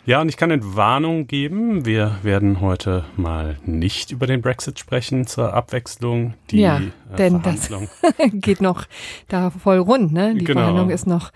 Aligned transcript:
Ja, 0.10 0.21
und 0.21 0.30
ich 0.30 0.38
kann 0.38 0.52
eine 0.52 0.76
Warnung 0.76 1.28
geben. 1.28 1.86
Wir 1.86 2.18
werden 2.23 2.62
heute 2.62 3.05
mal 3.16 3.59
nicht 3.68 4.09
über 4.09 4.26
den 4.26 4.41
Brexit 4.41 4.80
sprechen 4.80 5.27
zur 5.27 5.54
Abwechslung. 5.54 6.34
Die 6.49 6.62
ja, 6.62 6.77
äh, 6.77 7.16
denn 7.20 7.44
das 7.44 7.70
geht 8.34 8.59
noch 8.59 8.85
da 9.27 9.52
voll 9.52 9.77
rund, 9.77 10.12
ne? 10.12 10.34
Die 10.34 10.45
genau. 10.45 10.62
Verhandlung 10.62 10.90
ist 10.90 11.05
noch 11.05 11.32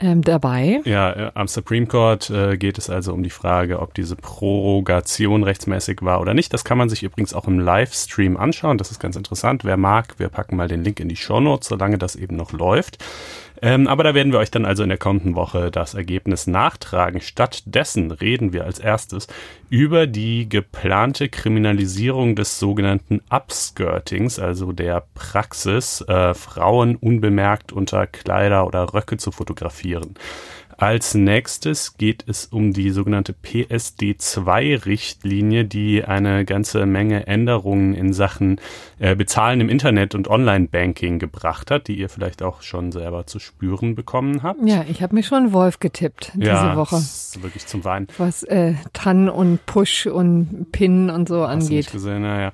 ähm, 0.00 0.22
dabei. 0.22 0.80
Ja, 0.84 1.12
äh, 1.12 1.30
am 1.34 1.46
Supreme 1.46 1.86
Court 1.86 2.28
äh, 2.30 2.56
geht 2.56 2.76
es 2.76 2.90
also 2.90 3.12
um 3.12 3.22
die 3.22 3.30
Frage, 3.30 3.78
ob 3.78 3.94
diese 3.94 4.16
Prorogation 4.16 5.44
rechtsmäßig 5.44 6.02
war 6.02 6.20
oder 6.20 6.34
nicht. 6.34 6.52
Das 6.52 6.64
kann 6.64 6.76
man 6.76 6.88
sich 6.88 7.04
übrigens 7.04 7.34
auch 7.34 7.46
im 7.46 7.60
Livestream 7.60 8.36
anschauen. 8.36 8.78
Das 8.78 8.90
ist 8.90 8.98
ganz 8.98 9.14
interessant. 9.14 9.64
Wer 9.64 9.76
mag, 9.76 10.18
wir 10.18 10.28
packen 10.28 10.56
mal 10.56 10.66
den 10.66 10.82
Link 10.82 10.98
in 10.98 11.08
die 11.08 11.14
Show 11.14 11.38
Notes, 11.38 11.68
solange 11.68 11.98
das 11.98 12.16
eben 12.16 12.34
noch 12.34 12.50
läuft. 12.50 12.98
Ähm, 13.62 13.86
aber 13.88 14.04
da 14.04 14.14
werden 14.14 14.32
wir 14.32 14.38
euch 14.38 14.50
dann 14.50 14.64
also 14.64 14.82
in 14.82 14.88
der 14.88 14.98
kommenden 14.98 15.34
Woche 15.34 15.70
das 15.70 15.94
Ergebnis 15.94 16.46
nachtragen. 16.46 17.20
Stattdessen 17.20 18.10
reden 18.10 18.52
wir 18.52 18.64
als 18.64 18.78
erstes 18.78 19.26
über 19.70 20.06
die 20.06 20.48
geplante 20.48 21.28
Kriminalisierung 21.28 22.36
des 22.36 22.58
sogenannten 22.58 23.20
Upskirtings, 23.30 24.38
also 24.38 24.72
der 24.72 25.04
Praxis, 25.14 26.00
äh, 26.02 26.34
Frauen 26.34 26.96
unbemerkt 26.96 27.72
unter 27.72 28.06
Kleider 28.06 28.66
oder 28.66 28.94
Röcke 28.94 29.16
zu 29.16 29.30
fotografieren. 29.30 30.14
Als 30.80 31.14
nächstes 31.14 31.96
geht 31.96 32.22
es 32.28 32.46
um 32.46 32.72
die 32.72 32.90
sogenannte 32.90 33.34
PSD2-Richtlinie, 33.44 35.64
die 35.64 36.04
eine 36.04 36.44
ganze 36.44 36.86
Menge 36.86 37.26
Änderungen 37.26 37.94
in 37.94 38.12
Sachen 38.12 38.60
äh, 39.00 39.16
Bezahlen 39.16 39.60
im 39.60 39.68
Internet 39.68 40.14
und 40.14 40.28
Online-Banking 40.28 41.18
gebracht 41.18 41.72
hat, 41.72 41.88
die 41.88 41.98
ihr 41.98 42.08
vielleicht 42.08 42.44
auch 42.44 42.62
schon 42.62 42.92
selber 42.92 43.26
zu 43.26 43.40
spüren 43.40 43.96
bekommen 43.96 44.44
habt. 44.44 44.60
Ja, 44.64 44.84
ich 44.88 45.02
habe 45.02 45.16
mir 45.16 45.24
schon 45.24 45.52
Wolf 45.52 45.80
getippt 45.80 46.34
diese 46.36 46.46
ja, 46.46 46.76
Woche. 46.76 46.94
Ist 46.94 47.42
wirklich 47.42 47.66
zum 47.66 47.84
Weinen. 47.84 48.06
Was 48.16 48.44
äh, 48.44 48.74
TAN 48.92 49.28
und 49.28 49.66
Push 49.66 50.06
und 50.06 50.68
PIN 50.70 51.10
und 51.10 51.28
so 51.28 51.42
Hast 51.42 51.54
angeht. 51.54 51.70
Du 51.70 51.74
nicht 51.74 51.90
gesehen, 51.90 52.22
naja. 52.22 52.52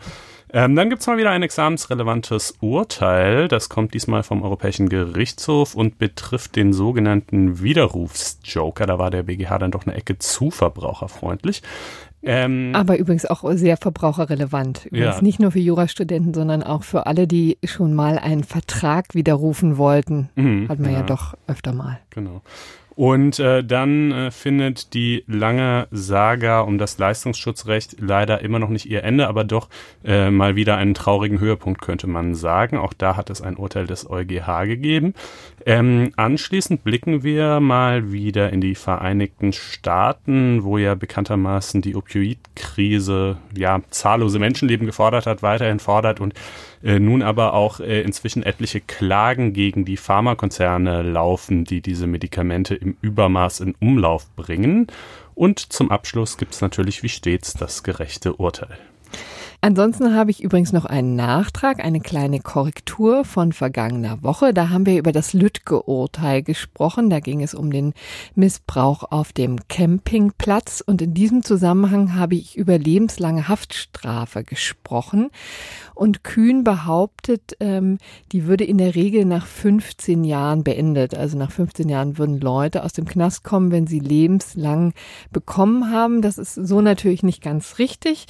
Ähm, 0.57 0.77
dann 0.77 0.89
gibt's 0.89 1.09
mal 1.09 1.19
wieder 1.19 1.31
ein 1.31 1.43
examensrelevantes 1.43 2.55
Urteil. 2.61 3.49
Das 3.49 3.69
kommt 3.69 3.93
diesmal 3.93 4.23
vom 4.23 4.45
Europäischen 4.45 4.89
Gerichtshof 4.89 5.75
und 5.75 5.99
betrifft 5.99 6.55
den 6.55 6.73
sogenannten 6.73 7.61
Widerrufsjoker. 7.61 8.87
Da 8.87 8.97
war 9.01 9.11
der 9.11 9.25
BGH 9.25 9.59
dann 9.59 9.73
doch 9.73 9.85
eine 9.85 9.97
Ecke 9.97 10.17
zu 10.21 10.53
verbraucherfreundlich. 10.53 11.61
Ähm, 12.23 12.71
Aber 12.73 12.99
übrigens 12.99 13.27
auch 13.27 13.43
sehr 13.55 13.77
verbraucherrelevant. 13.77 14.87
Übrigens 14.87 15.17
ja. 15.17 15.23
nicht 15.23 15.41
nur 15.41 15.51
für 15.51 15.59
Jurastudenten, 15.59 16.33
sondern 16.33 16.63
auch 16.63 16.85
für 16.85 17.07
alle, 17.07 17.27
die 17.27 17.59
schon 17.65 17.93
mal 17.93 18.17
einen 18.21 18.45
Vertrag 18.45 19.15
widerrufen 19.17 19.77
wollten. 19.77 20.31
Mhm, 20.37 20.69
Hat 20.69 20.79
man 20.79 20.93
ja. 20.93 21.01
ja 21.01 21.03
doch 21.03 21.35
öfter 21.49 21.73
mal. 21.73 21.99
Genau. 22.11 22.43
Und 22.97 23.39
äh, 23.39 23.65
dann 23.65 24.13
äh, 24.13 24.31
findet 24.31 24.95
die 24.95 25.25
lange 25.27 25.89
Saga 25.91 26.61
um 26.61 26.79
das 26.79 26.99
Leistungsschutzrecht 26.99 27.97
leider 28.01 28.41
immer 28.43 28.59
noch 28.59 28.69
nicht 28.69 28.87
ihr 28.87 29.03
Ende, 29.03 29.29
aber 29.29 29.45
doch 29.45 29.69
äh, 30.05 30.31
mal 30.31 30.55
wieder 30.57 30.77
einen 30.77 30.95
traurigen 30.95 31.41
Höhepunkt, 31.41 31.81
könnte 31.81 32.07
man 32.07 32.35
sagen. 32.35 32.79
Auch 32.79 32.93
da 32.93 33.17
hat 33.17 33.31
es 33.31 33.43
ein 33.43 33.57
Urteil 33.57 33.87
des 33.87 34.09
EuGH 34.09 34.67
gegeben. 34.67 35.15
Ähm, 35.67 36.13
anschließend 36.17 36.85
blicken 36.85 37.23
wir 37.23 37.59
mal 37.61 38.13
wieder 38.13 38.53
in 38.53 38.61
die 38.61 38.75
Vereinigten 38.75 39.53
Staaten, 39.53 40.63
wo 40.63 40.79
ja 40.79 40.95
bekanntermaßen 40.95 41.83
die 41.83 41.97
Opioidkrise 41.97 43.39
ja 43.57 43.81
zahllose 43.91 44.39
Menschenleben 44.39 44.87
gefordert 44.87 45.27
hat, 45.27 45.43
weiterhin 45.43 45.81
fordert 45.81 46.21
und 46.21 46.35
äh, 46.85 46.99
nun 46.99 47.23
aber 47.23 47.55
auch 47.55 47.81
äh, 47.81 48.03
inzwischen 48.03 48.43
etliche 48.43 48.81
Klagen 48.81 49.55
gegen 49.55 49.85
die 49.85 49.97
Pharmakonzerne 49.97 51.03
laufen, 51.03 51.65
die 51.65 51.81
diese 51.81 52.07
Medikamente 52.07 52.75
im 52.75 52.97
Übermaß 53.01 53.61
in 53.61 53.75
Umlauf 53.81 54.29
bringen. 54.37 54.89
Und 55.35 55.59
zum 55.59 55.91
Abschluss 55.91 56.37
gibt 56.37 56.53
es 56.53 56.61
natürlich 56.61 57.03
wie 57.03 57.09
stets 57.09 57.55
das 57.55 57.83
gerechte 57.83 58.35
Urteil. 58.35 58.79
Ansonsten 59.65 60.15
habe 60.15 60.31
ich 60.31 60.43
übrigens 60.43 60.75
noch 60.75 60.85
einen 60.85 61.17
Nachtrag, 61.17 61.83
eine 61.83 62.01
kleine 62.01 62.41
Korrektur 62.41 63.25
von 63.25 63.55
vergangener 63.55 64.23
Woche. 64.23 64.53
Da 64.53 64.69
haben 64.69 64.85
wir 64.85 64.99
über 64.99 65.11
das 65.11 65.33
Lütke-Urteil 65.33 66.43
gesprochen. 66.43 67.09
Da 67.09 67.19
ging 67.21 67.43
es 67.43 67.55
um 67.55 67.71
den 67.71 67.95
Missbrauch 68.35 69.05
auf 69.11 69.33
dem 69.33 69.67
Campingplatz. 69.69 70.83
Und 70.87 71.01
in 71.01 71.15
diesem 71.15 71.43
Zusammenhang 71.43 72.15
habe 72.15 72.35
ich 72.35 72.59
über 72.59 72.77
lebenslange 72.77 73.49
Haftstrafe 73.49 74.45
gesprochen. 74.45 75.31
Und 75.95 76.25
Kühn 76.25 76.65
behauptet, 76.65 77.57
ähm, 77.61 77.99
die 78.33 78.47
würde 78.47 78.65
in 78.65 78.79
der 78.79 78.95
Regel 78.95 79.25
nach 79.25 79.47
15 79.47 80.25
Jahren 80.25 80.65
beendet. 80.65 81.15
Also 81.15 81.39
nach 81.39 81.53
15 81.53 81.89
Jahren 81.89 82.19
würden 82.19 82.41
Leute 82.41 82.83
aus 82.83 82.93
dem 82.93 83.07
Knast 83.07 83.45
kommen, 83.45 83.71
wenn 83.71 83.87
sie 83.87 84.01
lebenslang 84.01 84.93
bekommen 85.33 85.91
haben. 85.91 86.21
Das 86.21 86.39
ist 86.39 86.55
so 86.55 86.81
natürlich 86.81 87.23
nicht 87.23 87.43
ganz 87.43 87.79
richtig. 87.79 88.27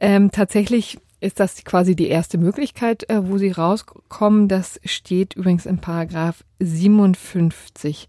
Ähm, 0.00 0.30
tatsächlich 0.30 0.98
ist 1.20 1.40
das 1.40 1.64
quasi 1.64 1.96
die 1.96 2.08
erste 2.08 2.38
Möglichkeit, 2.38 3.08
äh, 3.10 3.28
wo 3.28 3.38
sie 3.38 3.50
rauskommen. 3.50 4.48
Das 4.48 4.80
steht 4.84 5.34
übrigens 5.34 5.66
in 5.66 5.78
Paragraph 5.78 6.44
57a 6.60 8.06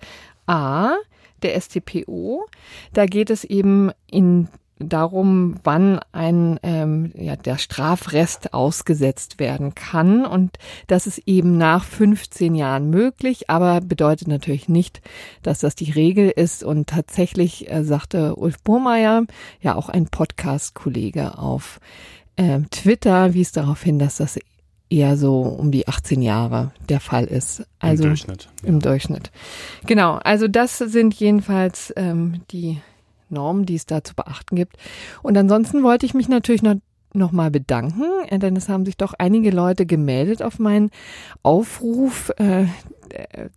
der 1.41 1.59
StPO. 1.59 2.45
Da 2.93 3.05
geht 3.05 3.29
es 3.29 3.43
eben 3.43 3.91
in 4.07 4.47
darum, 4.79 5.55
wann 5.63 5.99
ein 6.11 6.59
ähm, 6.63 7.11
ja, 7.15 7.35
der 7.35 7.57
Strafrest 7.57 8.53
ausgesetzt 8.53 9.39
werden 9.39 9.75
kann. 9.75 10.25
Und 10.25 10.57
das 10.87 11.05
ist 11.05 11.21
eben 11.25 11.57
nach 11.57 11.83
15 11.83 12.55
Jahren 12.55 12.89
möglich, 12.89 13.49
aber 13.49 13.81
bedeutet 13.81 14.27
natürlich 14.27 14.69
nicht, 14.69 15.01
dass 15.43 15.59
das 15.59 15.75
die 15.75 15.91
Regel 15.91 16.29
ist. 16.29 16.63
Und 16.63 16.87
tatsächlich 16.87 17.69
äh, 17.69 17.83
sagte 17.83 18.35
Ulf 18.35 18.61
Burmeier, 18.63 19.25
ja 19.61 19.75
auch 19.75 19.89
ein 19.89 20.07
Podcast-Kollege 20.07 21.37
auf 21.37 21.79
äh, 22.37 22.61
Twitter 22.71 23.33
wies 23.33 23.51
darauf 23.51 23.83
hin, 23.83 23.99
dass 23.99 24.17
das 24.17 24.39
eher 24.89 25.17
so 25.17 25.41
um 25.41 25.71
die 25.71 25.87
18 25.87 26.21
Jahre 26.21 26.71
der 26.87 26.99
Fall 26.99 27.25
ist. 27.25 27.65
Also 27.79 28.03
Im 28.03 28.09
Durchschnitt. 28.09 28.49
Im 28.63 28.79
Durchschnitt. 28.79 29.31
Genau. 29.85 30.15
Also 30.15 30.47
das 30.47 30.77
sind 30.77 31.13
jedenfalls 31.13 31.93
ähm, 31.95 32.41
die 32.51 32.79
Normen, 33.31 33.65
die 33.65 33.75
es 33.75 33.85
da 33.85 34.03
zu 34.03 34.15
beachten 34.15 34.55
gibt. 34.55 34.77
Und 35.21 35.37
ansonsten 35.37 35.83
wollte 35.83 36.05
ich 36.05 36.13
mich 36.13 36.29
natürlich 36.29 36.63
noch 36.63 36.75
nochmal 37.13 37.49
bedanken, 37.49 38.03
äh, 38.27 38.37
denn 38.37 38.55
es 38.55 38.69
haben 38.69 38.85
sich 38.85 38.95
doch 38.95 39.13
einige 39.17 39.49
Leute 39.49 39.87
gemeldet 39.87 40.43
auf 40.43 40.59
meinen 40.59 40.91
Aufruf 41.41 42.31
äh, 42.37 42.65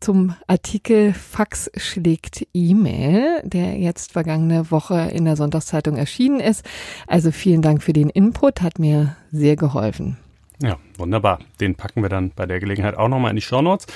zum 0.00 0.34
Artikel 0.46 1.12
Fax 1.12 1.70
schlägt 1.76 2.46
E-Mail, 2.54 3.42
der 3.44 3.78
jetzt 3.78 4.12
vergangene 4.12 4.70
Woche 4.70 5.10
in 5.12 5.24
der 5.24 5.36
Sonntagszeitung 5.36 5.96
erschienen 5.96 6.40
ist. 6.40 6.64
Also 7.06 7.30
vielen 7.30 7.62
Dank 7.62 7.82
für 7.82 7.92
den 7.92 8.08
Input, 8.08 8.62
hat 8.62 8.78
mir 8.78 9.16
sehr 9.30 9.56
geholfen. 9.56 10.16
Ja, 10.60 10.78
wunderbar. 11.02 11.40
Den 11.60 11.74
packen 11.74 12.02
wir 12.02 12.08
dann 12.08 12.30
bei 12.30 12.46
der 12.46 12.60
Gelegenheit 12.60 12.96
auch 12.96 13.08
nochmal 13.08 13.30
in 13.30 13.36
die 13.36 13.42
Shownotes. 13.42 13.86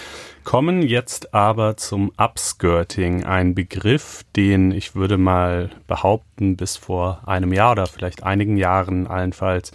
Kommen 0.45 0.83
jetzt 0.83 1.35
aber 1.35 1.77
zum 1.77 2.13
Upskirting, 2.19 3.25
ein 3.25 3.55
Begriff, 3.55 4.25
den 4.37 4.71
ich 4.71 4.95
würde 4.95 5.19
mal 5.19 5.71
behaupten, 5.89 6.57
bis 6.57 6.77
vor 6.77 7.23
einem 7.27 7.53
Jahr 7.53 7.73
oder 7.73 7.87
vielleicht 7.87 8.23
einigen 8.23 8.57
Jahren 8.57 9.09
allenfalls 9.09 9.73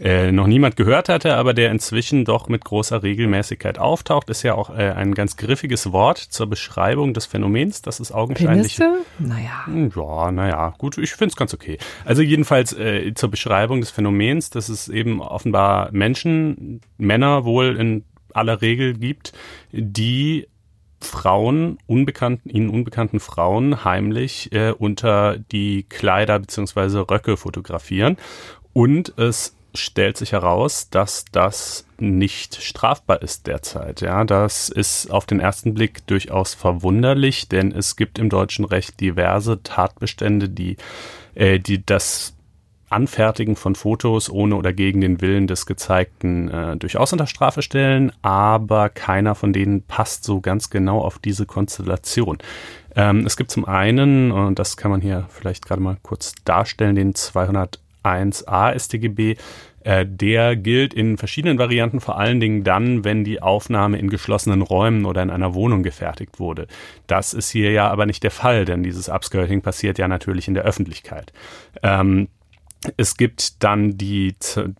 äh, 0.00 0.32
noch 0.32 0.46
niemand 0.46 0.76
gehört 0.76 1.10
hatte, 1.10 1.36
aber 1.36 1.52
der 1.52 1.70
inzwischen 1.70 2.24
doch 2.24 2.48
mit 2.48 2.64
großer 2.64 3.02
Regelmäßigkeit 3.02 3.78
auftaucht, 3.78 4.30
ist 4.30 4.42
ja 4.42 4.54
auch 4.54 4.70
äh, 4.70 4.92
ein 4.92 5.14
ganz 5.14 5.36
griffiges 5.36 5.92
Wort 5.92 6.18
zur 6.18 6.46
Beschreibung 6.46 7.12
des 7.12 7.26
Phänomens, 7.26 7.82
das 7.82 8.00
ist 8.00 8.12
augenscheinlich. 8.12 8.76
Penisse? 8.76 9.04
Naja. 9.18 9.66
Ja, 9.94 10.32
naja, 10.32 10.74
gut, 10.78 10.96
ich 10.96 11.12
finde 11.12 11.32
es 11.32 11.36
ganz 11.36 11.52
okay. 11.52 11.78
Also 12.04 12.22
jedenfalls 12.22 12.72
äh, 12.72 13.12
zur 13.14 13.30
Beschreibung 13.30 13.80
des 13.80 13.90
Phänomens, 13.90 14.50
dass 14.50 14.68
es 14.68 14.88
eben 14.88 15.20
offenbar 15.20 15.90
Menschen, 15.92 16.73
Männer 16.98 17.44
wohl 17.44 17.76
in 17.76 18.04
aller 18.32 18.60
Regel 18.60 18.94
gibt, 18.94 19.32
die 19.72 20.48
Frauen, 21.00 21.78
unbekannten, 21.86 22.48
ihnen 22.48 22.70
unbekannten 22.70 23.20
Frauen 23.20 23.84
heimlich 23.84 24.52
äh, 24.52 24.70
unter 24.70 25.38
die 25.38 25.84
Kleider 25.84 26.38
beziehungsweise 26.38 27.10
Röcke 27.10 27.36
fotografieren 27.36 28.16
und 28.72 29.16
es 29.18 29.54
stellt 29.74 30.16
sich 30.16 30.32
heraus, 30.32 30.88
dass 30.90 31.24
das 31.32 31.86
nicht 31.98 32.62
strafbar 32.62 33.22
ist 33.22 33.46
derzeit. 33.46 34.00
Ja, 34.00 34.24
das 34.24 34.68
ist 34.68 35.10
auf 35.10 35.26
den 35.26 35.40
ersten 35.40 35.74
Blick 35.74 36.06
durchaus 36.06 36.54
verwunderlich, 36.54 37.48
denn 37.48 37.72
es 37.72 37.96
gibt 37.96 38.18
im 38.18 38.30
deutschen 38.30 38.64
Recht 38.64 39.00
diverse 39.00 39.62
Tatbestände, 39.62 40.48
die, 40.48 40.76
äh, 41.34 41.58
die 41.58 41.84
das 41.84 42.33
Anfertigen 42.94 43.56
von 43.56 43.74
Fotos 43.74 44.30
ohne 44.30 44.56
oder 44.56 44.72
gegen 44.72 45.00
den 45.00 45.20
Willen 45.20 45.46
des 45.46 45.66
Gezeigten 45.66 46.48
äh, 46.48 46.76
durchaus 46.76 47.12
unter 47.12 47.26
Strafe 47.26 47.60
stellen, 47.60 48.12
aber 48.22 48.88
keiner 48.88 49.34
von 49.34 49.52
denen 49.52 49.82
passt 49.82 50.24
so 50.24 50.40
ganz 50.40 50.70
genau 50.70 51.00
auf 51.00 51.18
diese 51.18 51.44
Konstellation. 51.44 52.38
Ähm, 52.96 53.26
es 53.26 53.36
gibt 53.36 53.50
zum 53.50 53.64
einen, 53.64 54.30
und 54.30 54.58
das 54.58 54.76
kann 54.76 54.90
man 54.90 55.00
hier 55.00 55.26
vielleicht 55.28 55.66
gerade 55.66 55.82
mal 55.82 55.96
kurz 56.02 56.34
darstellen, 56.44 56.94
den 56.94 57.14
201a 57.14 58.78
StGB, 58.78 59.36
äh, 59.84 60.06
der 60.06 60.56
gilt 60.56 60.94
in 60.94 61.18
verschiedenen 61.18 61.58
Varianten 61.58 62.00
vor 62.00 62.18
allen 62.18 62.40
Dingen 62.40 62.64
dann, 62.64 63.04
wenn 63.04 63.22
die 63.24 63.42
Aufnahme 63.42 63.98
in 63.98 64.08
geschlossenen 64.08 64.62
Räumen 64.62 65.04
oder 65.04 65.22
in 65.22 65.30
einer 65.30 65.54
Wohnung 65.54 65.82
gefertigt 65.82 66.40
wurde. 66.40 66.68
Das 67.06 67.34
ist 67.34 67.50
hier 67.50 67.70
ja 67.70 67.90
aber 67.90 68.06
nicht 68.06 68.22
der 68.22 68.30
Fall, 68.30 68.64
denn 68.64 68.82
dieses 68.82 69.08
Upskirting 69.08 69.60
passiert 69.60 69.98
ja 69.98 70.08
natürlich 70.08 70.48
in 70.48 70.54
der 70.54 70.64
Öffentlichkeit. 70.64 71.32
Ähm, 71.82 72.28
es 72.96 73.16
gibt 73.16 73.62
dann 73.62 73.96
die 73.96 74.34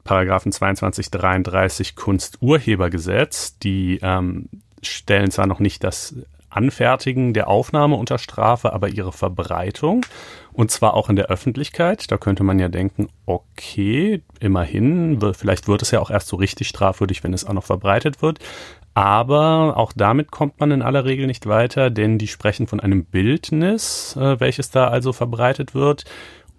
Paragraphen 0.05 0.53
22, 0.53 1.11
33 1.11 1.97
Kunsturhebergesetz, 1.97 3.59
die 3.59 3.99
ähm, 4.03 4.49
stellen 4.83 5.31
zwar 5.31 5.47
noch 5.47 5.61
nicht 5.61 5.85
das 5.85 6.15
Anfertigen 6.51 7.35
der 7.35 7.49
Aufnahme 7.49 7.97
unter 7.97 8.19
Strafe, 8.19 8.73
aber 8.73 8.89
ihre 8.89 9.12
Verbreitung. 9.12 10.06
Und 10.53 10.71
zwar 10.71 10.95
auch 10.95 11.11
in 11.11 11.17
der 11.17 11.27
Öffentlichkeit. 11.27 12.11
Da 12.12 12.17
könnte 12.17 12.45
man 12.45 12.61
ja 12.61 12.69
denken, 12.69 13.09
okay, 13.27 14.23
immerhin, 14.39 15.21
vielleicht 15.37 15.67
wird 15.67 15.83
es 15.83 15.91
ja 15.91 16.00
auch 16.00 16.11
erst 16.11 16.29
so 16.29 16.37
richtig 16.37 16.69
strafwürdig, 16.69 17.25
wenn 17.25 17.35
es 17.35 17.45
auch 17.45 17.55
noch 17.55 17.65
verbreitet 17.65 18.23
wird. 18.23 18.39
Aber 18.95 19.77
auch 19.77 19.93
damit 19.93 20.31
kommt 20.31 20.61
man 20.61 20.71
in 20.71 20.83
aller 20.83 21.05
Regel 21.05 21.27
nicht 21.27 21.47
weiter, 21.47 21.91
denn 21.91 22.19
die 22.19 22.29
sprechen 22.29 22.69
von 22.69 22.79
einem 22.79 23.05
Bildnis, 23.05 24.17
äh, 24.17 24.39
welches 24.39 24.71
da 24.71 24.87
also 24.87 25.12
verbreitet 25.12 25.75
wird. 25.75 26.05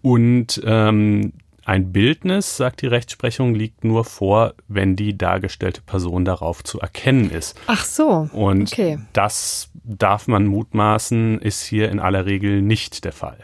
Und 0.06 0.62
ähm, 0.64 1.34
ein 1.66 1.92
Bildnis, 1.92 2.58
sagt 2.58 2.84
die 2.84 2.88
Rechtsprechung, 2.88 3.56
liegt 3.56 3.84
nur 3.84 4.06
vor, 4.06 4.54
wenn 4.68 4.96
die 4.96 5.18
dargestellte 5.18 5.82
Person 5.82 6.26
darauf 6.26 6.64
zu 6.64 6.80
erkennen 6.80 7.32
ist. 7.32 7.60
Ach 7.66 7.84
so. 7.84 8.30
Und 8.32 8.72
okay. 8.72 9.00
das 9.14 9.72
darf 9.84 10.28
man 10.28 10.46
mutmaßen, 10.46 11.40
ist 11.42 11.64
hier 11.64 11.90
in 11.90 12.00
aller 12.00 12.28
Regel 12.28 12.62
nicht 12.62 13.04
der 13.04 13.14
Fall. 13.14 13.40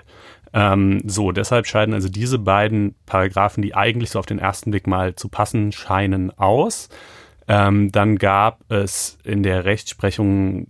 Ähm, 0.54 1.02
so, 1.04 1.32
deshalb 1.32 1.66
scheiden 1.66 1.96
also 1.96 2.10
diese 2.10 2.38
beiden 2.38 2.94
Paragraphen, 3.08 3.64
die 3.64 3.74
eigentlich 3.74 4.12
so 4.12 4.20
auf 4.20 4.28
den 4.28 4.38
ersten 4.38 4.70
Blick 4.70 4.86
mal 4.86 5.16
zu 5.16 5.30
passen 5.30 5.72
scheinen, 5.72 6.30
aus. 6.38 6.90
Ähm, 7.48 7.92
dann 7.92 8.18
gab 8.18 8.60
es 8.72 9.18
in 9.24 9.42
der 9.42 9.66
Rechtsprechung 9.66 10.68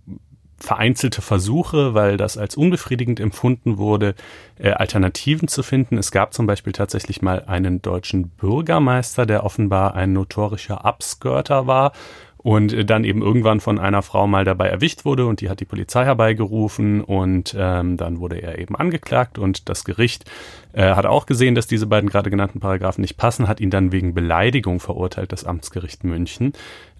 vereinzelte 0.62 1.22
Versuche, 1.22 1.94
weil 1.94 2.16
das 2.16 2.38
als 2.38 2.56
unbefriedigend 2.56 3.20
empfunden 3.20 3.78
wurde, 3.78 4.14
äh, 4.58 4.70
Alternativen 4.70 5.48
zu 5.48 5.62
finden. 5.62 5.98
Es 5.98 6.10
gab 6.10 6.32
zum 6.32 6.46
Beispiel 6.46 6.72
tatsächlich 6.72 7.20
mal 7.20 7.44
einen 7.46 7.82
deutschen 7.82 8.28
Bürgermeister, 8.28 9.26
der 9.26 9.44
offenbar 9.44 9.94
ein 9.94 10.12
notorischer 10.12 10.84
Abskirter 10.84 11.66
war 11.66 11.92
und 12.38 12.72
äh, 12.72 12.84
dann 12.84 13.04
eben 13.04 13.22
irgendwann 13.22 13.60
von 13.60 13.78
einer 13.78 14.02
Frau 14.02 14.26
mal 14.26 14.44
dabei 14.44 14.68
erwischt 14.68 15.04
wurde 15.04 15.26
und 15.26 15.40
die 15.40 15.48
hat 15.48 15.60
die 15.60 15.64
Polizei 15.64 16.04
herbeigerufen 16.04 17.02
und 17.02 17.54
ähm, 17.58 17.96
dann 17.96 18.20
wurde 18.20 18.36
er 18.36 18.58
eben 18.58 18.76
angeklagt 18.76 19.38
und 19.38 19.68
das 19.68 19.84
Gericht 19.84 20.30
äh, 20.72 20.94
hat 20.94 21.06
auch 21.06 21.26
gesehen, 21.26 21.54
dass 21.54 21.66
diese 21.66 21.86
beiden 21.86 22.08
gerade 22.08 22.30
genannten 22.30 22.60
Paragraphen 22.60 23.02
nicht 23.02 23.16
passen, 23.16 23.48
hat 23.48 23.60
ihn 23.60 23.70
dann 23.70 23.92
wegen 23.92 24.14
Beleidigung 24.14 24.80
verurteilt, 24.80 25.32
das 25.32 25.44
Amtsgericht 25.44 26.04
München. 26.04 26.52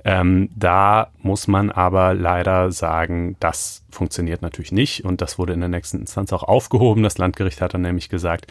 Ähm, 0.04 0.50
da 0.56 1.10
muss 1.22 1.46
man 1.46 1.70
aber 1.70 2.14
leider 2.14 2.72
sagen, 2.72 3.36
das 3.38 3.84
funktioniert 3.90 4.42
natürlich 4.42 4.72
nicht 4.72 5.04
und 5.04 5.20
das 5.20 5.38
wurde 5.38 5.52
in 5.52 5.60
der 5.60 5.69
nächsten 5.69 6.00
Instanz 6.00 6.32
auch 6.32 6.42
aufgehoben. 6.42 7.04
Das 7.04 7.19
Landgericht 7.19 7.60
hat 7.60 7.74
dann 7.74 7.82
nämlich 7.82 8.08
gesagt, 8.08 8.46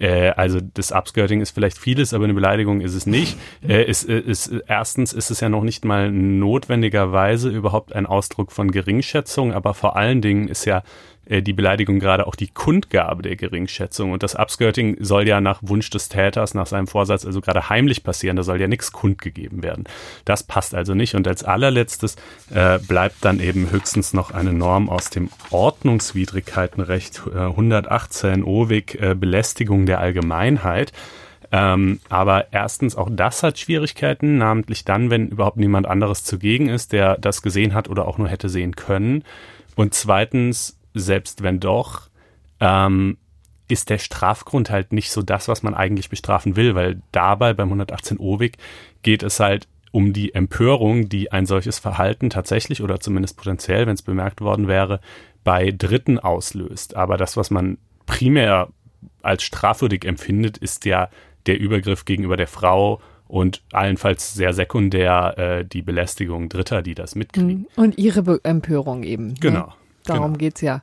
äh, 0.00 0.30
also 0.30 0.60
das 0.62 0.92
Upskirting 0.92 1.42
ist 1.42 1.50
vielleicht 1.50 1.76
vieles, 1.76 2.14
aber 2.14 2.24
eine 2.24 2.34
Beleidigung 2.34 2.80
ist 2.80 2.94
es 2.94 3.06
nicht. 3.06 3.38
Äh, 3.66 3.84
ist, 3.84 4.08
äh, 4.08 4.18
ist, 4.18 4.52
erstens 4.66 5.12
ist 5.12 5.30
es 5.30 5.40
ja 5.40 5.48
noch 5.48 5.62
nicht 5.62 5.84
mal 5.84 6.10
notwendigerweise 6.10 7.48
überhaupt 7.48 7.94
ein 7.94 8.04
Ausdruck 8.04 8.52
von 8.52 8.70
Geringschätzung, 8.70 9.52
aber 9.52 9.72
vor 9.74 9.96
allen 9.96 10.20
Dingen 10.20 10.48
ist 10.48 10.66
ja 10.66 10.78
äh, 10.78 10.82
die 11.28 11.52
Beleidigung 11.52 12.00
gerade 12.00 12.26
auch 12.26 12.34
die 12.34 12.48
Kundgabe 12.48 13.22
der 13.22 13.36
Geringschätzung. 13.36 14.12
Und 14.12 14.22
das 14.22 14.34
Upskirting 14.34 14.96
soll 15.00 15.26
ja 15.26 15.40
nach 15.40 15.60
Wunsch 15.62 15.90
des 15.90 16.08
Täters, 16.08 16.54
nach 16.54 16.66
seinem 16.66 16.86
Vorsatz, 16.86 17.24
also 17.24 17.40
gerade 17.40 17.68
heimlich 17.68 18.04
passieren. 18.04 18.36
Da 18.36 18.42
soll 18.42 18.60
ja 18.60 18.68
nichts 18.68 18.92
kundgegeben 18.92 19.62
werden. 19.62 19.84
Das 20.24 20.42
passt 20.42 20.74
also 20.74 20.94
nicht. 20.94 21.14
Und 21.14 21.26
als 21.26 21.44
allerletztes 21.44 22.16
äh, 22.54 22.78
bleibt 22.78 23.24
dann 23.24 23.40
eben 23.40 23.70
höchstens 23.70 24.12
noch 24.12 24.32
eine 24.32 24.52
Norm 24.52 24.88
aus 24.88 25.10
dem 25.10 25.30
Ordnungswidrigkeitenrecht 25.50 27.22
äh, 27.34 27.38
118 27.38 28.44
OWIG 28.44 28.94
äh, 29.00 29.14
Belästigung 29.14 29.86
der 29.86 30.00
Allgemeinheit. 30.00 30.92
Ähm, 31.52 32.00
aber 32.08 32.52
erstens, 32.52 32.96
auch 32.96 33.08
das 33.12 33.44
hat 33.44 33.58
Schwierigkeiten, 33.60 34.38
namentlich 34.38 34.84
dann, 34.84 35.10
wenn 35.10 35.28
überhaupt 35.28 35.56
niemand 35.56 35.86
anderes 35.86 36.24
zugegen 36.24 36.68
ist, 36.68 36.92
der 36.92 37.16
das 37.18 37.42
gesehen 37.42 37.74
hat 37.74 37.88
oder 37.88 38.08
auch 38.08 38.18
nur 38.18 38.28
hätte 38.28 38.48
sehen 38.48 38.74
können. 38.74 39.22
Und 39.76 39.94
zweitens, 39.94 40.76
selbst 40.94 41.42
wenn 41.42 41.60
doch, 41.60 42.08
ähm, 42.60 43.18
ist 43.68 43.90
der 43.90 43.98
Strafgrund 43.98 44.70
halt 44.70 44.92
nicht 44.92 45.10
so 45.10 45.22
das, 45.22 45.48
was 45.48 45.62
man 45.62 45.74
eigentlich 45.74 46.10
bestrafen 46.10 46.56
will, 46.56 46.74
weil 46.74 47.02
dabei 47.12 47.54
beim 47.54 47.68
118 47.68 48.18
OWIG 48.18 48.56
geht 49.02 49.22
es 49.22 49.40
halt 49.40 49.68
um 49.90 50.12
die 50.12 50.34
Empörung, 50.34 51.08
die 51.08 51.32
ein 51.32 51.46
solches 51.46 51.78
Verhalten 51.78 52.28
tatsächlich 52.28 52.82
oder 52.82 53.00
zumindest 53.00 53.36
potenziell, 53.36 53.86
wenn 53.86 53.94
es 53.94 54.02
bemerkt 54.02 54.40
worden 54.40 54.68
wäre, 54.68 55.00
bei 55.44 55.70
Dritten 55.70 56.18
auslöst. 56.18 56.96
Aber 56.96 57.16
das, 57.16 57.36
was 57.36 57.50
man 57.50 57.78
primär 58.06 58.68
als 59.22 59.42
strafwürdig 59.42 60.04
empfindet, 60.04 60.58
ist 60.58 60.84
ja 60.84 61.08
der 61.46 61.58
Übergriff 61.60 62.04
gegenüber 62.04 62.36
der 62.36 62.48
Frau 62.48 63.00
und 63.28 63.62
allenfalls 63.72 64.34
sehr 64.34 64.52
sekundär 64.52 65.38
äh, 65.38 65.64
die 65.64 65.82
Belästigung 65.82 66.48
Dritter, 66.48 66.82
die 66.82 66.94
das 66.94 67.14
mitkriegen. 67.14 67.66
Und 67.76 67.96
ihre 67.98 68.22
Be 68.22 68.40
Empörung 68.42 69.02
eben. 69.04 69.28
Ne? 69.28 69.34
Genau. 69.40 69.66
Ne? 69.66 69.72
Darum 70.04 70.34
genau. 70.34 70.38
geht's 70.38 70.60
ja. 70.60 70.82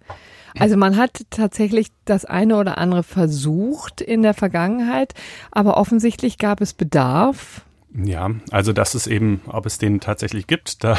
Also 0.57 0.75
man 0.75 0.97
hat 0.97 1.25
tatsächlich 1.29 1.87
das 2.05 2.25
eine 2.25 2.57
oder 2.57 2.77
andere 2.77 3.03
versucht 3.03 4.01
in 4.01 4.21
der 4.21 4.33
Vergangenheit, 4.33 5.13
aber 5.51 5.77
offensichtlich 5.77 6.37
gab 6.37 6.61
es 6.61 6.73
Bedarf. 6.73 7.61
Ja, 7.93 8.31
also 8.51 8.73
das 8.73 8.95
ist 8.95 9.07
eben, 9.07 9.41
ob 9.47 9.65
es 9.65 9.77
den 9.77 9.99
tatsächlich 9.99 10.47
gibt, 10.47 10.83
da 10.83 10.97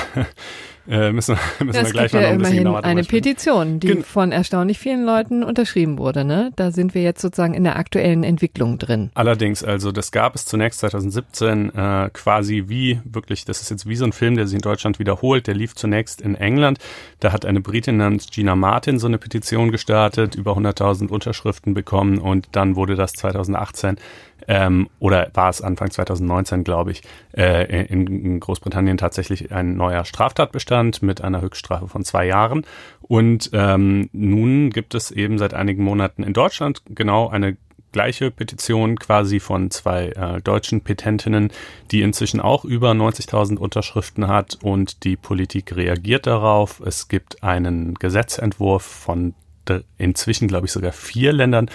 äh, 0.88 1.12
müssen, 1.12 1.36
müssen 1.60 1.78
ja, 1.78 1.84
wir 1.84 1.92
gleich 1.92 2.12
mal 2.12 2.22
noch 2.22 2.28
ein 2.30 2.38
bisschen 2.38 2.56
genauer 2.58 2.84
eine 2.84 3.04
Petition, 3.04 3.80
die 3.80 3.86
Gen 3.86 4.04
von 4.04 4.32
erstaunlich 4.32 4.78
vielen 4.78 5.04
Leuten 5.04 5.44
unterschrieben 5.44 5.98
wurde. 5.98 6.24
Ne? 6.24 6.52
Da 6.56 6.72
sind 6.72 6.94
wir 6.94 7.02
jetzt 7.02 7.20
sozusagen 7.20 7.54
in 7.54 7.64
der 7.64 7.76
aktuellen 7.76 8.24
Entwicklung 8.24 8.78
drin. 8.78 9.10
Allerdings, 9.14 9.62
also 9.62 9.92
das 9.92 10.10
gab 10.10 10.34
es 10.34 10.44
zunächst 10.44 10.80
2017 10.80 11.74
äh, 11.74 12.10
quasi 12.12 12.64
wie 12.66 13.00
wirklich, 13.04 13.44
das 13.44 13.60
ist 13.62 13.70
jetzt 13.70 13.88
wie 13.88 13.96
so 13.96 14.04
ein 14.04 14.12
Film, 14.12 14.36
der 14.36 14.46
sich 14.46 14.56
in 14.56 14.62
Deutschland 14.62 14.98
wiederholt. 14.98 15.46
Der 15.46 15.54
lief 15.54 15.74
zunächst 15.74 16.20
in 16.20 16.34
England. 16.34 16.78
Da 17.20 17.32
hat 17.32 17.46
eine 17.46 17.60
Britin 17.60 17.98
namens 17.98 18.28
Gina 18.30 18.56
Martin 18.56 18.98
so 18.98 19.06
eine 19.06 19.18
Petition 19.18 19.70
gestartet, 19.70 20.34
über 20.34 20.56
100.000 20.56 21.08
Unterschriften 21.08 21.74
bekommen 21.74 22.18
und 22.18 22.48
dann 22.52 22.74
wurde 22.74 22.96
das 22.96 23.12
2018 23.12 23.96
ähm, 24.48 24.88
oder 24.98 25.30
war 25.34 25.50
es 25.50 25.62
Anfang 25.62 25.90
2019, 25.90 26.64
glaube 26.64 26.90
ich, 26.90 27.02
äh, 27.36 27.84
in, 27.86 28.06
in 28.06 28.40
Großbritannien 28.40 28.98
tatsächlich 28.98 29.52
ein 29.52 29.76
neuer 29.76 30.04
Straftatbestand 30.04 30.71
mit 31.02 31.22
einer 31.22 31.40
Höchststrafe 31.40 31.88
von 31.88 32.04
zwei 32.04 32.26
Jahren. 32.26 32.64
Und 33.02 33.50
ähm, 33.52 34.08
nun 34.12 34.70
gibt 34.70 34.94
es 34.94 35.10
eben 35.10 35.38
seit 35.38 35.54
einigen 35.54 35.84
Monaten 35.84 36.22
in 36.22 36.32
Deutschland 36.32 36.82
genau 36.88 37.28
eine 37.28 37.56
gleiche 37.92 38.30
Petition 38.30 38.98
quasi 38.98 39.38
von 39.38 39.70
zwei 39.70 40.08
äh, 40.08 40.40
deutschen 40.40 40.80
Petentinnen, 40.80 41.52
die 41.90 42.02
inzwischen 42.02 42.40
auch 42.40 42.64
über 42.64 42.90
90.000 42.92 43.58
Unterschriften 43.58 44.28
hat 44.28 44.58
und 44.62 45.04
die 45.04 45.16
Politik 45.16 45.76
reagiert 45.76 46.26
darauf. 46.26 46.80
Es 46.80 47.08
gibt 47.08 47.42
einen 47.42 47.94
Gesetzentwurf 47.94 48.82
von 48.82 49.34
inzwischen, 49.98 50.48
glaube 50.48 50.66
ich, 50.66 50.72
sogar 50.72 50.92
vier 50.92 51.32
Ländern, 51.32 51.70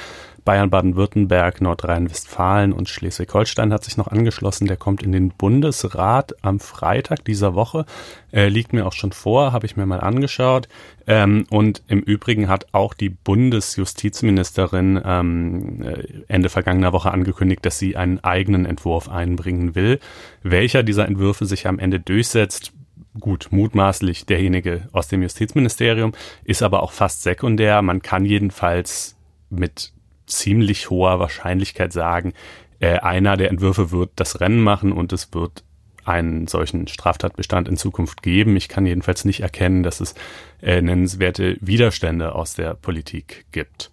Bayern, 0.48 0.70
Baden-Württemberg, 0.70 1.60
Nordrhein-Westfalen 1.60 2.72
und 2.72 2.88
Schleswig-Holstein 2.88 3.74
hat 3.74 3.84
sich 3.84 3.98
noch 3.98 4.08
angeschlossen. 4.08 4.66
Der 4.66 4.78
kommt 4.78 5.04
in 5.04 5.12
den 5.12 5.32
Bundesrat 5.32 6.42
am 6.42 6.62
Freitag 6.62 7.26
dieser 7.26 7.54
Woche. 7.54 7.86
Äh, 8.32 8.48
liegt 8.48 8.72
mir 8.72 8.88
auch 8.88 8.94
schon 8.94 9.12
vor, 9.12 9.52
habe 9.52 9.66
ich 9.66 9.76
mir 9.76 9.86
mal 9.86 10.00
angeschaut. 10.00 10.70
Ähm, 11.06 11.46
und 11.50 11.84
im 11.90 12.00
Übrigen 12.00 12.48
hat 12.48 12.68
auch 12.72 12.94
die 12.94 13.10
Bundesjustizministerin 13.10 15.02
ähm, 15.04 15.82
äh, 15.84 16.04
Ende 16.30 16.48
vergangener 16.48 16.94
Woche 16.94 17.12
angekündigt, 17.12 17.66
dass 17.66 17.78
sie 17.78 17.98
einen 17.98 18.24
eigenen 18.24 18.66
Entwurf 18.66 19.10
einbringen 19.10 19.76
will. 19.76 20.00
Welcher 20.44 20.82
dieser 20.82 21.10
Entwürfe 21.10 21.46
sich 21.46 21.68
am 21.68 21.78
Ende 21.78 22.00
durchsetzt, 22.00 22.72
gut, 23.20 23.50
mutmaßlich 23.52 24.26
derjenige 24.26 24.88
aus 24.94 25.10
dem 25.10 25.24
Justizministerium, 25.24 26.14
ist 26.46 26.64
aber 26.64 26.84
auch 26.84 26.94
fast 26.94 27.24
sekundär. 27.24 27.82
Man 27.82 28.02
kann 28.02 28.24
jedenfalls 28.24 29.18
mit 29.50 29.92
ziemlich 30.28 30.90
hoher 30.90 31.20
Wahrscheinlichkeit 31.20 31.92
sagen, 31.94 32.34
äh, 32.80 33.00
einer 33.00 33.38
der 33.38 33.50
Entwürfe 33.50 33.92
wird 33.92 34.12
das 34.16 34.40
Rennen 34.40 34.62
machen 34.62 34.92
und 34.92 35.12
es 35.14 35.34
wird 35.34 35.64
einen 36.06 36.48
solchen 36.48 36.88
Straftatbestand 36.88 37.68
in 37.68 37.76
Zukunft 37.76 38.22
geben. 38.22 38.56
Ich 38.56 38.70
kann 38.70 38.86
jedenfalls 38.86 39.26
nicht 39.26 39.42
erkennen, 39.42 39.84
dass 39.84 40.00
es 40.00 40.16
äh, 40.62 40.82
nennenswerte 40.82 41.58
Widerstände 41.60 42.34
aus 42.34 42.54
der 42.54 42.76
Politik 42.76 43.46
gibt. 43.52 43.92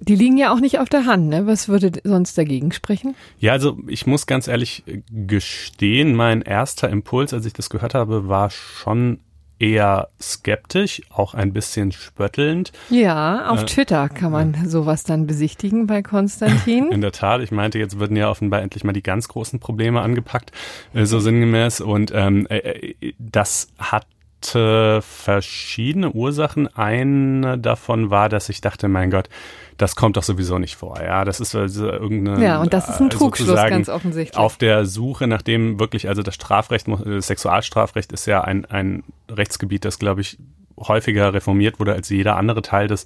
Die 0.00 0.16
liegen 0.16 0.36
ja 0.36 0.52
auch 0.52 0.60
nicht 0.60 0.80
auf 0.80 0.88
der 0.88 1.06
Hand, 1.06 1.28
ne? 1.28 1.46
Was 1.46 1.68
würde 1.68 1.92
sonst 2.02 2.36
dagegen 2.36 2.72
sprechen? 2.72 3.14
Ja, 3.38 3.52
also 3.52 3.78
ich 3.86 4.06
muss 4.06 4.26
ganz 4.26 4.48
ehrlich 4.48 4.82
gestehen, 5.10 6.14
mein 6.14 6.42
erster 6.42 6.90
Impuls, 6.90 7.32
als 7.32 7.46
ich 7.46 7.52
das 7.52 7.70
gehört 7.70 7.94
habe, 7.94 8.28
war 8.28 8.50
schon 8.50 9.20
eher 9.58 10.08
skeptisch, 10.20 11.02
auch 11.10 11.34
ein 11.34 11.52
bisschen 11.52 11.92
spöttelnd. 11.92 12.72
Ja, 12.90 13.48
auf 13.48 13.62
äh, 13.62 13.66
Twitter 13.66 14.08
kann 14.08 14.32
man 14.32 14.54
äh, 14.54 14.68
sowas 14.68 15.04
dann 15.04 15.26
besichtigen 15.26 15.86
bei 15.86 16.02
Konstantin. 16.02 16.88
In 16.92 17.00
der 17.00 17.12
Tat, 17.12 17.40
ich 17.40 17.50
meinte, 17.50 17.78
jetzt 17.78 17.98
würden 17.98 18.16
ja 18.16 18.30
offenbar 18.30 18.62
endlich 18.62 18.84
mal 18.84 18.92
die 18.92 19.02
ganz 19.02 19.28
großen 19.28 19.60
Probleme 19.60 20.00
angepackt, 20.00 20.52
äh, 20.92 21.04
so 21.04 21.20
sinngemäß. 21.20 21.80
Und 21.80 22.12
ähm, 22.14 22.46
äh, 22.48 22.58
äh 22.58 23.14
das 23.18 23.68
hat 23.78 24.06
verschiedene 24.46 26.10
Ursachen. 26.10 26.68
Eine 26.76 27.58
davon 27.58 28.10
war, 28.10 28.28
dass 28.28 28.48
ich 28.48 28.60
dachte, 28.60 28.88
mein 28.88 29.10
Gott, 29.10 29.28
das 29.76 29.96
kommt 29.96 30.16
doch 30.16 30.22
sowieso 30.22 30.58
nicht 30.58 30.76
vor. 30.76 31.00
Ja, 31.02 31.24
das 31.24 31.40
ist 31.40 31.54
also 31.54 31.88
irgendeine. 31.88 32.44
Ja, 32.44 32.60
und 32.60 32.72
das 32.72 32.88
ist 32.88 33.00
ein 33.00 33.08
äh, 33.08 33.10
Trugschluss 33.10 33.56
ganz 33.56 33.88
offensichtlich. 33.88 34.38
Auf 34.38 34.56
der 34.56 34.86
Suche 34.86 35.26
nach 35.26 35.42
dem 35.42 35.80
wirklich, 35.80 36.08
also 36.08 36.22
das 36.22 36.34
Strafrecht, 36.34 36.86
das 36.88 37.06
äh, 37.06 37.20
Sexualstrafrecht 37.20 38.12
ist 38.12 38.26
ja 38.26 38.42
ein, 38.42 38.64
ein 38.66 39.02
Rechtsgebiet, 39.30 39.84
das, 39.84 39.98
glaube 39.98 40.20
ich, 40.20 40.38
häufiger 40.76 41.32
reformiert 41.34 41.78
wurde 41.78 41.92
als 41.92 42.08
jeder 42.08 42.36
andere 42.36 42.62
Teil 42.62 42.88
des 42.88 43.04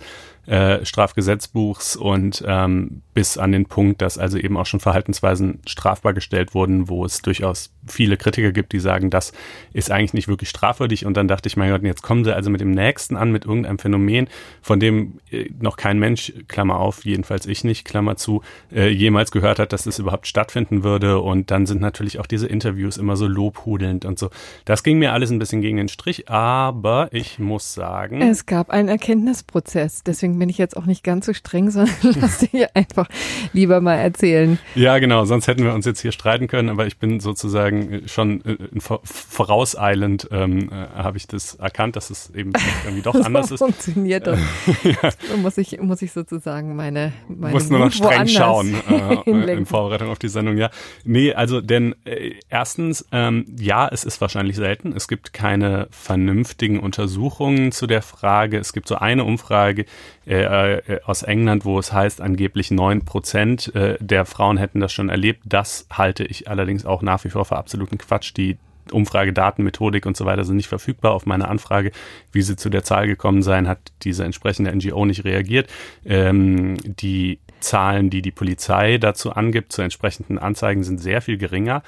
äh, 0.49 0.85
Strafgesetzbuchs 0.85 1.95
und 1.95 2.43
ähm, 2.47 3.03
bis 3.13 3.37
an 3.37 3.53
den 3.53 3.67
Punkt, 3.67 4.01
dass 4.01 4.17
also 4.17 4.39
eben 4.39 4.57
auch 4.57 4.65
schon 4.65 4.81
Verhaltensweisen 4.81 5.61
strafbar 5.67 6.15
gestellt 6.15 6.55
wurden, 6.55 6.89
wo 6.89 7.05
es 7.05 7.21
durchaus 7.21 7.71
viele 7.87 8.17
Kritiker 8.17 8.53
gibt, 8.53 8.73
die 8.73 8.81
sagen, 8.81 9.11
das 9.11 9.33
ist 9.73 9.91
eigentlich 9.91 10.15
nicht 10.15 10.29
wirklich 10.29 10.49
strafwürdig. 10.49 11.05
Und 11.05 11.17
dann 11.17 11.29
dachte 11.29 11.49
ich, 11.49 11.57
mein 11.57 11.71
Gott, 11.71 11.83
jetzt 11.83 12.03
kommen 12.03 12.25
sie 12.25 12.35
also 12.35 12.49
mit 12.49 12.63
dem 12.63 12.71
nächsten 12.71 13.17
an, 13.17 13.31
mit 13.31 13.45
irgendeinem 13.45 13.79
Phänomen, 13.79 14.29
von 14.63 14.81
dem 14.81 15.21
äh, 15.31 15.51
noch 15.61 15.77
kein 15.77 15.99
Mensch, 15.99 16.33
Klammer 16.49 16.79
auf, 16.79 17.05
jedenfalls 17.05 17.45
ich 17.45 17.65
nicht, 17.65 17.85
Klammer 17.85 18.17
zu, 18.17 18.43
äh, 18.73 18.89
jemals 18.89 19.31
gehört 19.31 19.59
hat, 19.59 19.75
dass 19.75 19.85
das 19.85 19.99
überhaupt 19.99 20.27
stattfinden 20.27 20.83
würde. 20.83 21.21
Und 21.21 21.51
dann 21.51 21.67
sind 21.67 21.83
natürlich 21.83 22.21
auch 22.21 22.27
diese 22.27 22.47
Interviews 22.47 22.97
immer 22.97 23.17
so 23.17 23.27
lobhudelnd 23.27 24.07
und 24.07 24.19
so. 24.19 24.31
Das 24.65 24.83
ging 24.83 24.99
mir 24.99 25.13
alles 25.13 25.31
ein 25.31 25.39
bisschen 25.39 25.61
gegen 25.61 25.77
den 25.77 25.89
Strich, 25.89 26.31
aber 26.31 27.09
ich 27.13 27.39
muss 27.39 27.75
sagen. 27.75 28.23
Es 28.23 28.47
gab 28.47 28.71
einen 28.71 28.89
Erkenntnisprozess, 28.89 30.05
deswegen 30.05 30.38
bin 30.39 30.49
ich 30.49 30.59
jetzt 30.59 30.77
auch 30.77 30.87
nicht 30.87 31.05
ganz 31.05 31.27
so 31.27 31.33
streng, 31.33 31.71
sondern 31.71 31.95
lass 32.21 32.39
dir 32.39 32.71
einfach 32.75 33.09
lieber 33.53 33.81
mal 33.81 33.97
erzählen. 33.97 34.59
Ja, 34.75 34.99
genau, 34.99 35.25
sonst 35.25 35.47
hätten 35.47 35.65
wir 35.65 35.75
uns 35.75 35.87
jetzt 35.87 36.01
hier 36.01 36.13
streiten 36.13 36.47
können, 36.49 36.69
aber 36.69 36.87
ich 36.87 36.99
bin 36.99 37.21
sozusagen 37.21 38.03
schon 38.07 38.45
äh, 38.45 38.57
vorauseilend 38.81 40.29
ähm, 40.31 40.71
äh, 40.71 40.75
habe 40.95 41.17
ich 41.17 41.27
das 41.27 41.55
erkannt, 41.57 41.97
dass 41.97 42.11
es 42.11 42.31
eben 42.31 42.53
irgendwie 42.85 43.03
doch 43.03 43.15
anders 43.15 43.51
ist. 43.51 43.59
funktioniert 43.59 44.27
das. 44.27 44.39
ja. 44.85 45.37
muss 45.37 45.59
ich 45.59 45.81
muss 45.81 46.03
ich 46.03 46.13
sozusagen 46.13 46.77
meine 46.77 47.13
meine 47.29 47.55
Muss 47.55 47.71
nur 47.71 47.81
noch 47.81 47.93
streng 47.93 48.27
schauen 48.29 48.75
äh, 48.89 49.53
in 49.53 49.67
Vorbereitung 49.67 50.11
auf 50.11 50.19
die 50.19 50.29
Sendung, 50.29 50.57
ja. 50.57 50.71
Nee, 51.05 51.33
also 51.33 51.61
denn 51.61 51.95
äh, 52.05 52.35
erstens 52.49 53.07
ähm, 53.13 53.45
ja, 53.59 53.89
es 53.89 54.05
ist 54.05 54.21
wahrscheinlich 54.21 54.57
selten. 54.57 54.93
Es 54.93 55.09
gibt 55.09 55.33
keine 55.33 55.89
vernünftigen 55.91 56.81
Untersuchungen 56.81 57.73
zu 57.73 57.87
der 57.87 58.03
Frage. 58.03 58.59
Es 58.59 58.73
gibt 58.73 58.89
so 58.89 58.97
eine 58.97 59.25
Umfrage, 59.25 59.85
äh, 60.29 60.75
äh, 60.75 61.01
aus 61.05 61.23
England, 61.23 61.65
wo 61.65 61.79
es 61.79 61.93
heißt, 61.93 62.21
angeblich 62.21 62.71
neun 62.71 63.05
Prozent 63.05 63.75
äh, 63.75 63.97
der 63.99 64.27
Frauen 64.27 64.59
hätten 64.59 64.81
das 64.81 64.93
schon 64.93 65.09
erlebt. 65.09 65.43
Das 65.47 65.87
halte 65.91 66.25
ich 66.25 66.49
allerdings 66.49 66.85
auch 66.85 67.01
nach 67.01 67.25
wie 67.25 67.31
vor 67.31 67.47
für 67.47 67.57
absoluten 67.57 67.97
Quatsch. 67.97 68.37
Die 68.37 68.59
Umfragedaten, 68.93 69.65
Methodik 69.65 70.05
und 70.05 70.17
so 70.17 70.27
weiter 70.27 70.45
sind 70.45 70.57
nicht 70.57 70.69
verfügbar. 70.69 71.13
Auf 71.13 71.25
meine 71.25 71.49
Anfrage, 71.49 71.93
wie 72.31 72.43
sie 72.43 72.57
zu 72.57 72.69
der 72.69 72.85
Zahl 72.85 73.07
gekommen 73.07 73.43
seien, 73.43 73.69
hat 73.69 73.93
diese 74.03 74.25
entsprechende 74.25 74.75
NGO 74.75 75.07
nicht 75.07 75.25
reagiert. 75.25 75.71
Ähm, 76.05 76.77
die 76.85 77.39
Zahlen, 77.61 78.11
die 78.11 78.21
die 78.21 78.31
Polizei 78.31 78.99
dazu 78.99 79.33
angibt, 79.33 79.73
zu 79.73 79.81
entsprechenden 79.81 80.39
Anzeigen, 80.39 80.85
sind 80.85 80.99
sehr 80.99 81.23
viel 81.23 81.39
geringer. 81.39 81.83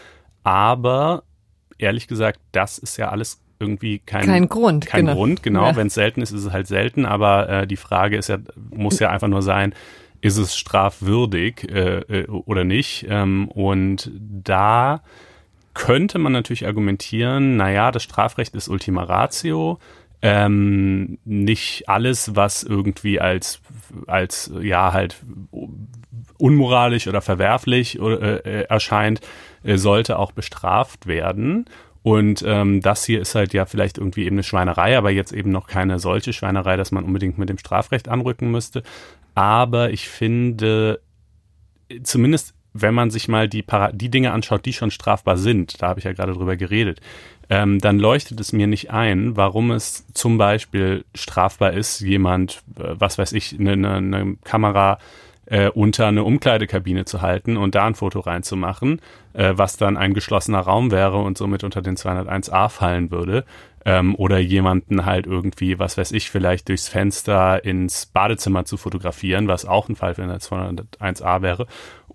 Aber 0.44 1.24
ehrlich 1.76 2.08
gesagt, 2.08 2.40
das 2.52 2.78
ist 2.78 2.96
ja 2.96 3.10
alles 3.10 3.40
irgendwie 3.60 3.98
kein, 4.00 4.24
kein 4.26 4.48
Grund. 4.48 4.86
Kein 4.86 5.06
genau. 5.06 5.14
Grund, 5.16 5.42
genau. 5.42 5.66
Ja. 5.66 5.76
Wenn 5.76 5.88
es 5.88 5.94
selten 5.94 6.22
ist, 6.22 6.32
ist 6.32 6.44
es 6.44 6.52
halt 6.52 6.66
selten. 6.66 7.04
Aber 7.04 7.48
äh, 7.48 7.66
die 7.66 7.76
Frage 7.76 8.16
ist 8.16 8.28
ja, 8.28 8.38
muss 8.70 8.98
ja 8.98 9.10
einfach 9.10 9.28
nur 9.28 9.42
sein, 9.42 9.74
ist 10.22 10.38
es 10.38 10.56
strafwürdig 10.56 11.70
äh, 11.70 11.98
äh, 11.98 12.26
oder 12.28 12.64
nicht? 12.64 13.06
Ähm, 13.08 13.48
und 13.48 14.10
da 14.14 15.02
könnte 15.74 16.18
man 16.18 16.32
natürlich 16.32 16.66
argumentieren, 16.66 17.56
naja, 17.56 17.90
das 17.90 18.02
Strafrecht 18.02 18.54
ist 18.54 18.68
Ultima 18.68 19.04
Ratio. 19.04 19.78
Ähm, 20.22 21.18
nicht 21.24 21.88
alles, 21.88 22.36
was 22.36 22.62
irgendwie 22.62 23.20
als, 23.20 23.60
als 24.06 24.52
ja 24.60 24.92
halt 24.92 25.16
unmoralisch 26.36 27.06
oder 27.06 27.22
verwerflich 27.22 27.98
äh, 27.98 28.64
erscheint, 28.64 29.20
äh, 29.62 29.76
sollte 29.76 30.18
auch 30.18 30.32
bestraft 30.32 31.06
werden. 31.06 31.66
Und 32.02 32.42
ähm, 32.46 32.80
das 32.80 33.04
hier 33.04 33.20
ist 33.20 33.34
halt 33.34 33.52
ja 33.52 33.66
vielleicht 33.66 33.98
irgendwie 33.98 34.24
eben 34.24 34.36
eine 34.36 34.42
Schweinerei, 34.42 34.96
aber 34.96 35.10
jetzt 35.10 35.32
eben 35.32 35.50
noch 35.50 35.66
keine 35.66 35.98
solche 35.98 36.32
Schweinerei, 36.32 36.76
dass 36.76 36.92
man 36.92 37.04
unbedingt 37.04 37.38
mit 37.38 37.48
dem 37.48 37.58
Strafrecht 37.58 38.08
anrücken 38.08 38.50
müsste. 38.50 38.82
Aber 39.34 39.90
ich 39.90 40.08
finde, 40.08 41.00
zumindest 42.02 42.54
wenn 42.72 42.94
man 42.94 43.10
sich 43.10 43.28
mal 43.28 43.48
die, 43.48 43.62
Para 43.62 43.92
die 43.92 44.10
Dinge 44.10 44.32
anschaut, 44.32 44.64
die 44.64 44.72
schon 44.72 44.90
strafbar 44.90 45.36
sind, 45.36 45.82
da 45.82 45.88
habe 45.88 45.98
ich 45.98 46.04
ja 46.04 46.12
gerade 46.12 46.32
drüber 46.32 46.56
geredet, 46.56 47.00
ähm, 47.48 47.80
dann 47.80 47.98
leuchtet 47.98 48.38
es 48.40 48.52
mir 48.52 48.66
nicht 48.66 48.90
ein, 48.90 49.36
warum 49.36 49.72
es 49.72 50.06
zum 50.14 50.38
Beispiel 50.38 51.04
strafbar 51.14 51.72
ist, 51.72 52.00
jemand, 52.00 52.62
äh, 52.78 52.94
was 52.94 53.18
weiß 53.18 53.32
ich, 53.32 53.58
eine, 53.58 53.72
eine, 53.72 53.94
eine 53.96 54.36
Kamera 54.44 54.98
äh, 55.50 55.68
unter 55.68 56.06
eine 56.06 56.24
Umkleidekabine 56.24 57.04
zu 57.04 57.20
halten 57.20 57.56
und 57.56 57.74
da 57.74 57.86
ein 57.86 57.94
Foto 57.94 58.20
reinzumachen, 58.20 59.00
äh, 59.34 59.52
was 59.56 59.76
dann 59.76 59.96
ein 59.96 60.14
geschlossener 60.14 60.60
Raum 60.60 60.90
wäre 60.90 61.18
und 61.18 61.36
somit 61.36 61.64
unter 61.64 61.82
den 61.82 61.96
201a 61.96 62.68
fallen 62.68 63.10
würde. 63.10 63.44
Ähm, 63.86 64.14
oder 64.14 64.38
jemanden 64.38 65.06
halt 65.06 65.26
irgendwie, 65.26 65.78
was 65.78 65.96
weiß 65.96 66.12
ich, 66.12 66.30
vielleicht 66.30 66.68
durchs 66.68 66.88
Fenster 66.88 67.64
ins 67.64 68.04
Badezimmer 68.04 68.66
zu 68.66 68.76
fotografieren, 68.76 69.48
was 69.48 69.64
auch 69.64 69.88
ein 69.88 69.96
Fall 69.96 70.14
für 70.14 70.22
eine 70.22 70.36
201a 70.36 71.40
wäre 71.40 71.66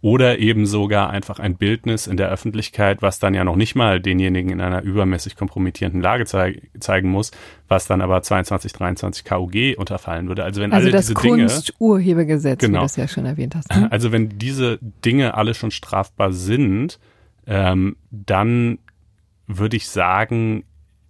oder 0.05 0.37
eben 0.37 0.67
sogar 0.67 1.09
einfach 1.09 1.39
ein 1.39 1.55
Bildnis 1.55 2.05
in 2.05 2.15
der 2.15 2.29
Öffentlichkeit, 2.29 3.01
was 3.01 3.17
dann 3.17 3.33
ja 3.33 3.43
noch 3.43 3.55
nicht 3.55 3.73
mal 3.73 3.99
denjenigen 3.99 4.51
in 4.51 4.61
einer 4.61 4.83
übermäßig 4.83 5.35
kompromittierenden 5.35 5.99
Lage 5.99 6.25
zei 6.25 6.61
zeigen 6.79 7.09
muss, 7.09 7.31
was 7.67 7.87
dann 7.87 8.01
aber 8.01 8.21
22, 8.21 8.71
23 8.71 9.25
KUG 9.25 9.75
unterfallen 9.77 10.27
würde. 10.27 10.43
Also 10.43 10.61
wenn 10.61 10.73
also 10.73 10.85
alle 10.85 10.91
das 10.91 11.07
diese 11.07 11.15
Kunsturhebergesetz, 11.15 12.59
genau. 12.59 12.71
wie 12.71 12.77
du 12.77 12.83
das 12.83 12.95
ja 12.97 13.07
schon 13.07 13.25
erwähnt 13.25 13.55
hast. 13.55 13.75
Ne? 13.75 13.87
Also 13.95 14.11
wenn 14.11 14.37
diese 14.37 14.77
Dinge 15.03 15.33
alle 15.33 15.55
schon 15.55 15.71
strafbar 15.71 16.33
sind, 16.33 16.99
ähm, 17.47 17.95
dann 18.11 18.77
würde 19.47 19.75
ich 19.75 19.87
sagen, 19.87 20.65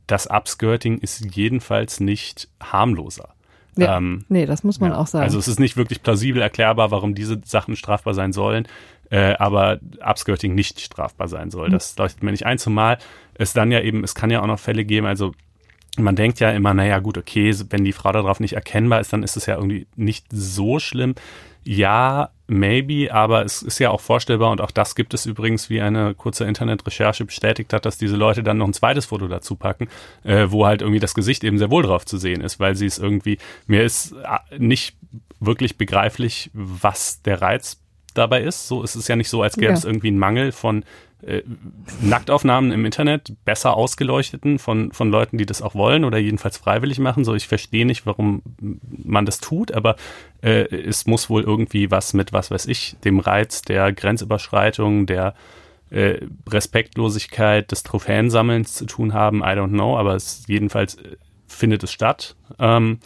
das 0.08 0.28
Upskirting 0.28 1.00
ist 1.00 1.36
jedenfalls 1.36 2.00
nicht 2.00 2.50
harmloser. 2.62 3.30
Ja, 3.78 3.98
ähm, 3.98 4.26
nee, 4.30 4.46
das 4.46 4.64
muss 4.64 4.80
man 4.80 4.92
ja, 4.92 4.98
auch 4.98 5.08
sagen. 5.08 5.24
Also 5.24 5.38
es 5.38 5.48
ist 5.48 5.60
nicht 5.60 5.76
wirklich 5.76 6.02
plausibel 6.02 6.42
erklärbar, 6.42 6.92
warum 6.92 7.14
diese 7.14 7.42
Sachen 7.44 7.76
strafbar 7.76 8.14
sein 8.14 8.32
sollen, 8.32 8.68
äh, 9.10 9.34
aber 9.38 9.80
Upskirting 10.00 10.56
nicht 10.56 10.80
strafbar 10.80 11.28
sein 11.28 11.52
soll. 11.52 11.68
Mhm. 11.68 11.74
Das 11.74 11.98
leuchtet 11.98 12.24
mir 12.24 12.32
nicht 12.32 12.46
ein, 12.46 12.58
zumal 12.58 12.98
es 13.34 13.54
dann 13.54 13.72
ja 13.72 13.82
eben, 13.82 14.04
es 14.04 14.16
kann 14.16 14.32
ja 14.32 14.42
auch 14.42 14.48
noch 14.48 14.60
Fälle 14.60 14.86
geben, 14.86 15.06
also 15.08 15.34
man 15.98 16.16
denkt 16.16 16.40
ja 16.40 16.52
immer, 16.52 16.74
naja 16.74 17.00
gut, 17.00 17.18
okay, 17.18 17.54
wenn 17.70 17.86
die 17.86 17.94
Frau 17.94 18.12
darauf 18.12 18.40
nicht 18.40 18.54
erkennbar 18.54 19.00
ist, 19.00 19.14
dann 19.14 19.24
ist 19.24 19.38
es 19.38 19.46
ja 19.46 19.56
irgendwie 19.56 19.88
nicht 19.96 20.26
so 20.30 20.80
schlimm. 20.80 21.16
Ja, 21.68 22.30
maybe, 22.46 23.12
aber 23.12 23.44
es 23.44 23.64
ist 23.64 23.80
ja 23.80 23.90
auch 23.90 24.00
vorstellbar 24.00 24.52
und 24.52 24.62
auch 24.62 24.70
das 24.70 24.94
gibt 24.94 25.16
es 25.16 25.26
übrigens, 25.26 25.70
wie 25.72 25.82
eine 25.82 26.14
kurze 26.14 26.46
Internetrecherche 26.46 27.26
bestätigt 27.26 27.74
hat, 27.74 27.86
dass 27.86 27.98
diese 27.98 28.16
Leute 28.16 28.44
dann 28.44 28.60
noch 28.60 28.68
ein 28.68 28.74
zweites 28.74 29.08
Foto 29.08 29.28
dazu 29.28 29.56
packen, 29.56 29.88
äh, 30.24 30.46
wo 30.50 30.68
halt 30.68 30.82
irgendwie 30.82 31.00
das 31.00 31.16
Gesicht 31.16 31.44
eben 31.44 31.58
sehr 31.58 31.72
wohl 31.72 31.82
drauf 31.82 32.06
zu 32.06 32.18
sehen 32.18 32.42
ist, 32.42 32.60
weil 32.60 32.76
sie 32.76 32.86
es 32.86 33.00
irgendwie, 33.00 33.40
mir 33.66 33.84
ist 33.84 34.12
äh, 34.12 34.60
nicht 34.60 34.96
wirklich 35.40 35.78
begreiflich, 35.78 36.52
was 36.54 37.24
der 37.24 37.42
Reiz 37.42 37.82
dabei 38.14 38.44
ist. 38.44 38.68
So 38.68 38.84
ist 38.84 38.96
es 38.96 39.08
ja 39.08 39.16
nicht 39.16 39.30
so, 39.30 39.42
als 39.42 39.56
gäbe 39.56 39.74
es 39.74 39.84
irgendwie 39.84 40.10
einen 40.10 40.20
Mangel 40.20 40.52
von 40.52 40.84
äh, 41.22 41.42
Nacktaufnahmen 42.02 42.72
im 42.72 42.86
Internet, 42.86 43.34
besser 43.46 43.76
ausgeleuchteten 43.76 44.60
von, 44.60 44.92
von 44.92 45.10
Leuten, 45.10 45.38
die 45.38 45.46
das 45.46 45.62
auch 45.62 45.76
wollen 45.76 46.04
oder 46.04 46.18
jedenfalls 46.18 46.58
freiwillig 46.58 47.00
machen. 47.00 47.24
So, 47.24 47.34
ich 47.34 47.48
verstehe 47.48 47.86
nicht, 47.86 48.06
warum 48.06 48.42
man 48.88 49.26
das 49.26 49.40
tut, 49.40 49.72
aber 49.72 49.96
äh, 50.42 50.66
es 50.76 51.06
muss 51.06 51.30
wohl 51.30 51.44
irgendwie 51.44 51.92
was 51.92 52.14
mit, 52.14 52.34
was 52.34 52.52
weiß 52.52 52.68
ich, 52.68 52.96
dem 53.04 53.20
Reiz 53.20 53.62
der 53.62 53.92
Grenzüberschreitung, 53.94 55.06
der 55.06 55.34
äh, 55.90 56.20
Respektlosigkeit 56.50 57.72
des 57.72 57.84
Trophäensammelns 57.84 58.74
zu 58.74 58.86
tun 58.86 59.14
haben. 59.14 59.40
I 59.40 59.56
don't 59.56 59.70
know, 59.70 59.98
aber 59.98 60.16
es 60.16 60.44
jedenfalls 60.48 60.96
äh, 60.96 61.18
findet 61.48 61.84
es 61.84 61.92
statt. 61.92 62.36
Ähm, 62.60 63.00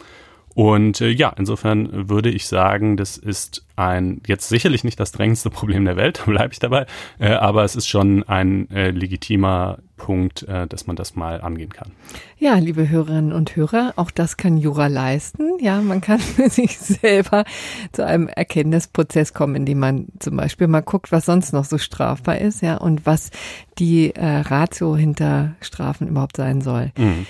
Und 0.54 1.00
äh, 1.00 1.10
ja, 1.10 1.32
insofern 1.36 2.08
würde 2.08 2.30
ich 2.30 2.46
sagen, 2.46 2.96
das 2.96 3.16
ist 3.16 3.64
ein 3.76 4.20
jetzt 4.26 4.48
sicherlich 4.48 4.84
nicht 4.84 4.98
das 4.98 5.12
drängendste 5.12 5.50
Problem 5.50 5.84
der 5.84 5.96
Welt, 5.96 6.18
da 6.26 6.30
bleibe 6.30 6.52
ich 6.52 6.58
dabei, 6.58 6.86
äh, 7.18 7.30
aber 7.30 7.64
es 7.64 7.76
ist 7.76 7.88
schon 7.88 8.24
ein 8.24 8.70
äh, 8.70 8.90
legitimer 8.90 9.78
Punkt, 9.96 10.42
äh, 10.44 10.66
dass 10.66 10.86
man 10.86 10.96
das 10.96 11.14
mal 11.14 11.40
angehen 11.40 11.70
kann. 11.70 11.92
Ja, 12.38 12.54
liebe 12.54 12.88
Hörerinnen 12.88 13.32
und 13.32 13.54
Hörer, 13.54 13.92
auch 13.96 14.10
das 14.10 14.36
kann 14.36 14.56
Jura 14.56 14.86
leisten. 14.86 15.58
Ja, 15.60 15.80
man 15.82 16.00
kann 16.00 16.18
für 16.18 16.48
sich 16.48 16.78
selber 16.78 17.44
zu 17.92 18.04
einem 18.04 18.28
Erkenntnisprozess 18.28 19.34
kommen, 19.34 19.54
indem 19.54 19.78
man 19.78 20.06
zum 20.18 20.36
Beispiel 20.36 20.66
mal 20.66 20.80
guckt, 20.80 21.12
was 21.12 21.26
sonst 21.26 21.52
noch 21.52 21.64
so 21.64 21.78
strafbar 21.78 22.38
ist, 22.38 22.62
ja, 22.62 22.76
und 22.76 23.06
was 23.06 23.30
die 23.78 24.14
äh, 24.14 24.40
Ratio 24.40 24.96
hinter 24.96 25.54
Strafen 25.60 26.08
überhaupt 26.08 26.36
sein 26.36 26.60
soll. 26.60 26.92
Mhm. 26.96 27.26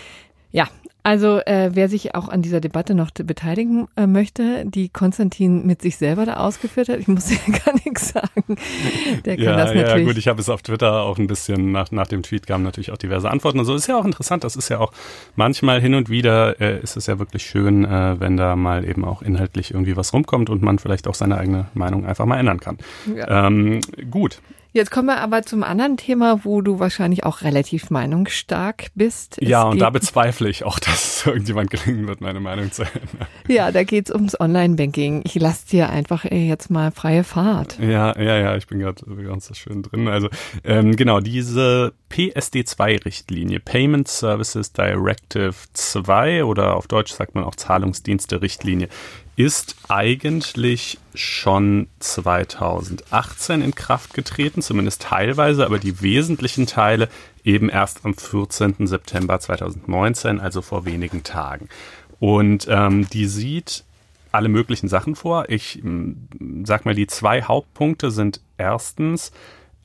Also 1.03 1.41
äh, 1.41 1.71
wer 1.73 1.89
sich 1.89 2.15
auch 2.15 2.29
an 2.29 2.43
dieser 2.43 2.61
Debatte 2.61 2.95
noch 2.95 3.11
beteiligen 3.11 3.89
äh, 3.97 4.07
möchte, 4.07 4.65
die 4.67 4.89
Konstantin 4.89 5.67
mit 5.67 5.83
sich 5.83 5.97
selber 5.97 6.27
da 6.27 6.37
ausgeführt 6.37 6.89
hat, 6.89 6.99
ich 6.99 7.09
muss 7.09 7.31
ja 7.31 7.39
gar 7.65 7.75
nichts 7.75 8.11
sagen. 8.11 8.57
Der 9.25 9.37
kann 9.37 9.45
ja, 9.45 9.57
das 9.57 9.75
natürlich. 9.75 9.87
Ja, 9.87 10.05
gut, 10.05 10.19
ich 10.19 10.29
habe 10.29 10.41
es 10.41 10.49
auf 10.49 10.63
Twitter 10.63 11.03
auch 11.03 11.19
ein 11.19 11.27
bisschen 11.27 11.73
nach, 11.73 11.91
nach 11.91 12.07
dem 12.07 12.23
Tweet 12.23 12.47
kamen 12.47 12.65
natürlich 12.65 12.93
auch 12.93 12.99
diverse 12.99 13.31
Antworten 13.31 13.59
und 13.59 13.65
so. 13.65 13.75
Ist 13.75 13.87
ja 13.87 13.97
auch 13.97 14.05
interessant. 14.05 14.45
Das 14.45 14.57
ist 14.57 14.69
ja 14.69 14.79
auch 14.79 14.93
manchmal 15.37 15.81
hin 15.81 15.95
und 15.95 16.09
wieder 16.09 16.61
äh, 16.61 16.81
ist 16.81 16.97
es 16.97 17.07
ja 17.07 17.19
wirklich 17.19 17.45
schön, 17.45 17.85
äh, 17.85 18.21
wenn 18.21 18.37
da 18.37 18.57
mal 18.57 18.85
eben 18.85 19.05
auch 19.05 19.23
inhaltlich 19.23 19.73
irgendwie 19.73 19.97
was 19.97 20.13
rumkommt 20.13 20.51
und 20.51 20.63
man 20.63 20.79
vielleicht 20.79 21.09
auch 21.09 21.15
seine 21.15 21.39
eigene 21.39 21.67
Meinung 21.75 22.07
einfach 22.07 22.27
mal 22.27 22.39
ändern 22.39 22.61
kann. 22.61 22.79
Ja. 23.15 23.47
Ähm, 23.47 23.81
gut. 24.11 24.41
Jetzt 24.73 24.91
kommen 24.93 25.09
wir 25.09 25.19
aber 25.21 25.43
zum 25.43 25.65
anderen 25.65 25.97
Thema, 25.97 26.45
wo 26.45 26.61
du 26.61 26.79
wahrscheinlich 26.79 27.25
auch 27.25 27.43
relativ 27.43 27.91
meinungsstark 27.91 28.87
bist. 28.95 29.39
Es 29.41 29.49
ja, 29.49 29.65
und 29.65 29.81
da 29.81 29.91
bezweifle 29.91 30.49
ich 30.49 30.65
auch, 30.65 30.79
dass 30.81 31.19
es 31.19 31.27
irgendjemand 31.27 31.71
gelingen 31.71 32.07
wird, 32.07 32.21
meine 32.21 32.41
Meinung 32.41 32.71
zu 32.71 32.83
ändern. 32.83 33.27
Ja, 33.49 33.73
da 33.73 33.83
geht's 33.83 34.13
ums 34.13 34.39
Online-Banking. 34.39 35.23
Ich 35.25 35.35
lasse 35.35 35.67
dir 35.67 35.91
einfach 35.91 36.25
jetzt 36.25 36.71
mal 36.71 36.93
freie 36.93 37.25
Fahrt. 37.25 37.79
Ja, 37.81 38.17
ja, 38.17 38.39
ja, 38.39 38.57
ich 38.57 38.69
bin 38.69 38.79
gerade 38.79 39.05
ganz 39.25 39.47
so 39.47 39.55
schön 39.55 39.83
drin. 39.83 40.07
Also 40.07 40.29
ähm, 40.63 40.95
genau, 40.95 41.21
diese 41.21 41.93
PSD2-Richtlinie, 42.11 43.61
Payment 43.61 44.09
Services 44.09 44.73
Directive 44.73 45.55
2 45.73 46.45
oder 46.45 46.77
auf 46.77 46.87
Deutsch 46.87 47.13
sagt 47.13 47.35
man 47.35 47.45
auch 47.45 47.57
Zahlungsdienste-Richtlinie, 47.57 48.89
ist 49.45 49.77
eigentlich 49.89 50.99
schon 51.15 51.89
2018 52.01 53.63
in 53.63 53.75
Kraft 53.75 54.13
getreten, 54.13 54.61
zumindest 54.61 55.03
teilweise, 55.03 55.65
aber 55.65 55.79
die 55.79 56.03
wesentlichen 56.03 56.67
Teile 56.67 57.09
eben 57.43 57.71
erst 57.71 58.05
am 58.05 58.15
14. 58.15 58.87
September 58.87 59.41
2019, 59.41 60.41
also 60.41 60.61
vor 60.61 60.85
wenigen 60.85 61.23
Tagen. 61.23 61.69
Und 62.19 62.67
ähm, 62.69 63.09
die 63.09 63.27
sieht 63.27 63.85
alle 64.31 64.49
möglichen 64.49 64.89
Sachen 64.89 65.17
vor. 65.17 65.47
Ich 65.49 65.83
sag 66.65 66.85
mal, 66.85 66.95
die 66.95 67.07
zwei 67.07 67.43
Hauptpunkte 67.43 68.11
sind 68.11 68.43
erstens, 68.59 69.33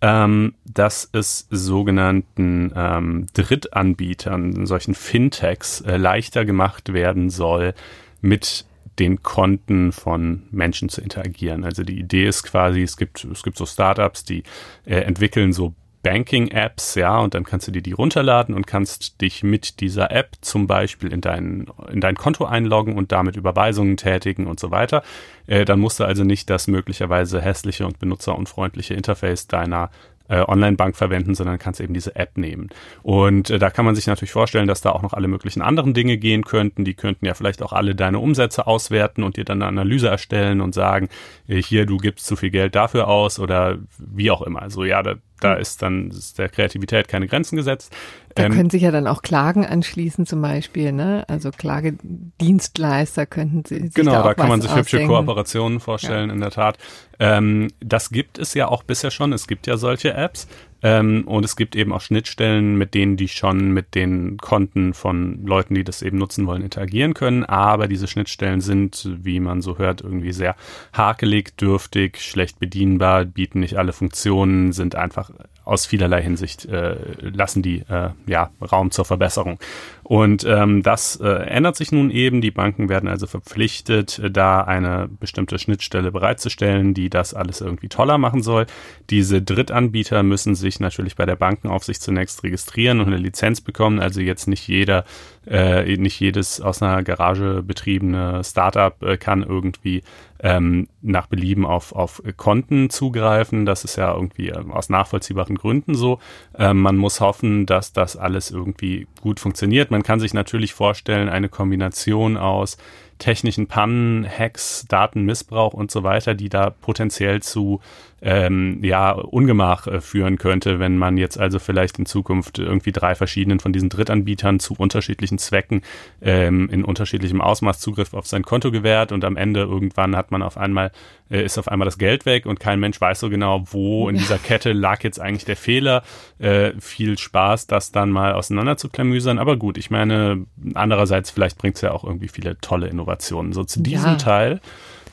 ähm, 0.01 0.53
dass 0.65 1.09
es 1.13 1.47
sogenannten 1.49 2.73
ähm, 2.75 3.27
Drittanbietern, 3.33 4.65
solchen 4.65 4.95
Fintechs, 4.95 5.81
äh, 5.81 5.95
leichter 5.95 6.43
gemacht 6.43 6.93
werden 6.93 7.29
soll, 7.29 7.73
mit 8.21 8.65
den 8.99 9.23
Konten 9.23 9.91
von 9.91 10.43
Menschen 10.51 10.89
zu 10.89 11.01
interagieren. 11.01 11.63
Also 11.63 11.83
die 11.83 11.99
Idee 11.99 12.27
ist 12.27 12.43
quasi, 12.43 12.81
es 12.81 12.97
gibt, 12.97 13.23
es 13.25 13.43
gibt 13.43 13.57
so 13.57 13.65
Startups, 13.65 14.23
die 14.23 14.43
äh, 14.85 14.97
entwickeln 15.01 15.53
so 15.53 15.73
Banking-Apps, 16.05 16.93
ja, 16.93 17.17
und 17.17 17.33
dann 17.33 17.45
kannst 17.45 17.67
du 17.67 17.71
dir 17.71 17.81
die 17.81 17.91
runterladen 17.91 18.53
und 18.53 18.67
kannst 18.67 19.21
dich 19.21 19.41
mit 19.41 19.79
dieser 19.79 20.11
App 20.11 20.33
zum 20.41 20.67
Beispiel 20.67 21.11
in 21.11 21.19
dein, 21.19 21.65
in 21.91 21.99
dein 21.99 22.13
Konto 22.13 22.45
einloggen 22.45 22.95
und 22.95 23.11
damit 23.11 23.35
Überweisungen 23.35 23.97
tätigen 23.97 24.45
und 24.45 24.59
so 24.59 24.69
weiter. 24.69 25.01
Äh, 25.47 25.65
dann 25.65 25.79
musst 25.79 25.99
du 25.99 26.03
also 26.03 26.23
nicht 26.23 26.51
das 26.51 26.67
möglicherweise 26.67 27.41
hässliche 27.41 27.87
und 27.87 27.97
benutzerunfreundliche 27.97 28.93
Interface 28.93 29.47
deiner 29.47 29.89
äh, 30.27 30.41
Online-Bank 30.41 30.95
verwenden, 30.95 31.35
sondern 31.35 31.59
kannst 31.59 31.79
eben 31.79 31.93
diese 31.93 32.15
App 32.15 32.37
nehmen. 32.37 32.69
Und 33.03 33.49
äh, 33.49 33.59
da 33.59 33.69
kann 33.69 33.85
man 33.85 33.95
sich 33.95 34.07
natürlich 34.07 34.31
vorstellen, 34.31 34.67
dass 34.67 34.81
da 34.81 34.91
auch 34.91 35.01
noch 35.01 35.13
alle 35.13 35.27
möglichen 35.27 35.61
anderen 35.61 35.93
Dinge 35.93 36.17
gehen 36.17 36.43
könnten. 36.43 36.85
Die 36.85 36.93
könnten 36.93 37.25
ja 37.25 37.33
vielleicht 37.33 37.61
auch 37.61 37.73
alle 37.73 37.95
deine 37.95 38.19
Umsätze 38.19 38.67
auswerten 38.67 39.23
und 39.23 39.37
dir 39.37 39.45
dann 39.45 39.61
eine 39.61 39.69
Analyse 39.69 40.09
erstellen 40.09 40.61
und 40.61 40.73
sagen, 40.73 41.09
äh, 41.47 41.61
hier, 41.61 41.85
du 41.85 41.97
gibst 41.97 42.25
zu 42.25 42.35
viel 42.35 42.51
Geld 42.51 42.75
dafür 42.75 43.07
aus 43.07 43.39
oder 43.39 43.77
wie 43.97 44.31
auch 44.31 44.41
immer. 44.41 44.61
Also 44.61 44.83
ja, 44.83 45.03
da, 45.03 45.15
da 45.45 45.53
ist 45.53 45.81
dann 45.81 46.09
ist 46.09 46.37
der 46.39 46.49
Kreativität 46.49 47.07
keine 47.07 47.27
Grenzen 47.27 47.55
gesetzt. 47.55 47.93
Da 48.35 48.43
ähm, 48.43 48.51
können 48.51 48.69
sich 48.69 48.81
ja 48.81 48.91
dann 48.91 49.07
auch 49.07 49.21
Klagen 49.21 49.65
anschließen 49.65 50.25
zum 50.25 50.41
Beispiel, 50.41 50.91
ne? 50.91 51.23
Also 51.27 51.51
Klagedienstleister 51.51 53.25
könnten 53.25 53.63
sie 53.65 53.85
sich 53.85 53.93
Genau, 53.93 54.11
da, 54.11 54.23
da 54.23 54.33
kann 54.33 54.49
man 54.49 54.61
sich 54.61 54.71
ausdenken. 54.71 54.93
hübsche 54.93 55.07
Kooperationen 55.07 55.79
vorstellen, 55.79 56.29
ja. 56.29 56.35
in 56.35 56.41
der 56.41 56.51
Tat. 56.51 56.77
Ähm, 57.19 57.69
das 57.79 58.09
gibt 58.09 58.39
es 58.39 58.53
ja 58.53 58.67
auch 58.67 58.83
bisher 58.83 59.11
schon. 59.11 59.31
Es 59.31 59.47
gibt 59.47 59.67
ja 59.67 59.77
solche 59.77 60.13
Apps. 60.13 60.47
Ähm, 60.81 61.23
und 61.27 61.45
es 61.45 61.55
gibt 61.55 61.75
eben 61.75 61.93
auch 61.93 62.01
Schnittstellen, 62.01 62.77
mit 62.77 62.93
denen 62.93 63.17
die 63.17 63.27
schon 63.27 63.71
mit 63.71 63.95
den 63.95 64.37
Konten 64.37 64.93
von 64.93 65.45
Leuten, 65.45 65.75
die 65.75 65.83
das 65.83 66.01
eben 66.01 66.17
nutzen 66.17 66.45
wollen, 66.45 66.61
interagieren 66.61 67.13
können. 67.13 67.43
Aber 67.43 67.87
diese 67.87 68.07
Schnittstellen 68.07 68.61
sind, 68.61 69.09
wie 69.21 69.39
man 69.39 69.61
so 69.61 69.77
hört, 69.77 70.01
irgendwie 70.01 70.33
sehr 70.33 70.55
hakelig, 70.93 71.57
dürftig, 71.57 72.21
schlecht 72.21 72.59
bedienbar, 72.59 73.25
bieten 73.25 73.59
nicht 73.61 73.77
alle 73.77 73.93
Funktionen, 73.93 74.73
sind 74.73 74.95
einfach 74.95 75.31
aus 75.65 75.85
vielerlei 75.85 76.21
Hinsicht 76.21 76.65
äh, 76.65 76.95
lassen 77.19 77.61
die 77.61 77.79
äh, 77.89 78.11
ja 78.27 78.51
Raum 78.61 78.91
zur 78.91 79.03
Verbesserung. 79.03 79.59
Und 80.03 80.45
ähm, 80.45 80.83
das 80.83 81.19
äh, 81.19 81.27
ändert 81.27 81.75
sich 81.75 81.91
nun 81.91 82.11
eben. 82.11 82.39
Die 82.41 82.51
Banken 82.51 82.89
werden 82.89 83.09
also 83.09 83.25
verpflichtet, 83.25 84.21
da 84.31 84.61
eine 84.61 85.09
bestimmte 85.19 85.57
Schnittstelle 85.57 86.11
bereitzustellen, 86.11 86.93
die 86.93 87.09
das 87.09 87.33
alles 87.33 87.59
irgendwie 87.59 87.89
toller 87.89 88.19
machen 88.19 88.43
soll. 88.43 88.67
Diese 89.09 89.41
Drittanbieter 89.41 90.21
müssen 90.21 90.53
sich 90.53 90.79
natürlich 90.79 91.15
bei 91.15 91.25
der 91.25 91.35
Bankenaufsicht 91.35 92.03
zunächst 92.03 92.43
registrieren 92.43 92.99
und 92.99 93.07
eine 93.07 93.17
Lizenz 93.17 93.61
bekommen. 93.61 93.99
Also 93.99 94.21
jetzt 94.21 94.47
nicht 94.47 94.67
jeder, 94.67 95.05
äh, 95.47 95.97
nicht 95.97 96.19
jedes 96.19 96.61
aus 96.61 96.81
einer 96.81 97.03
Garage 97.03 97.63
betriebene 97.63 98.43
Startup 98.43 99.01
äh, 99.03 99.17
kann 99.17 99.43
irgendwie 99.43 100.03
ähm, 100.39 100.87
nach 101.01 101.27
Belieben 101.27 101.65
auf, 101.65 101.93
auf 101.93 102.21
Konten 102.37 102.89
zugreifen. 102.89 103.65
Das 103.65 103.83
ist 103.83 103.95
ja 103.95 104.13
irgendwie 104.13 104.49
äh, 104.49 104.63
aus 104.69 104.89
nachvollziehbaren 104.89 105.55
Gründen 105.55 105.95
so. 105.95 106.19
Ähm, 106.57 106.81
man 106.81 106.97
muss 106.97 107.21
hoffen, 107.21 107.65
dass 107.65 107.93
das 107.93 108.17
alles 108.17 108.51
irgendwie 108.51 109.07
gut 109.21 109.39
funktioniert. 109.39 109.91
Man 109.91 110.03
kann 110.03 110.19
sich 110.19 110.33
natürlich 110.33 110.73
vorstellen, 110.73 111.29
eine 111.29 111.49
Kombination 111.49 112.37
aus 112.37 112.77
technischen 113.17 113.67
Pannen, 113.67 114.27
Hacks, 114.27 114.85
Datenmissbrauch 114.89 115.73
und 115.73 115.89
so 115.89 116.03
weiter, 116.03 116.33
die 116.33 116.49
da 116.49 116.69
potenziell 116.69 117.41
zu 117.41 117.79
ähm, 118.25 118.79
ja, 118.83 119.11
Ungemach 119.11 119.85
äh, 119.85 120.01
führen 120.01 120.39
könnte, 120.39 120.79
wenn 120.79 120.97
man 120.97 121.15
jetzt 121.15 121.39
also 121.39 121.59
vielleicht 121.59 121.99
in 121.99 122.07
Zukunft 122.07 122.57
irgendwie 122.57 122.91
drei 122.91 123.13
verschiedenen 123.13 123.59
von 123.59 123.71
diesen 123.71 123.89
Drittanbietern 123.89 124.59
zu 124.59 124.73
unterschiedlichen 124.73 125.37
Zwecken 125.37 125.83
ähm, 126.23 126.67
in 126.71 126.83
unterschiedlichem 126.83 127.39
Ausmaß 127.39 127.79
Zugriff 127.79 128.15
auf 128.15 128.25
sein 128.25 128.41
Konto 128.41 128.71
gewährt 128.71 129.11
und 129.11 129.23
am 129.23 129.37
Ende 129.37 129.59
irgendwann 129.59 130.15
hat 130.15 130.31
man 130.31 130.41
auf 130.41 130.57
einmal, 130.57 130.91
äh, 131.29 131.45
ist 131.45 131.59
auf 131.59 131.67
einmal 131.67 131.85
das 131.85 131.99
Geld 131.99 132.25
weg 132.25 132.47
und 132.47 132.59
kein 132.59 132.79
Mensch 132.79 132.99
weiß 132.99 133.19
so 133.19 133.29
genau, 133.29 133.63
wo 133.67 134.09
in 134.09 134.17
dieser 134.17 134.39
Kette 134.39 134.73
lag 134.73 135.03
jetzt 135.03 135.21
eigentlich 135.21 135.45
der 135.45 135.55
Fehler. 135.55 136.01
Äh, 136.39 136.71
viel 136.79 137.19
Spaß, 137.19 137.67
das 137.67 137.91
dann 137.91 138.09
mal 138.09 138.33
auseinander 138.33 138.75
zu 138.77 138.89
klamüsern. 138.89 139.37
Aber 139.37 139.55
gut, 139.55 139.77
ich 139.77 139.91
meine, 139.91 140.47
andererseits 140.73 141.29
vielleicht 141.29 141.59
bringt 141.59 141.75
es 141.75 141.81
ja 141.81 141.91
auch 141.91 142.03
irgendwie 142.03 142.27
viele 142.27 142.57
tolle 142.59 142.87
Innovationen. 142.87 143.53
So 143.53 143.63
zu 143.63 143.81
diesem 143.81 144.13
ja. 144.13 144.17
Teil 144.17 144.61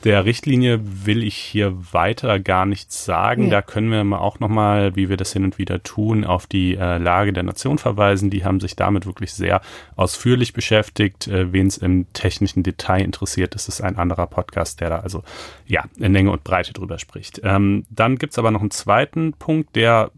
der 0.03 0.25
Richtlinie 0.25 0.79
will 0.83 1.23
ich 1.23 1.37
hier 1.37 1.73
weiter 1.93 2.39
gar 2.39 2.65
nichts 2.65 3.05
sagen. 3.05 3.45
Ja. 3.45 3.49
Da 3.51 3.61
können 3.61 3.89
wir 3.89 4.03
mal 4.03 4.19
auch 4.19 4.39
nochmal, 4.39 4.95
wie 4.95 5.09
wir 5.09 5.17
das 5.17 5.33
hin 5.33 5.43
und 5.43 5.57
wieder 5.57 5.81
tun, 5.81 6.25
auf 6.25 6.45
die 6.45 6.75
äh, 6.75 6.97
Lage 6.97 7.31
der 7.31 7.43
Nation 7.43 7.77
verweisen. 7.77 8.29
Die 8.29 8.43
haben 8.43 8.59
sich 8.59 8.75
damit 8.75 9.05
wirklich 9.05 9.33
sehr 9.33 9.61
ausführlich 9.95 10.53
beschäftigt. 10.53 11.27
Äh, 11.27 11.53
Wen 11.53 11.67
es 11.67 11.77
im 11.77 12.11
technischen 12.13 12.63
Detail 12.63 13.01
interessiert, 13.01 13.55
ist 13.55 13.81
ein 13.81 13.97
anderer 13.97 14.27
Podcast, 14.27 14.81
der 14.81 14.89
da 14.89 14.99
also 14.99 15.23
ja 15.65 15.85
in 15.97 16.13
Länge 16.13 16.31
und 16.31 16.43
Breite 16.43 16.73
drüber 16.73 16.99
spricht. 16.99 17.41
Ähm, 17.43 17.85
dann 17.89 18.17
gibt's 18.17 18.37
aber 18.37 18.51
noch 18.51 18.61
einen 18.61 18.71
zweiten 18.71 19.33
Punkt, 19.33 19.75
der 19.75 20.11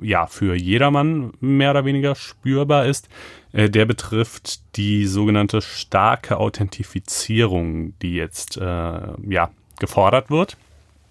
ja 0.00 0.26
für 0.26 0.54
jedermann 0.54 1.32
mehr 1.40 1.70
oder 1.70 1.84
weniger 1.84 2.14
spürbar 2.14 2.86
ist. 2.86 3.08
Äh, 3.52 3.70
der 3.70 3.86
betrifft 3.86 4.60
die 4.76 5.06
sogenannte 5.06 5.62
starke 5.62 6.38
Authentifizierung, 6.38 7.98
die 8.00 8.14
jetzt 8.14 8.56
äh, 8.56 8.62
ja 8.62 9.50
gefordert 9.78 10.30
wird 10.30 10.56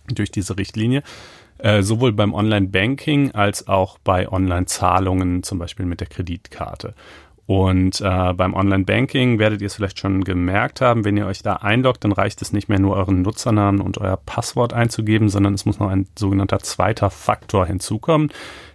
durch 0.08 0.32
diese 0.32 0.58
Richtlinie. 0.58 1.04
Äh, 1.58 1.84
sowohl 1.84 2.12
beim 2.12 2.34
Online-Banking 2.34 3.32
als 3.32 3.68
auch 3.68 3.98
bei 4.00 4.30
Online-Zahlungen, 4.30 5.42
zum 5.44 5.58
Beispiel 5.58 5.86
mit 5.86 6.02
der 6.02 6.08
Kreditkarte. 6.08 6.94
Und 7.48 8.02
äh, 8.02 8.34
beim 8.34 8.56
Online-Banking 8.56 9.38
werdet 9.38 9.62
ihr 9.62 9.68
es 9.68 9.76
vielleicht 9.76 10.00
schon 10.00 10.24
gemerkt 10.24 10.82
haben, 10.82 11.06
wenn 11.06 11.16
ihr 11.16 11.28
euch 11.28 11.44
da 11.44 11.58
einloggt, 11.58 12.04
dann 12.04 12.12
reicht 12.12 12.42
es 12.42 12.54
nicht 12.54 12.70
mehr 12.70 12.80
nur 12.80 12.96
euren 12.96 13.22
Nutzernamen 13.22 13.82
und 13.82 14.00
euer 14.00 14.18
Passwort 14.18 14.74
einzugeben, 14.74 15.30
sondern 15.30 15.54
es 15.54 15.66
muss 15.66 15.80
noch 15.80 15.90
ein 15.90 16.08
sogenannter 16.18 16.60
zweiter 16.60 17.12
Faktor 17.12 17.68
hinzukommen. 17.68 18.32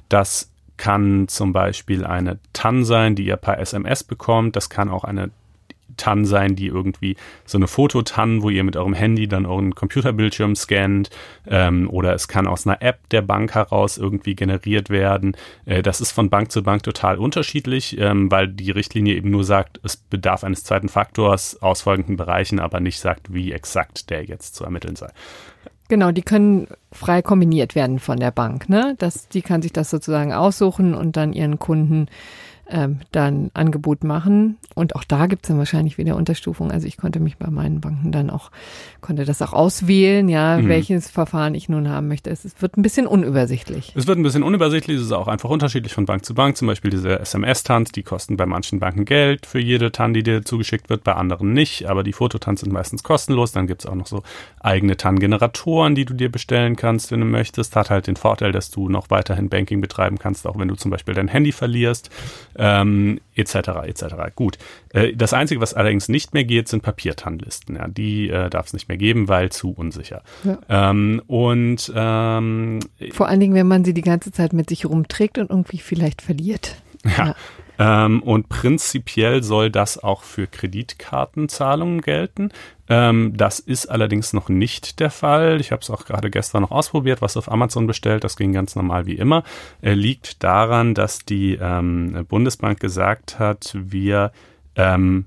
Das 0.09 0.53
kann 0.77 1.27
zum 1.29 1.53
Beispiel 1.53 2.07
eine 2.07 2.39
TAN 2.53 2.85
sein, 2.85 3.17
die 3.17 3.27
ihr 3.27 3.37
per 3.37 3.59
SMS 3.59 4.05
bekommt. 4.05 4.57
Das 4.57 4.71
kann 4.71 4.89
auch 4.89 5.05
eine 5.05 5.31
TAN 5.97 6.25
sein, 6.25 6.57
die 6.57 6.67
irgendwie 6.67 7.17
so 7.45 7.59
eine 7.59 7.67
Fototan, 7.67 8.43
wo 8.43 8.51
ihr 8.51 8.65
mit 8.65 8.77
eurem 8.77 8.95
Handy 8.95 9.29
dann 9.29 9.47
euren 9.47 9.75
Computerbildschirm 9.75 10.55
scannt, 10.57 11.11
ähm, 11.47 11.89
oder 11.91 12.15
es 12.15 12.29
kann 12.29 12.47
aus 12.47 12.67
einer 12.67 12.83
App 12.83 13.09
der 13.11 13.23
Bank 13.23 13.55
heraus 13.55 13.99
irgendwie 13.99 14.35
generiert 14.35 14.91
werden. 14.91 15.37
Äh, 15.65 15.83
das 15.83 16.01
ist 16.01 16.13
von 16.13 16.31
Bank 16.31 16.53
zu 16.53 16.63
Bank 16.63 16.83
total 16.83 17.19
unterschiedlich, 17.19 17.99
ähm, 17.99 18.31
weil 18.31 18.49
die 18.49 18.71
Richtlinie 18.71 19.15
eben 19.15 19.31
nur 19.31 19.45
sagt, 19.45 19.81
es 19.83 19.97
bedarf 19.97 20.45
eines 20.45 20.65
zweiten 20.65 20.89
Faktors 20.89 21.61
aus 21.63 21.83
folgenden 21.83 22.17
Bereichen, 22.17 22.61
aber 22.61 22.81
nicht 22.81 23.01
sagt, 23.01 23.33
wie 23.33 23.53
exakt 23.53 24.11
der 24.11 24.25
jetzt 24.25 24.55
zu 24.55 24.65
ermitteln 24.65 24.97
sei. 24.97 25.09
Genau, 25.91 26.13
die 26.13 26.23
können 26.23 26.69
frei 26.93 27.21
kombiniert 27.21 27.75
werden 27.75 27.99
von 27.99 28.21
der 28.21 28.31
Bank. 28.31 28.69
Ne? 28.69 28.95
Das, 28.99 29.29
die 29.29 29.43
kann 29.43 29.61
sich 29.61 29.73
das 29.73 29.91
sozusagen 29.91 30.33
aussuchen 30.33 30.95
und 30.95 31.17
dann 31.17 31.33
ihren 31.33 31.59
Kunden 31.59 32.07
ähm, 32.71 33.01
dann 33.13 33.51
Angebot 33.55 34.05
machen. 34.05 34.57
Und 34.75 34.95
auch 34.95 35.05
da 35.05 35.27
gibt 35.27 35.45
es 35.45 35.49
dann 35.49 35.59
wahrscheinlich 35.59 35.99
wieder 35.99 36.17
Unterstufungen. 36.17 36.73
Also 36.73 36.87
ich 36.87 36.97
konnte 36.97 37.21
mich 37.21 37.37
bei 37.37 37.51
meinen 37.51 37.81
Banken 37.81 38.13
dann 38.13 38.31
auch, 38.31 38.51
konnte 39.01 39.25
das 39.25 39.43
auch 39.43 39.53
auswählen, 39.53 40.29
ja, 40.29 40.59
mhm. 40.59 40.69
welches 40.69 41.11
Verfahren 41.11 41.55
ich 41.55 41.69
nun 41.69 41.89
haben 41.89 42.09
möchte. 42.09 42.31
Es, 42.31 42.47
wird 42.61 42.77
ein 42.77 42.83
bisschen 42.83 43.07
unübersichtlich. 43.07 43.93
Es 43.97 44.07
wird 44.07 44.19
ein 44.19 44.23
bisschen 44.23 44.43
unübersichtlich, 44.43 44.99
es 44.99 45.05
ist 45.05 45.13
auch 45.13 45.29
einfach 45.29 45.51
unterschiedlich 45.51 45.93
von 45.93 46.07
Bank 46.07 46.25
zu 46.25 46.35
Bank. 46.35 46.57
Zum 46.57 46.69
Beispiel 46.69 46.91
diese 46.91 47.19
SMS-Tans, 47.19 47.93
die 47.93 48.03
kosten 48.03 48.37
bei 48.37 48.47
manchen 48.47 48.79
Banken 48.79 49.05
Geld 49.05 49.47
für 49.47 49.61
jede 49.61 49.93
TAN, 49.93 50.15
die 50.15 50.23
dir 50.23 50.45
zugeschickt 50.45 50.89
wird, 50.89 51.05
bei 51.05 51.15
anderen 51.15 51.53
nicht. 51.53 51.89
Aber 51.89 52.03
die 52.03 52.13
Fototans 52.13 52.61
sind 52.61 52.73
meistens 52.73 53.03
kostenlos. 53.03 53.53
Dann 53.53 53.67
gibt 53.67 53.83
es 53.83 53.87
auch 53.87 53.95
noch 53.97 54.07
so 54.07 54.23
eigene 54.61 54.97
TAN-Generatoren, 54.97 55.95
die 55.95 56.05
du 56.05 56.15
dir 56.15 56.31
bestellen 56.31 56.77
kannst, 56.77 57.11
wenn 57.11 57.21
du 57.21 57.27
möchtest. 57.27 57.75
Hat 57.75 57.91
halt 57.91 58.07
den 58.07 58.17
Vorteil, 58.17 58.53
dass 58.53 58.71
du 58.71 58.89
noch 58.89 59.11
weiterhin 59.11 59.49
Banking 59.49 59.81
betreiben 59.81 60.19
kannst, 60.19 60.47
auch 60.47 60.59
wenn 60.59 60.69
du 60.69 60.77
zum 60.77 60.91
Beispiel 60.91 61.15
dein 61.15 61.29
Handy 61.29 61.53
verlierst 61.53 62.11
ähm, 62.61 63.21
etc. 63.35 63.55
etc. 63.87 64.05
Gut. 64.35 64.59
Äh, 64.91 65.15
das 65.15 65.33
Einzige, 65.33 65.61
was 65.61 65.75
allerdings 65.75 66.09
nicht 66.09 66.35
mehr 66.35 66.45
geht, 66.45 66.69
sind 66.69 66.83
Papiertannlisten. 66.83 67.77
Ja, 67.77 67.89
die 67.89 68.29
äh, 68.29 68.51
darf 68.51 68.67
es 68.67 68.73
nicht 68.75 68.89
mehr 68.89 68.99
geben, 68.99 69.29
weil 69.29 69.51
zu 69.51 69.73
unsicher. 69.73 70.23
Ja. 70.45 70.59
Ähm, 70.69 71.23
und 71.27 71.91
ähm, 71.97 72.81
vor 73.13 73.29
allen 73.29 73.41
Dingen, 73.41 73.55
wenn 73.55 73.67
man 73.67 73.85
sie 73.85 73.95
die 73.95 74.03
ganze 74.03 74.31
Zeit 74.31 74.53
mit 74.53 74.69
sich 74.69 74.85
rumträgt 74.85 75.39
und 75.39 75.51
irgendwie 75.51 75.79
vielleicht 75.79 76.23
verliert. 76.23 76.77
Ja. 77.05 77.27
ja. 77.29 77.37
Ähm, 77.81 78.23
und 78.23 78.51
prinzipiell 78.51 79.43
soll 79.43 79.71
das 79.71 79.97
auch 79.97 80.23
für 80.23 80.47
Kreditkartenzahlungen 80.47 82.03
gelten. 82.03 82.51
Ähm, 82.91 83.33
das 83.35 83.59
ist 83.59 83.87
allerdings 83.87 84.35
noch 84.35 84.51
nicht 84.51 85.01
der 85.01 85.11
Fall. 85.11 85.63
Ich 85.63 85.73
habe 85.73 85.81
es 85.81 85.89
auch 85.89 86.05
gerade 86.05 86.31
gestern 86.31 86.61
noch 86.61 86.73
ausprobiert, 86.73 87.23
was 87.23 87.39
auf 87.39 87.51
Amazon 87.51 87.87
bestellt. 87.87 88.23
Das 88.23 88.37
ging 88.37 88.53
ganz 88.53 88.77
normal 88.77 89.07
wie 89.07 89.15
immer. 89.15 89.45
Er 89.81 89.97
liegt 89.97 90.45
daran, 90.45 90.93
dass 90.95 91.21
die 91.21 91.55
ähm, 91.59 92.27
Bundesbank 92.29 92.81
gesagt 92.81 93.39
hat, 93.39 93.75
wir 93.75 94.33
ähm, 94.77 95.25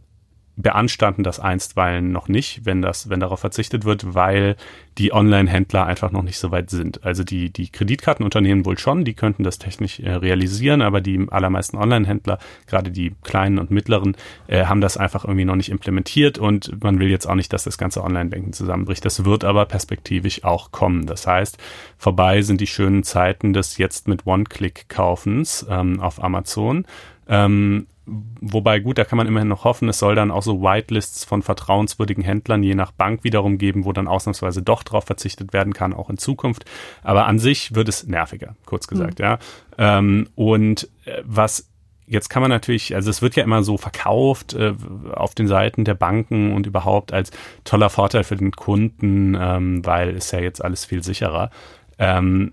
beanstanden 0.56 1.24
das 1.24 1.40
einstweilen 1.40 2.12
noch 2.12 2.28
nicht, 2.28 2.66
wenn 2.66 2.82
das, 2.82 3.10
wenn 3.10 3.20
darauf 3.20 3.40
verzichtet 3.40 3.86
wird, 3.86 4.14
weil 4.14 4.56
die 5.00 5.12
Online-Händler 5.12 5.86
einfach 5.88 6.12
noch 6.12 6.22
nicht 6.22 6.38
so 6.38 6.52
weit 6.52 6.70
sind. 6.70 7.04
Also 7.04 7.24
die, 7.24 7.50
die 7.50 7.70
Kreditkartenunternehmen 7.70 8.64
wohl 8.64 8.78
schon, 8.78 9.04
die 9.04 9.16
könnten 9.16 9.44
das 9.44 9.58
technisch 9.58 10.00
äh, 10.00 10.12
realisieren, 10.12 10.84
aber 10.84 11.02
die 11.02 11.26
allermeisten 11.30 11.78
Online-Händler, 11.78 12.38
gerade 12.68 12.92
die 12.92 13.14
kleinen 13.24 13.58
und 13.58 13.72
mittleren, 13.72 14.16
äh, 14.48 14.66
haben 14.66 14.82
das 14.82 14.96
einfach 14.98 15.24
irgendwie 15.26 15.46
noch 15.46 15.56
nicht 15.56 15.70
implementiert 15.70 16.38
und 16.38 16.84
man 16.84 17.00
will 17.00 17.10
jetzt 17.10 17.28
auch 17.28 17.36
nicht, 17.36 17.52
dass 17.52 17.64
das 17.64 17.80
ganze 17.80 18.04
Online-Banking 18.04 18.54
zusammenbricht. 18.54 19.04
Das 19.04 19.26
wird 19.26 19.44
aber 19.44 19.66
perspektivisch 19.66 20.44
auch 20.44 20.72
kommen. 20.72 21.08
Das 21.08 21.26
heißt, 21.26 21.58
vorbei 21.98 22.44
sind 22.44 22.62
die 22.62 22.68
schönen 22.68 23.02
Zeiten 23.04 23.54
des 23.54 23.78
jetzt 23.80 24.08
mit 24.08 24.28
One-Click-Kaufens 24.28 25.66
ähm, 25.68 26.00
auf 26.00 26.24
Amazon. 26.24 26.86
Ähm, 27.28 27.88
Wobei 28.06 28.80
gut, 28.80 28.98
da 28.98 29.06
kann 29.06 29.18
man 29.18 29.28
immerhin 29.28 29.48
noch 29.48 29.64
hoffen, 29.64 29.88
es 29.88 30.00
soll 30.00 30.16
dann 30.16 30.30
auch 30.30 30.44
so 30.44 30.62
Whitelists 30.62 31.24
von 31.24 31.42
vertrauenswürdigen 31.42 32.24
Händlern 32.24 32.62
je 32.62 32.76
nach 32.76 32.92
Bank 32.92 33.24
wiederum 33.24 33.58
geben, 33.58 33.86
wo 33.86 33.94
dann 33.94 34.08
ausnahmsweise 34.08 34.62
doch 34.62 34.84
drauf 34.84 35.06
verzichtet 35.06 35.54
werden 35.54 35.74
kann, 35.74 35.94
auch 35.94 36.10
in 36.10 36.18
Zukunft. 36.18 36.66
Aber 37.02 37.28
an 37.28 37.40
sich 37.40 37.76
wird 37.76 37.88
es 37.88 38.06
nerviger, 38.06 38.56
kurz 38.66 38.88
gesagt, 38.88 39.20
mhm. 39.20 39.26
ja. 39.26 39.40
Ähm, 39.78 40.28
und 40.36 40.90
äh, 41.06 41.22
was 41.24 41.70
Jetzt 42.06 42.30
kann 42.30 42.42
man 42.42 42.52
natürlich, 42.52 42.96
also 42.96 43.10
es 43.10 43.22
wird 43.22 43.38
ja 43.38 43.44
immer 43.44 43.64
so 43.64 43.78
verkauft 43.78 44.54
äh, 44.54 44.74
auf 45.14 45.36
den 45.36 45.48
Seiten 45.48 45.86
der 45.86 45.94
Banken 45.94 46.54
und 46.54 46.68
überhaupt 46.68 47.14
als 47.14 47.32
toller 47.64 47.90
Vorteil 47.90 48.26
für 48.26 48.36
den 48.36 48.52
Kunden, 48.52 49.38
ähm, 49.40 49.86
weil 49.86 50.10
es 50.10 50.30
ja 50.32 50.40
jetzt 50.40 50.64
alles 50.64 50.84
viel 50.84 51.02
sicherer. 51.02 51.50
Ähm, 51.98 52.52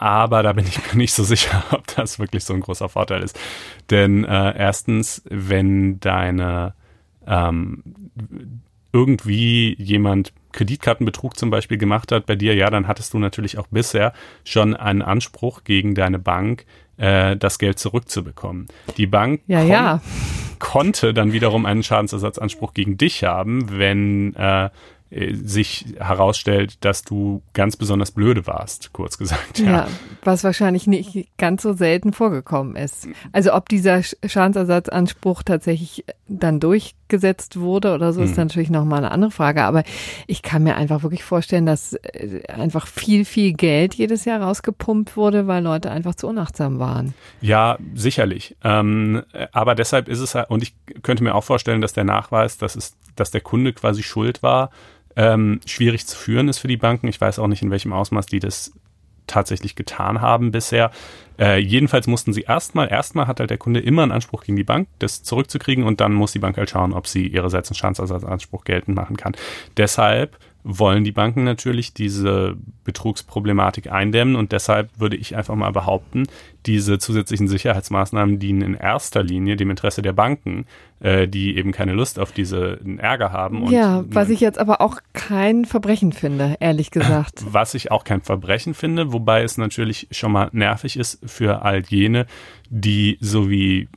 aber 0.00 0.42
da 0.42 0.54
bin 0.54 0.66
ich 0.66 0.78
mir 0.78 0.96
nicht 0.96 1.12
so 1.12 1.22
sicher, 1.22 1.62
ob 1.70 1.86
das 1.94 2.18
wirklich 2.18 2.44
so 2.44 2.54
ein 2.54 2.60
großer 2.60 2.88
Vorteil 2.88 3.22
ist. 3.22 3.38
Denn 3.90 4.24
äh, 4.24 4.56
erstens, 4.56 5.22
wenn 5.28 6.00
deine 6.00 6.74
ähm, 7.26 7.84
irgendwie 8.92 9.76
jemand 9.78 10.32
Kreditkartenbetrug 10.52 11.36
zum 11.36 11.50
Beispiel 11.50 11.76
gemacht 11.76 12.12
hat 12.12 12.24
bei 12.24 12.34
dir, 12.34 12.54
ja, 12.54 12.70
dann 12.70 12.88
hattest 12.88 13.12
du 13.12 13.18
natürlich 13.18 13.58
auch 13.58 13.66
bisher 13.66 14.14
schon 14.42 14.74
einen 14.74 15.02
Anspruch 15.02 15.64
gegen 15.64 15.94
deine 15.94 16.18
Bank, 16.18 16.64
äh, 16.96 17.36
das 17.36 17.58
Geld 17.58 17.78
zurückzubekommen. 17.78 18.68
Die 18.96 19.06
Bank 19.06 19.42
ja, 19.48 19.60
kon 19.60 19.68
ja. 19.68 20.00
konnte 20.58 21.12
dann 21.12 21.34
wiederum 21.34 21.66
einen 21.66 21.82
Schadensersatzanspruch 21.82 22.72
gegen 22.72 22.96
dich 22.96 23.22
haben, 23.22 23.78
wenn 23.78 24.34
äh, 24.34 24.70
sich 25.10 25.86
herausstellt, 25.98 26.84
dass 26.84 27.02
du 27.02 27.42
ganz 27.52 27.76
besonders 27.76 28.12
blöde 28.12 28.46
warst, 28.46 28.92
kurz 28.92 29.18
gesagt. 29.18 29.58
Ja. 29.58 29.70
ja, 29.70 29.88
was 30.22 30.44
wahrscheinlich 30.44 30.86
nicht 30.86 31.28
ganz 31.36 31.62
so 31.62 31.72
selten 31.72 32.12
vorgekommen 32.12 32.76
ist. 32.76 33.08
Also 33.32 33.52
ob 33.52 33.68
dieser 33.68 34.02
Schadensersatzanspruch 34.02 35.42
tatsächlich 35.42 36.04
dann 36.28 36.60
durchgesetzt 36.60 37.58
wurde 37.58 37.92
oder 37.92 38.12
so, 38.12 38.22
ist 38.22 38.36
hm. 38.36 38.44
natürlich 38.44 38.70
nochmal 38.70 38.98
eine 38.98 39.10
andere 39.10 39.32
Frage. 39.32 39.64
Aber 39.64 39.82
ich 40.28 40.42
kann 40.42 40.62
mir 40.62 40.76
einfach 40.76 41.02
wirklich 41.02 41.24
vorstellen, 41.24 41.66
dass 41.66 41.94
äh, 41.94 42.42
einfach 42.46 42.86
viel, 42.86 43.24
viel 43.24 43.52
Geld 43.52 43.94
jedes 43.94 44.24
Jahr 44.24 44.40
rausgepumpt 44.40 45.16
wurde, 45.16 45.48
weil 45.48 45.64
Leute 45.64 45.90
einfach 45.90 46.14
zu 46.14 46.28
unachtsam 46.28 46.78
waren. 46.78 47.14
Ja, 47.40 47.78
sicherlich. 47.94 48.56
Ähm, 48.62 49.22
aber 49.50 49.74
deshalb 49.74 50.08
ist 50.08 50.20
es, 50.20 50.36
und 50.48 50.62
ich 50.62 50.74
könnte 51.02 51.24
mir 51.24 51.34
auch 51.34 51.44
vorstellen, 51.44 51.80
dass 51.80 51.94
der 51.94 52.04
Nachweis, 52.04 52.58
dass 52.58 52.76
es, 52.76 52.96
dass 53.16 53.32
der 53.32 53.40
Kunde 53.40 53.72
quasi 53.72 54.04
schuld 54.04 54.44
war, 54.44 54.70
ähm, 55.16 55.60
schwierig 55.66 56.06
zu 56.06 56.16
führen 56.16 56.48
ist 56.48 56.58
für 56.58 56.68
die 56.68 56.76
Banken. 56.76 57.08
Ich 57.08 57.20
weiß 57.20 57.38
auch 57.38 57.48
nicht, 57.48 57.62
in 57.62 57.70
welchem 57.70 57.92
Ausmaß 57.92 58.26
die 58.26 58.40
das 58.40 58.72
tatsächlich 59.26 59.76
getan 59.76 60.20
haben 60.20 60.50
bisher. 60.50 60.90
Äh, 61.38 61.58
jedenfalls 61.58 62.06
mussten 62.06 62.32
sie 62.32 62.42
erstmal, 62.42 62.90
erstmal 62.90 63.26
hat 63.26 63.40
halt 63.40 63.50
der 63.50 63.58
Kunde 63.58 63.80
immer 63.80 64.02
einen 64.02 64.12
Anspruch 64.12 64.44
gegen 64.44 64.56
die 64.56 64.64
Bank, 64.64 64.88
das 64.98 65.22
zurückzukriegen 65.22 65.84
und 65.84 66.00
dann 66.00 66.12
muss 66.12 66.32
die 66.32 66.38
Bank 66.38 66.56
halt 66.56 66.70
schauen, 66.70 66.92
ob 66.92 67.06
sie 67.06 67.26
ihrerseits 67.26 67.70
einen 67.70 67.76
Schadensersatzanspruch 67.76 68.64
geltend 68.64 68.96
machen 68.96 69.16
kann. 69.16 69.34
Deshalb 69.76 70.36
wollen 70.62 71.04
die 71.04 71.12
Banken 71.12 71.44
natürlich 71.44 71.94
diese 71.94 72.56
Betrugsproblematik 72.84 73.90
eindämmen 73.90 74.36
und 74.36 74.52
deshalb 74.52 74.90
würde 74.98 75.16
ich 75.16 75.36
einfach 75.36 75.54
mal 75.54 75.72
behaupten, 75.72 76.26
diese 76.66 76.98
zusätzlichen 76.98 77.48
Sicherheitsmaßnahmen 77.48 78.38
dienen 78.38 78.62
in 78.62 78.74
erster 78.74 79.22
Linie 79.22 79.56
dem 79.56 79.70
Interesse 79.70 80.02
der 80.02 80.12
Banken, 80.12 80.66
äh, 81.00 81.26
die 81.26 81.56
eben 81.56 81.72
keine 81.72 81.94
Lust 81.94 82.18
auf 82.18 82.32
diese 82.32 82.78
Ärger 82.98 83.32
haben. 83.32 83.70
ja, 83.70 84.04
was 84.08 84.28
ich 84.28 84.40
jetzt 84.40 84.58
aber 84.58 84.80
auch 84.80 84.98
kein 85.12 85.64
Verbrechen 85.64 86.12
finde, 86.12 86.56
ehrlich 86.60 86.90
gesagt. 86.90 87.42
Was 87.46 87.74
ich 87.74 87.90
auch 87.90 88.04
kein 88.04 88.20
Verbrechen 88.20 88.74
finde, 88.74 89.12
wobei 89.12 89.42
es 89.42 89.56
natürlich 89.56 90.08
schon 90.10 90.32
mal 90.32 90.50
nervig 90.52 90.98
ist 90.98 91.20
für 91.24 91.62
all 91.62 91.82
jene, 91.88 92.26
die 92.68 93.16
so 93.20 93.48
wie 93.48 93.88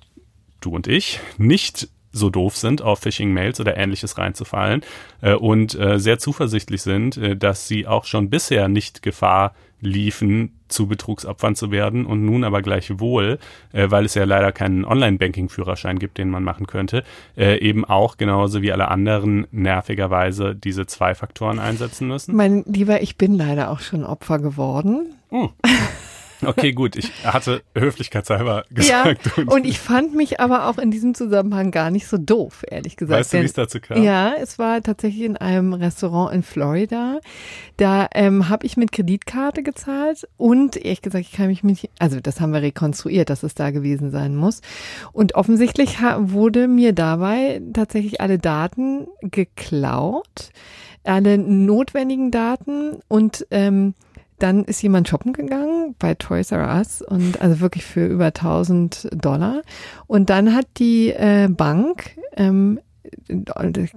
du 0.61 0.71
und 0.71 0.87
ich 0.87 1.19
nicht 1.37 1.89
so 2.13 2.29
doof 2.29 2.55
sind, 2.55 2.81
auf 2.81 2.99
Phishing-Mails 2.99 3.59
oder 3.59 3.75
ähnliches 3.75 4.17
reinzufallen 4.17 4.81
äh, 5.21 5.33
und 5.33 5.75
äh, 5.75 5.99
sehr 5.99 6.19
zuversichtlich 6.19 6.81
sind, 6.81 7.17
äh, 7.17 7.35
dass 7.35 7.67
sie 7.67 7.87
auch 7.87 8.05
schon 8.05 8.29
bisher 8.29 8.69
nicht 8.69 9.01
Gefahr 9.01 9.53
liefen, 9.81 10.51
zu 10.69 10.87
Betrugsopfern 10.87 11.55
zu 11.55 11.71
werden 11.71 12.05
und 12.05 12.25
nun 12.25 12.43
aber 12.43 12.61
gleichwohl, 12.61 13.37
äh, 13.73 13.91
weil 13.91 14.05
es 14.05 14.15
ja 14.15 14.23
leider 14.23 14.51
keinen 14.51 14.85
Online-Banking-Führerschein 14.85 15.99
gibt, 15.99 16.17
den 16.17 16.29
man 16.29 16.43
machen 16.43 16.67
könnte, 16.67 17.03
äh, 17.37 17.59
eben 17.59 17.85
auch 17.85 18.17
genauso 18.17 18.61
wie 18.61 18.71
alle 18.71 18.87
anderen 18.87 19.45
nervigerweise 19.51 20.55
diese 20.55 20.87
zwei 20.87 21.13
Faktoren 21.13 21.59
einsetzen 21.59 22.07
müssen. 22.07 22.35
Mein 22.35 22.63
Lieber, 22.65 23.01
ich 23.01 23.17
bin 23.17 23.35
leider 23.35 23.69
auch 23.69 23.81
schon 23.81 24.03
Opfer 24.03 24.39
geworden. 24.39 25.13
Oh. 25.29 25.49
Okay, 26.45 26.73
gut. 26.73 26.95
Ich 26.95 27.11
hatte 27.25 27.63
höflichkeitshalber 27.75 28.65
gesagt. 28.69 29.31
Ja, 29.37 29.43
und 29.45 29.65
ich 29.65 29.79
fand 29.79 30.15
mich 30.15 30.39
aber 30.39 30.67
auch 30.67 30.77
in 30.77 30.91
diesem 30.91 31.15
Zusammenhang 31.15 31.71
gar 31.71 31.91
nicht 31.91 32.07
so 32.07 32.17
doof, 32.17 32.63
ehrlich 32.69 32.97
gesagt. 32.97 33.19
Weißt 33.19 33.33
du, 33.33 33.41
wie 33.41 33.45
es 33.45 33.53
dazu 33.53 33.79
kam? 33.79 34.01
Ja, 34.01 34.33
es 34.33 34.59
war 34.59 34.81
tatsächlich 34.81 35.23
in 35.23 35.37
einem 35.37 35.73
Restaurant 35.73 36.33
in 36.33 36.43
Florida. 36.43 37.19
Da 37.77 38.07
ähm, 38.13 38.49
habe 38.49 38.65
ich 38.65 38.77
mit 38.77 38.91
Kreditkarte 38.91 39.63
gezahlt 39.63 40.27
und 40.37 40.77
ehrlich 40.77 41.01
gesagt, 41.01 41.25
ich 41.25 41.31
kann 41.31 41.47
mich 41.47 41.63
nicht, 41.63 41.89
also 41.99 42.19
das 42.19 42.39
haben 42.39 42.53
wir 42.53 42.61
rekonstruiert, 42.61 43.29
dass 43.29 43.43
es 43.43 43.55
da 43.55 43.71
gewesen 43.71 44.11
sein 44.11 44.35
muss. 44.35 44.61
Und 45.11 45.35
offensichtlich 45.35 45.97
wurde 46.17 46.67
mir 46.67 46.93
dabei 46.93 47.61
tatsächlich 47.73 48.21
alle 48.21 48.37
Daten 48.37 49.07
geklaut, 49.21 50.51
alle 51.03 51.37
notwendigen 51.37 52.31
Daten 52.31 52.99
und 53.07 53.45
ähm, 53.51 53.93
dann 54.43 54.65
ist 54.65 54.81
jemand 54.81 55.07
shoppen 55.07 55.31
gegangen 55.31 55.95
bei 55.99 56.15
Toys 56.15 56.51
R 56.51 56.67
Us 56.77 57.01
und 57.01 57.41
also 57.41 57.61
wirklich 57.61 57.85
für 57.85 58.05
über 58.05 58.25
1000 58.25 59.07
Dollar. 59.13 59.61
Und 60.05 60.29
dann 60.29 60.53
hat 60.53 60.67
die 60.77 61.11
äh, 61.11 61.47
Bank 61.47 62.17
ähm, 62.35 62.79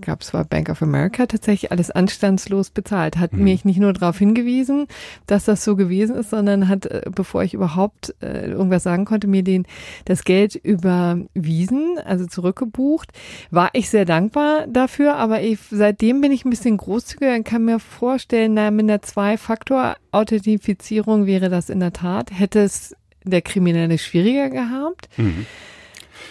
gab 0.00 0.22
es 0.22 0.34
war 0.34 0.44
Bank 0.44 0.68
of 0.68 0.82
America 0.82 1.26
tatsächlich 1.26 1.72
alles 1.72 1.90
anstandslos 1.90 2.70
bezahlt. 2.70 3.16
Hat 3.16 3.32
mhm. 3.32 3.44
mich 3.44 3.64
nicht 3.64 3.78
nur 3.78 3.92
darauf 3.92 4.18
hingewiesen, 4.18 4.86
dass 5.26 5.44
das 5.44 5.64
so 5.64 5.76
gewesen 5.76 6.16
ist, 6.16 6.30
sondern 6.30 6.68
hat, 6.68 6.86
äh, 6.86 7.02
bevor 7.10 7.42
ich 7.42 7.54
überhaupt 7.54 8.14
äh, 8.20 8.50
irgendwas 8.50 8.82
sagen 8.82 9.04
konnte, 9.04 9.26
mir 9.26 9.42
den 9.42 9.66
das 10.04 10.24
Geld 10.24 10.54
überwiesen, 10.54 11.98
also 12.04 12.26
zurückgebucht. 12.26 13.10
War 13.50 13.70
ich 13.72 13.90
sehr 13.90 14.04
dankbar 14.04 14.66
dafür, 14.68 15.16
aber 15.16 15.42
ich, 15.42 15.58
seitdem 15.70 16.20
bin 16.20 16.32
ich 16.32 16.44
ein 16.44 16.50
bisschen 16.50 16.76
großzügiger 16.76 17.34
und 17.34 17.44
kann 17.44 17.64
mir 17.64 17.78
vorstellen, 17.78 18.54
na, 18.54 18.70
mit 18.70 18.84
einer 18.84 19.02
Zwei-Faktor-Authentifizierung 19.02 21.26
wäre 21.26 21.48
das 21.48 21.70
in 21.70 21.80
der 21.80 21.92
Tat, 21.92 22.30
hätte 22.32 22.60
es 22.60 22.94
der 23.24 23.42
Kriminelle 23.42 23.98
schwieriger 23.98 24.50
gehabt. 24.50 25.08
Mhm. 25.16 25.46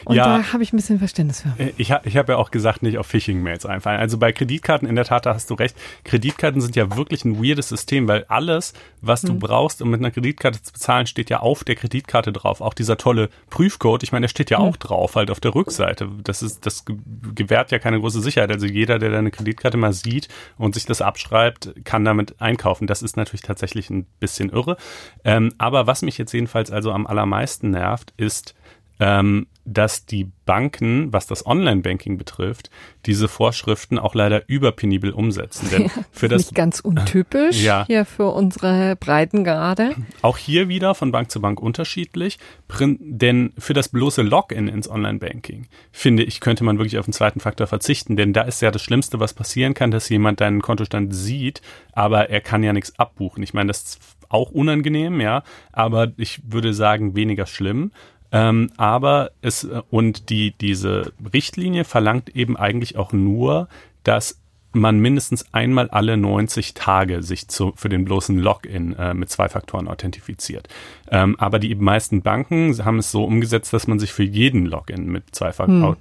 Und 0.05 0.15
ja, 0.15 0.37
da 0.37 0.53
habe 0.53 0.63
ich 0.63 0.71
ein 0.71 0.77
bisschen 0.77 0.99
Verständnis 0.99 1.41
für. 1.41 1.49
Äh, 1.61 1.73
ich 1.77 1.91
habe 1.91 2.07
ich 2.07 2.15
hab 2.15 2.29
ja 2.29 2.37
auch 2.37 2.51
gesagt, 2.51 2.83
nicht 2.83 2.97
auf 2.97 3.07
Phishing-Mails 3.07 3.65
einfallen. 3.65 3.99
Also 3.99 4.17
bei 4.17 4.31
Kreditkarten, 4.31 4.87
in 4.87 4.95
der 4.95 5.05
Tat, 5.05 5.25
da 5.25 5.33
hast 5.33 5.49
du 5.49 5.55
recht. 5.55 5.75
Kreditkarten 6.03 6.61
sind 6.61 6.75
ja 6.75 6.95
wirklich 6.95 7.25
ein 7.25 7.43
weirdes 7.43 7.69
System, 7.69 8.07
weil 8.07 8.25
alles, 8.27 8.73
was 9.01 9.21
du 9.21 9.33
hm. 9.33 9.39
brauchst, 9.39 9.81
um 9.81 9.89
mit 9.89 9.99
einer 9.99 10.11
Kreditkarte 10.11 10.61
zu 10.61 10.73
bezahlen, 10.73 11.07
steht 11.07 11.29
ja 11.29 11.39
auf 11.39 11.63
der 11.63 11.75
Kreditkarte 11.75 12.31
drauf. 12.31 12.61
Auch 12.61 12.73
dieser 12.73 12.97
tolle 12.97 13.29
Prüfcode, 13.49 14.03
ich 14.03 14.11
meine, 14.11 14.25
der 14.25 14.29
steht 14.29 14.51
ja 14.51 14.59
hm. 14.59 14.65
auch 14.65 14.77
drauf, 14.77 15.15
halt 15.15 15.31
auf 15.31 15.39
der 15.39 15.55
Rückseite. 15.55 16.07
Das 16.23 16.43
ist, 16.43 16.65
das 16.65 16.85
gewährt 16.85 17.71
ja 17.71 17.79
keine 17.79 17.99
große 17.99 18.21
Sicherheit. 18.21 18.51
Also 18.51 18.67
jeder, 18.67 18.99
der 18.99 19.09
deine 19.09 19.31
Kreditkarte 19.31 19.77
mal 19.77 19.93
sieht 19.93 20.27
und 20.57 20.75
sich 20.75 20.85
das 20.85 21.01
abschreibt, 21.01 21.73
kann 21.83 22.05
damit 22.05 22.39
einkaufen. 22.39 22.85
Das 22.85 23.01
ist 23.01 23.17
natürlich 23.17 23.41
tatsächlich 23.41 23.89
ein 23.89 24.05
bisschen 24.19 24.49
irre. 24.49 24.77
Ähm, 25.23 25.53
aber 25.57 25.87
was 25.87 26.03
mich 26.03 26.17
jetzt 26.17 26.33
jedenfalls 26.33 26.69
also 26.69 26.91
am 26.91 27.07
allermeisten 27.07 27.71
nervt, 27.71 28.13
ist, 28.17 28.55
ähm, 28.99 29.47
dass 29.65 30.05
die 30.05 30.31
Banken, 30.45 31.11
was 31.11 31.25
das 31.25 31.45
Online-Banking 31.45 32.19
betrifft, 32.19 32.69
diese 33.07 33.27
Vorschriften 33.27 33.97
auch 33.97 34.13
leider 34.13 34.47
überpenibel 34.47 35.11
umsetzen. 35.11 35.69
Denn 35.71 35.89
für 36.11 36.27
das 36.27 36.43
nicht 36.43 36.55
ganz 36.55 36.79
untypisch 36.79 37.63
ja. 37.63 37.83
hier 37.87 38.05
für 38.05 38.27
unsere 38.27 38.95
Breitengrade. 38.95 39.95
Auch 40.21 40.37
hier 40.37 40.69
wieder 40.69 40.93
von 40.93 41.11
Bank 41.11 41.31
zu 41.31 41.41
Bank 41.41 41.59
unterschiedlich, 41.59 42.37
denn 42.79 43.53
für 43.57 43.73
das 43.73 43.89
bloße 43.89 44.21
Login 44.21 44.67
ins 44.67 44.87
Online-Banking 44.87 45.67
finde 45.91 46.23
ich 46.23 46.39
könnte 46.39 46.63
man 46.63 46.77
wirklich 46.77 46.99
auf 46.99 47.05
den 47.05 47.13
zweiten 47.13 47.39
Faktor 47.39 47.65
verzichten, 47.65 48.15
denn 48.15 48.33
da 48.33 48.43
ist 48.43 48.61
ja 48.61 48.69
das 48.69 48.83
Schlimmste, 48.83 49.19
was 49.19 49.33
passieren 49.33 49.73
kann, 49.73 49.89
dass 49.89 50.09
jemand 50.09 50.41
deinen 50.41 50.61
Kontostand 50.61 51.15
sieht, 51.15 51.61
aber 51.91 52.29
er 52.29 52.41
kann 52.41 52.61
ja 52.61 52.71
nichts 52.71 52.97
abbuchen. 52.99 53.41
Ich 53.41 53.55
meine, 53.55 53.67
das 53.69 53.81
ist 53.81 53.99
auch 54.29 54.51
unangenehm, 54.51 55.21
ja, 55.21 55.43
aber 55.71 56.11
ich 56.17 56.41
würde 56.45 56.73
sagen 56.73 57.15
weniger 57.15 57.45
schlimm. 57.45 57.91
Ähm, 58.35 58.69
aber 58.75 59.31
es 59.41 59.65
und 59.89 60.29
die 60.29 60.51
diese 60.59 61.13
Richtlinie 61.33 61.85
verlangt 61.85 62.35
eben 62.35 62.57
eigentlich 62.57 62.97
auch 62.97 63.13
nur, 63.13 63.69
dass 64.03 64.41
man 64.73 64.99
mindestens 64.99 65.45
einmal 65.53 65.89
alle 65.89 66.17
90 66.17 66.73
Tage 66.73 67.23
sich 67.23 67.47
zu, 67.47 67.71
für 67.77 67.87
den 67.87 68.03
bloßen 68.03 68.37
Login 68.37 68.93
äh, 68.95 69.13
mit 69.13 69.29
zwei 69.29 69.47
Faktoren 69.47 69.87
authentifiziert. 69.87 70.67
Ähm, 71.09 71.39
aber 71.39 71.59
die 71.59 71.73
meisten 71.75 72.21
Banken 72.21 72.77
haben 72.83 72.99
es 72.99 73.09
so 73.09 73.23
umgesetzt, 73.23 73.71
dass 73.71 73.87
man 73.87 73.99
sich 73.99 74.11
für 74.11 74.23
jeden 74.23 74.65
Login 74.65 75.05
mit 75.05 75.33
zwei 75.33 75.53
hm. 75.53 75.95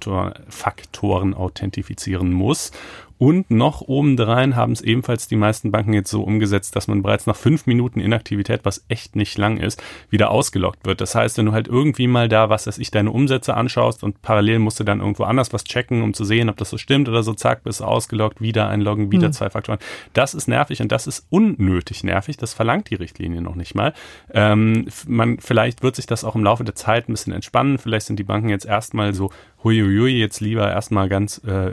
Faktoren 0.49 1.33
authentifizieren 1.33 2.33
muss. 2.33 2.73
Und 3.17 3.49
noch 3.49 3.81
obendrein 3.81 4.55
haben 4.55 4.73
es 4.73 4.81
ebenfalls 4.81 5.27
die 5.27 5.37
meisten 5.37 5.71
Banken 5.71 5.93
jetzt 5.93 6.09
so 6.09 6.23
umgesetzt, 6.23 6.75
dass 6.75 6.87
man 6.87 7.01
bereits 7.01 7.27
nach 7.27 7.35
fünf 7.35 7.65
Minuten 7.65 7.99
Inaktivität, 7.99 8.61
was 8.63 8.83
echt 8.89 9.15
nicht 9.15 9.37
lang 9.37 9.57
ist, 9.57 9.81
wieder 10.09 10.31
ausgelockt 10.31 10.85
wird. 10.85 10.99
Das 10.99 11.15
heißt, 11.15 11.37
wenn 11.37 11.45
du 11.45 11.51
halt 11.53 11.67
irgendwie 11.67 12.07
mal 12.07 12.27
da, 12.27 12.49
was 12.49 12.67
weiß 12.67 12.77
ich, 12.77 12.91
deine 12.91 13.11
Umsätze 13.11 13.53
anschaust 13.53 14.03
und 14.03 14.21
parallel 14.21 14.59
musst 14.59 14.79
du 14.79 14.83
dann 14.83 14.99
irgendwo 14.99 15.23
anders 15.23 15.53
was 15.53 15.63
checken, 15.63 16.01
um 16.01 16.13
zu 16.13 16.25
sehen, 16.25 16.49
ob 16.49 16.57
das 16.57 16.69
so 16.69 16.77
stimmt 16.77 17.07
oder 17.07 17.23
so, 17.23 17.33
zack, 17.33 17.63
bist 17.63 17.79
du 17.79 17.85
ausgelockt, 17.85 18.41
wieder 18.41 18.67
einloggen, 18.67 19.11
wieder 19.11 19.27
hm. 19.27 19.33
zwei 19.33 19.49
Faktoren. 19.49 19.79
Das 20.13 20.33
ist 20.33 20.47
nervig 20.47 20.81
und 20.81 20.91
das 20.91 21.07
ist 21.07 21.25
unnötig 21.29 22.03
nervig. 22.03 22.37
Das 22.37 22.53
verlangt 22.53 22.89
die 22.89 22.95
Richtlinie 22.95 23.41
noch 23.41 23.55
nicht 23.55 23.75
mal. 23.75 23.93
Ähm, 24.33 24.87
man, 25.07 25.39
vielleicht 25.39 25.83
wird 25.83 25.95
sich 25.95 26.05
das 26.05 26.23
auch 26.23 26.35
im 26.35 26.43
Laufe 26.43 26.65
der 26.65 26.75
Zeit 26.75 27.07
ein 27.07 27.13
bisschen 27.13 27.33
entspannen. 27.33 27.77
Vielleicht 27.77 28.07
sind 28.07 28.19
die 28.19 28.23
Banken 28.23 28.49
jetzt 28.49 28.65
erstmal 28.65 29.13
so 29.13 29.31
huiuiui, 29.65 30.19
jetzt 30.19 30.41
lieber 30.41 30.69
erstmal 30.69 31.09
ganz 31.09 31.41
äh, 31.45 31.71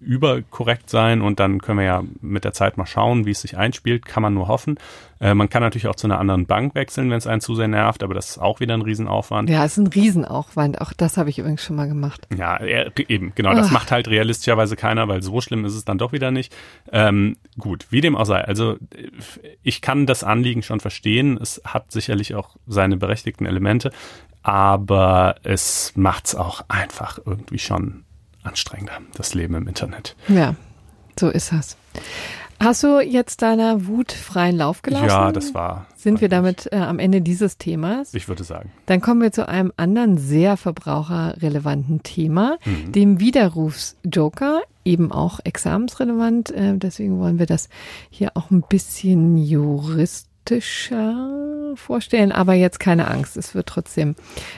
überkorrekt 0.00 0.88
sein 0.88 1.20
und 1.20 1.38
dann 1.38 1.60
können 1.60 1.78
wir 1.78 1.84
ja 1.84 2.02
mit 2.22 2.44
der 2.44 2.54
Zeit 2.54 2.78
mal 2.78 2.86
schauen, 2.86 3.26
wie 3.26 3.32
es 3.32 3.42
sich 3.42 3.58
einspielt, 3.58 4.06
kann 4.06 4.22
man 4.22 4.32
nur 4.32 4.48
hoffen. 4.48 4.78
Äh, 5.20 5.34
man 5.34 5.50
kann 5.50 5.62
natürlich 5.62 5.88
auch 5.88 5.94
zu 5.94 6.06
einer 6.06 6.18
anderen 6.18 6.46
Bank 6.46 6.74
wechseln, 6.74 7.10
wenn 7.10 7.18
es 7.18 7.26
einen 7.26 7.42
zu 7.42 7.54
sehr 7.54 7.68
nervt, 7.68 8.02
aber 8.02 8.14
das 8.14 8.30
ist 8.30 8.38
auch 8.38 8.60
wieder 8.60 8.72
ein 8.72 8.80
Riesenaufwand. 8.80 9.50
Ja, 9.50 9.64
es 9.64 9.72
ist 9.72 9.78
ein 9.78 9.86
Riesenaufwand, 9.88 10.80
auch 10.80 10.94
das 10.94 11.18
habe 11.18 11.28
ich 11.28 11.38
übrigens 11.38 11.62
schon 11.62 11.76
mal 11.76 11.86
gemacht. 11.86 12.26
Ja, 12.34 12.60
eben, 12.62 13.32
genau, 13.34 13.52
das 13.54 13.68
Ach. 13.68 13.72
macht 13.72 13.92
halt 13.92 14.08
realistischerweise 14.08 14.76
keiner, 14.76 15.06
weil 15.08 15.22
so 15.22 15.40
schlimm 15.42 15.66
ist 15.66 15.74
es 15.74 15.84
dann 15.84 15.98
doch 15.98 16.12
wieder 16.12 16.30
nicht. 16.30 16.56
Ähm, 16.92 17.36
gut, 17.58 17.86
wie 17.90 18.00
dem 18.00 18.16
auch 18.16 18.24
sei, 18.24 18.40
also 18.42 18.78
ich 19.62 19.82
kann 19.82 20.06
das 20.06 20.24
Anliegen 20.24 20.62
schon 20.62 20.80
verstehen, 20.80 21.38
es 21.40 21.60
hat 21.64 21.92
sicherlich 21.92 22.34
auch 22.34 22.56
seine 22.66 22.96
berechtigten 22.96 23.44
Elemente 23.44 23.92
aber 24.48 25.36
es 25.42 25.92
macht 25.94 26.28
es 26.28 26.34
auch 26.34 26.64
einfach 26.68 27.18
irgendwie 27.26 27.58
schon 27.58 28.04
anstrengender, 28.42 28.94
das 29.14 29.34
Leben 29.34 29.54
im 29.54 29.68
Internet. 29.68 30.16
Ja, 30.28 30.54
so 31.20 31.28
ist 31.28 31.52
das. 31.52 31.76
Hast 32.58 32.82
du 32.82 33.00
jetzt 33.00 33.42
deiner 33.42 33.86
Wut 33.86 34.10
freien 34.10 34.56
Lauf 34.56 34.80
gelassen? 34.82 35.06
Ja, 35.06 35.30
das 35.32 35.54
war. 35.54 35.86
Sind 35.96 36.20
wir 36.22 36.28
damit 36.28 36.68
äh, 36.72 36.76
am 36.76 36.98
Ende 36.98 37.20
dieses 37.20 37.58
Themas? 37.58 38.14
Ich 38.14 38.26
würde 38.26 38.42
sagen. 38.42 38.72
Dann 38.86 39.00
kommen 39.00 39.20
wir 39.20 39.32
zu 39.32 39.46
einem 39.46 39.72
anderen 39.76 40.16
sehr 40.16 40.56
verbraucherrelevanten 40.56 42.02
Thema, 42.02 42.56
mhm. 42.64 42.92
dem 42.92 43.20
Widerrufsjoker, 43.20 44.62
eben 44.84 45.12
auch 45.12 45.40
examensrelevant. 45.44 46.50
Äh, 46.50 46.78
deswegen 46.78 47.20
wollen 47.20 47.38
wir 47.38 47.46
das 47.46 47.68
hier 48.10 48.32
auch 48.34 48.50
ein 48.50 48.62
bisschen 48.62 49.36
juristisch 49.36 50.27
realistischer 50.50 51.74
vorstellen, 51.74 52.32
aber 52.32 52.54
jetzt 52.54 52.80
keine 52.80 53.08
Angst, 53.08 53.36
es 53.36 53.54
wird 53.54 53.66
trotzdem 53.66 54.14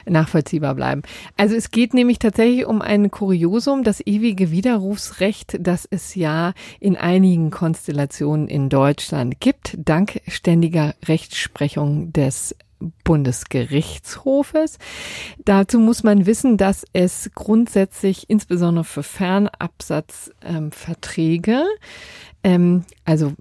nachvollziehbar 0.07 0.75
bleiben. 0.75 1.03
Also 1.37 1.57
es 1.57 1.71
geht 1.71 1.93
nämlich 1.93 2.19
tatsächlich 2.19 2.65
um 2.67 2.81
ein 2.81 3.11
Kuriosum, 3.11 3.85
das 3.85 4.01
ewige 4.07 4.51
Widerrufsrecht, 4.51 5.59
das 5.61 5.87
es 5.91 6.15
ja 6.15 6.55
in 6.79 6.97
einigen 6.97 7.51
Konstellationen 7.51 8.49
in 8.49 8.69
Deutschland 8.69 9.41
gibt, 9.41 9.77
dank 9.79 10.21
ständiger 10.29 10.95
Rechtsprechung 11.07 12.13
des 12.13 12.55
Bundesgerichtshofes. 13.05 14.79
Dazu 15.45 15.79
muss 15.79 16.03
man 16.03 16.25
wissen, 16.25 16.57
dass 16.57 16.87
es 16.95 17.31
grundsätzlich 17.35 18.31
insbesondere 18.31 18.85
für 18.85 19.03
Fernabsatzverträge, 19.03 21.65
ähm, 22.43 22.85
also 23.05 23.35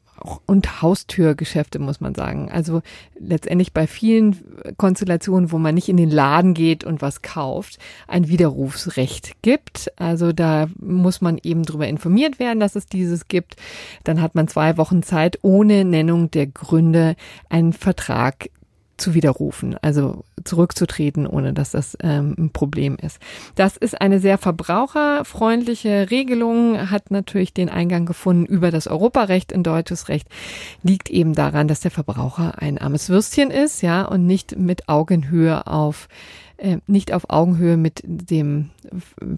und 0.46 0.82
Haustürgeschäfte, 0.82 1.80
muss 1.80 2.02
man 2.02 2.16
sagen. 2.16 2.50
Also 2.52 2.82
letztendlich 3.20 3.74
bei 3.74 3.88
vielen 3.88 4.38
Konstellationen, 4.78 5.52
wo 5.52 5.58
man 5.58 5.76
nicht 5.76 5.90
in 5.90 5.98
den 5.98 6.10
Laden 6.10 6.54
geht 6.54 6.84
und 6.84 7.02
was 7.02 7.22
kauft, 7.22 7.80
ein 8.08 8.28
Widerrufsrecht 8.28 9.42
gibt. 9.42 9.92
Also 9.98 10.32
da 10.32 10.68
muss 10.80 11.22
man 11.22 11.40
eben 11.42 11.64
darüber 11.64 11.88
informiert 11.88 12.40
werden, 12.40 12.60
dass 12.60 12.76
es 12.76 12.88
dieses 12.88 13.28
gibt. 13.28 13.56
Dann 14.04 14.22
hat 14.22 14.36
man 14.36 14.48
zwei 14.48 14.78
Wochen 14.78 15.04
Zeit, 15.04 15.40
ohne 15.42 15.86
Nennung 15.86 16.32
der 16.32 16.48
Gründe 16.48 17.16
einen 17.50 17.74
Vertrag 17.74 18.50
zu 19.00 19.14
widerrufen, 19.14 19.76
also 19.82 20.24
zurückzutreten, 20.44 21.26
ohne 21.28 21.54
dass 21.54 21.72
das 21.72 21.98
ähm, 22.02 22.36
ein 22.38 22.50
Problem 22.52 22.98
ist. 23.02 23.20
Das 23.56 23.78
ist 23.78 24.00
eine 24.00 24.20
sehr 24.20 24.38
verbraucherfreundliche 24.38 26.12
Regelung, 26.12 26.92
hat 26.92 27.12
natürlich 27.12 27.54
den 27.54 27.70
Eingang 27.70 28.06
gefunden 28.06 28.46
über 28.46 28.72
das 28.72 28.88
Europarecht 28.88 29.52
in 29.52 29.64
deutsches 29.64 30.10
Recht, 30.10 30.28
liegt 30.84 31.10
eben 31.10 31.34
daran, 31.34 31.68
dass 31.68 31.80
der 31.80 31.92
Verbraucher 31.92 32.62
ein 32.62 32.78
armes 32.78 33.10
Würstchen 33.10 33.52
ist, 33.52 33.82
ja, 33.82 34.04
und 34.04 34.26
nicht 34.26 34.58
mit 34.58 34.90
Augenhöhe 34.90 35.68
auf 35.68 36.08
äh, 36.58 36.78
nicht 36.88 37.14
auf 37.14 37.30
Augenhöhe 37.30 37.78
mit 37.78 38.02
dem 38.06 38.70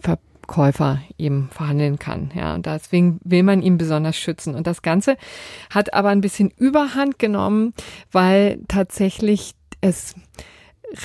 Ver 0.01 0.17
Käufer 0.51 0.99
eben 1.17 1.49
verhandeln 1.49 1.97
kann. 1.97 2.29
Ja, 2.35 2.53
und 2.53 2.65
deswegen 2.65 3.21
will 3.23 3.41
man 3.41 3.61
ihn 3.61 3.77
besonders 3.77 4.17
schützen. 4.17 4.53
Und 4.53 4.67
das 4.67 4.81
Ganze 4.81 5.15
hat 5.69 5.93
aber 5.93 6.09
ein 6.09 6.19
bisschen 6.19 6.51
Überhand 6.57 7.19
genommen, 7.19 7.73
weil 8.11 8.59
tatsächlich 8.67 9.53
es 9.79 10.13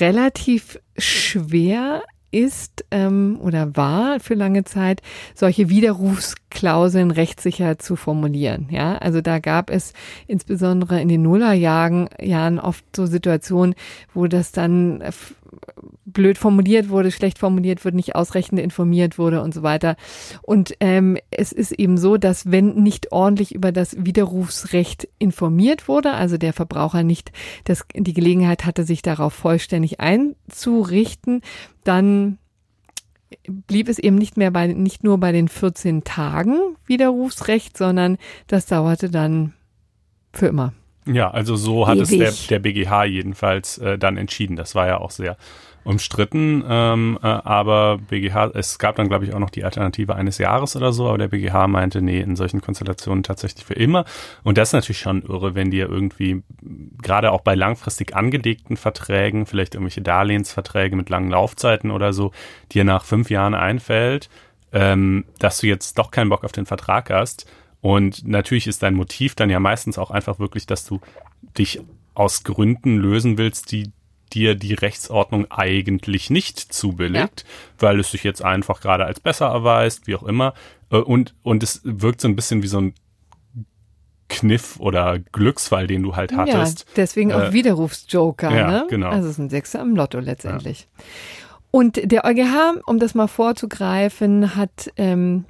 relativ 0.01 0.81
schwer 0.97 2.03
ist 2.29 2.83
ähm, 2.91 3.39
oder 3.41 3.73
war 3.77 4.19
für 4.19 4.33
lange 4.33 4.65
Zeit, 4.65 5.01
solche 5.33 5.69
Widerrufsklauseln 5.69 7.11
rechtssicher 7.11 7.79
zu 7.79 7.95
formulieren. 7.95 8.67
Ja, 8.69 8.97
also 8.97 9.21
da 9.21 9.39
gab 9.39 9.69
es 9.69 9.93
insbesondere 10.27 10.99
in 10.99 11.07
den 11.07 11.21
Nullerjahren 11.21 12.09
Jahren 12.21 12.59
oft 12.59 12.83
so 12.93 13.05
Situationen, 13.05 13.75
wo 14.13 14.27
das 14.27 14.51
dann 14.51 15.01
blöd 16.17 16.39
formuliert 16.39 16.89
wurde, 16.89 17.11
schlecht 17.11 17.37
formuliert 17.37 17.85
wurde, 17.85 17.95
nicht 17.95 18.15
ausreichend 18.15 18.59
informiert 18.59 19.19
wurde 19.19 19.43
und 19.43 19.53
so 19.53 19.61
weiter. 19.61 19.95
Und 20.41 20.73
ähm, 20.79 21.15
es 21.29 21.51
ist 21.51 21.71
eben 21.71 21.99
so, 21.99 22.17
dass 22.17 22.49
wenn 22.51 22.73
nicht 22.73 23.11
ordentlich 23.11 23.53
über 23.53 23.71
das 23.71 23.95
Widerrufsrecht 24.03 25.07
informiert 25.19 25.87
wurde, 25.87 26.13
also 26.13 26.39
der 26.39 26.53
Verbraucher 26.53 27.03
nicht 27.03 27.31
das, 27.65 27.85
die 27.95 28.15
Gelegenheit 28.15 28.65
hatte, 28.65 28.83
sich 28.83 29.03
darauf 29.03 29.31
vollständig 29.31 29.99
einzurichten, 29.99 31.41
dann 31.83 32.39
blieb 33.47 33.87
es 33.87 33.99
eben 33.99 34.15
nicht 34.15 34.37
mehr 34.37 34.49
bei, 34.49 34.65
nicht 34.65 35.03
nur 35.03 35.19
bei 35.19 35.31
den 35.31 35.47
14 35.47 36.03
Tagen 36.03 36.57
Widerrufsrecht, 36.87 37.77
sondern 37.77 38.17
das 38.47 38.65
dauerte 38.65 39.11
dann 39.11 39.53
für 40.33 40.47
immer. 40.47 40.73
Ja, 41.05 41.29
also 41.29 41.55
so 41.55 41.87
hat 41.87 41.97
Ewig. 41.97 42.19
es 42.19 42.47
der, 42.47 42.57
der 42.57 42.59
BGH 42.59 43.05
jedenfalls 43.05 43.77
äh, 43.77 43.99
dann 43.99 44.17
entschieden. 44.17 44.55
Das 44.55 44.73
war 44.73 44.87
ja 44.87 44.97
auch 44.97 45.11
sehr 45.11 45.37
umstritten, 45.87 46.63
ähm, 46.67 47.17
äh, 47.23 47.27
aber 47.27 47.97
BGH, 47.97 48.51
es 48.53 48.77
gab 48.77 48.97
dann 48.97 49.07
glaube 49.07 49.25
ich 49.25 49.33
auch 49.33 49.39
noch 49.39 49.49
die 49.49 49.63
Alternative 49.63 50.15
eines 50.15 50.37
Jahres 50.37 50.75
oder 50.75 50.91
so, 50.91 51.07
aber 51.07 51.17
der 51.17 51.29
BGH 51.29 51.67
meinte, 51.67 52.01
nee, 52.01 52.19
in 52.19 52.35
solchen 52.35 52.61
Konstellationen 52.61 53.23
tatsächlich 53.23 53.65
für 53.65 53.73
immer. 53.73 54.03
Und 54.43 54.57
das 54.57 54.69
ist 54.69 54.73
natürlich 54.73 54.99
schon 54.99 55.21
irre, 55.23 55.55
wenn 55.55 55.71
dir 55.71 55.87
irgendwie 55.89 56.43
gerade 57.01 57.31
auch 57.31 57.41
bei 57.41 57.55
langfristig 57.55 58.15
angelegten 58.15 58.75
Verträgen, 58.75 59.45
vielleicht 59.45 59.75
irgendwelche 59.75 60.01
Darlehensverträge 60.01 60.95
mit 60.95 61.09
langen 61.09 61.31
Laufzeiten 61.31 61.89
oder 61.91 62.11
so, 62.11 62.31
dir 62.73 62.83
nach 62.83 63.05
fünf 63.05 63.29
Jahren 63.29 63.55
einfällt, 63.55 64.29
ähm, 64.73 65.23
dass 65.39 65.59
du 65.59 65.67
jetzt 65.67 65.97
doch 65.97 66.11
keinen 66.11 66.29
Bock 66.29 66.43
auf 66.43 66.51
den 66.51 66.65
Vertrag 66.65 67.09
hast. 67.09 67.49
Und 67.79 68.27
natürlich 68.27 68.67
ist 68.67 68.83
dein 68.83 68.95
Motiv 68.95 69.35
dann 69.35 69.49
ja 69.49 69.61
meistens 69.61 69.97
auch 69.97 70.11
einfach 70.11 70.39
wirklich, 70.39 70.65
dass 70.65 70.85
du 70.85 70.99
dich 71.57 71.79
aus 72.13 72.43
Gründen 72.43 72.97
lösen 72.97 73.37
willst, 73.37 73.71
die 73.71 73.91
dir 74.33 74.55
die 74.55 74.73
Rechtsordnung 74.73 75.49
eigentlich 75.49 76.29
nicht 76.29 76.59
zubilligt, 76.59 77.45
ja. 77.45 77.53
weil 77.79 77.99
es 77.99 78.11
sich 78.11 78.23
jetzt 78.23 78.43
einfach 78.43 78.81
gerade 78.81 79.05
als 79.05 79.19
besser 79.19 79.47
erweist, 79.47 80.07
wie 80.07 80.15
auch 80.15 80.23
immer. 80.23 80.53
Äh, 80.91 80.97
und, 80.97 81.35
und 81.43 81.63
es 81.63 81.81
wirkt 81.83 82.21
so 82.21 82.27
ein 82.27 82.35
bisschen 82.35 82.63
wie 82.63 82.67
so 82.67 82.79
ein 82.79 82.93
Kniff 84.29 84.79
oder 84.79 85.19
Glücksfall, 85.19 85.87
den 85.87 86.03
du 86.03 86.15
halt 86.15 86.35
hattest. 86.35 86.79
Ja, 86.79 86.85
deswegen 86.97 87.31
auch 87.31 87.43
äh, 87.43 87.53
Widerrufsjoker, 87.53 88.51
ja, 88.51 88.67
ne? 88.67 88.87
Genau. 88.89 89.09
Also 89.09 89.27
es 89.27 89.33
ist 89.33 89.39
ein 89.39 89.49
Sechser 89.49 89.81
im 89.81 89.95
Lotto 89.95 90.19
letztendlich. 90.19 90.87
Ja. 90.97 91.03
Und 91.71 92.11
der 92.11 92.25
EuGH, 92.25 92.81
um 92.85 92.99
das 92.99 93.15
mal 93.15 93.27
vorzugreifen, 93.27 94.55
hat 94.55 94.91
ähm, 94.97 95.45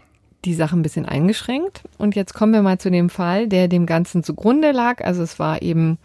die 0.45 0.53
Sache 0.53 0.75
ein 0.75 0.81
bisschen 0.81 1.05
eingeschränkt. 1.05 1.83
Und 1.97 2.15
jetzt 2.15 2.33
kommen 2.33 2.53
wir 2.53 2.61
mal 2.61 2.77
zu 2.79 2.91
dem 2.91 3.09
Fall, 3.09 3.47
der 3.47 3.67
dem 3.67 3.85
Ganzen 3.85 4.23
zugrunde 4.23 4.71
lag. 4.71 5.03
Also 5.03 5.23
es 5.23 5.39
war 5.39 5.61
eben 5.61 5.97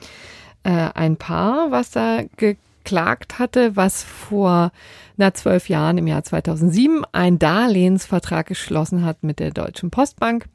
äh, 0.64 0.88
ein 0.94 1.16
Paar, 1.16 1.70
was 1.70 1.90
da 1.90 2.22
geklagt 2.37 3.38
hatte, 3.38 3.77
was 3.77 4.03
vor 4.03 4.72
na 5.16 5.35
zwölf 5.35 5.68
Jahren 5.68 5.98
im 5.98 6.07
Jahr 6.07 6.25
2007 6.25 7.05
einen 7.12 7.38
Darlehensvertrag 7.38 8.46
geschlossen 8.46 9.05
hat 9.05 9.22
mit 9.22 9.38
der 9.38 9.51
Deutschen 9.51 9.90
Postbank. 9.90 10.46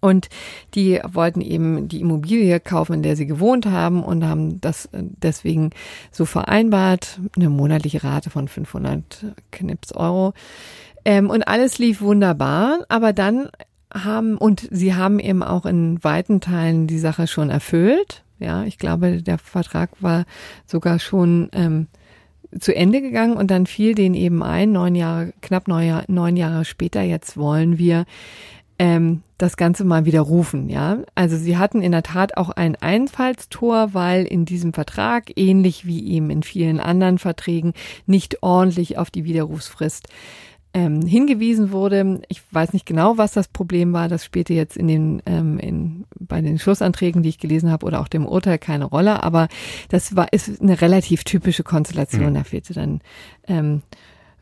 Und 0.00 0.28
die 0.74 1.00
wollten 1.06 1.40
eben 1.40 1.88
die 1.88 2.00
Immobilie 2.00 2.58
kaufen, 2.58 2.94
in 2.94 3.02
der 3.02 3.16
sie 3.16 3.26
gewohnt 3.26 3.66
haben 3.66 4.02
und 4.02 4.24
haben 4.24 4.60
das 4.60 4.86
äh, 4.86 5.02
deswegen 5.02 5.70
so 6.10 6.24
vereinbart, 6.24 7.20
eine 7.36 7.50
monatliche 7.50 8.02
Rate 8.02 8.30
von 8.30 8.48
500 8.48 9.34
Knips 9.50 9.92
Euro. 9.92 10.32
Ähm, 11.04 11.28
und 11.28 11.46
alles 11.46 11.78
lief 11.78 12.00
wunderbar, 12.00 12.80
aber 12.88 13.12
dann 13.12 13.50
haben, 13.92 14.36
und 14.36 14.68
sie 14.70 14.94
haben 14.94 15.20
eben 15.20 15.42
auch 15.42 15.66
in 15.66 16.02
weiten 16.02 16.40
Teilen 16.40 16.86
die 16.86 16.98
Sache 16.98 17.26
schon 17.26 17.50
erfüllt. 17.50 18.24
Ja, 18.44 18.64
ich 18.64 18.78
glaube, 18.78 19.22
der 19.22 19.38
Vertrag 19.38 19.90
war 20.00 20.24
sogar 20.66 20.98
schon 20.98 21.48
ähm, 21.52 21.86
zu 22.58 22.74
Ende 22.74 23.00
gegangen 23.00 23.36
und 23.36 23.50
dann 23.50 23.66
fiel 23.66 23.94
den 23.94 24.14
eben 24.14 24.42
ein, 24.42 24.72
neun 24.72 24.94
Jahre, 24.94 25.32
knapp 25.40 25.66
neun, 25.66 25.86
Jahre, 25.86 26.04
neun 26.08 26.36
Jahre 26.36 26.64
später, 26.64 27.02
jetzt 27.02 27.36
wollen 27.36 27.78
wir 27.78 28.04
ähm, 28.78 29.22
das 29.38 29.56
Ganze 29.56 29.84
mal 29.84 30.04
widerrufen, 30.04 30.68
ja. 30.68 30.98
Also 31.14 31.36
sie 31.36 31.56
hatten 31.58 31.80
in 31.80 31.92
der 31.92 32.02
Tat 32.02 32.36
auch 32.36 32.50
ein 32.50 32.76
Einfallstor, 32.76 33.94
weil 33.94 34.24
in 34.24 34.44
diesem 34.44 34.72
Vertrag, 34.72 35.30
ähnlich 35.36 35.86
wie 35.86 36.06
eben 36.08 36.30
in 36.30 36.42
vielen 36.42 36.80
anderen 36.80 37.18
Verträgen, 37.18 37.72
nicht 38.06 38.42
ordentlich 38.42 38.98
auf 38.98 39.10
die 39.10 39.24
Widerrufsfrist 39.24 40.08
ähm, 40.74 41.02
hingewiesen 41.02 41.70
wurde. 41.70 42.20
Ich 42.28 42.42
weiß 42.50 42.72
nicht 42.72 42.84
genau, 42.84 43.16
was 43.16 43.32
das 43.32 43.48
Problem 43.48 43.92
war. 43.92 44.08
Das 44.08 44.24
spielte 44.24 44.52
jetzt 44.52 44.76
in 44.76 44.88
den 44.88 45.22
ähm, 45.24 45.58
in, 45.58 46.04
bei 46.18 46.40
den 46.40 46.58
Schlussanträgen, 46.58 47.22
die 47.22 47.28
ich 47.28 47.38
gelesen 47.38 47.70
habe, 47.70 47.86
oder 47.86 48.00
auch 48.00 48.08
dem 48.08 48.26
Urteil 48.26 48.58
keine 48.58 48.84
Rolle. 48.84 49.22
Aber 49.22 49.48
das 49.88 50.16
war 50.16 50.32
ist 50.32 50.60
eine 50.60 50.80
relativ 50.80 51.22
typische 51.22 51.62
Konstellation. 51.62 52.30
Mhm. 52.30 52.34
Da 52.34 52.44
fehlte 52.44 52.74
dann 52.74 53.00
ähm, 53.46 53.82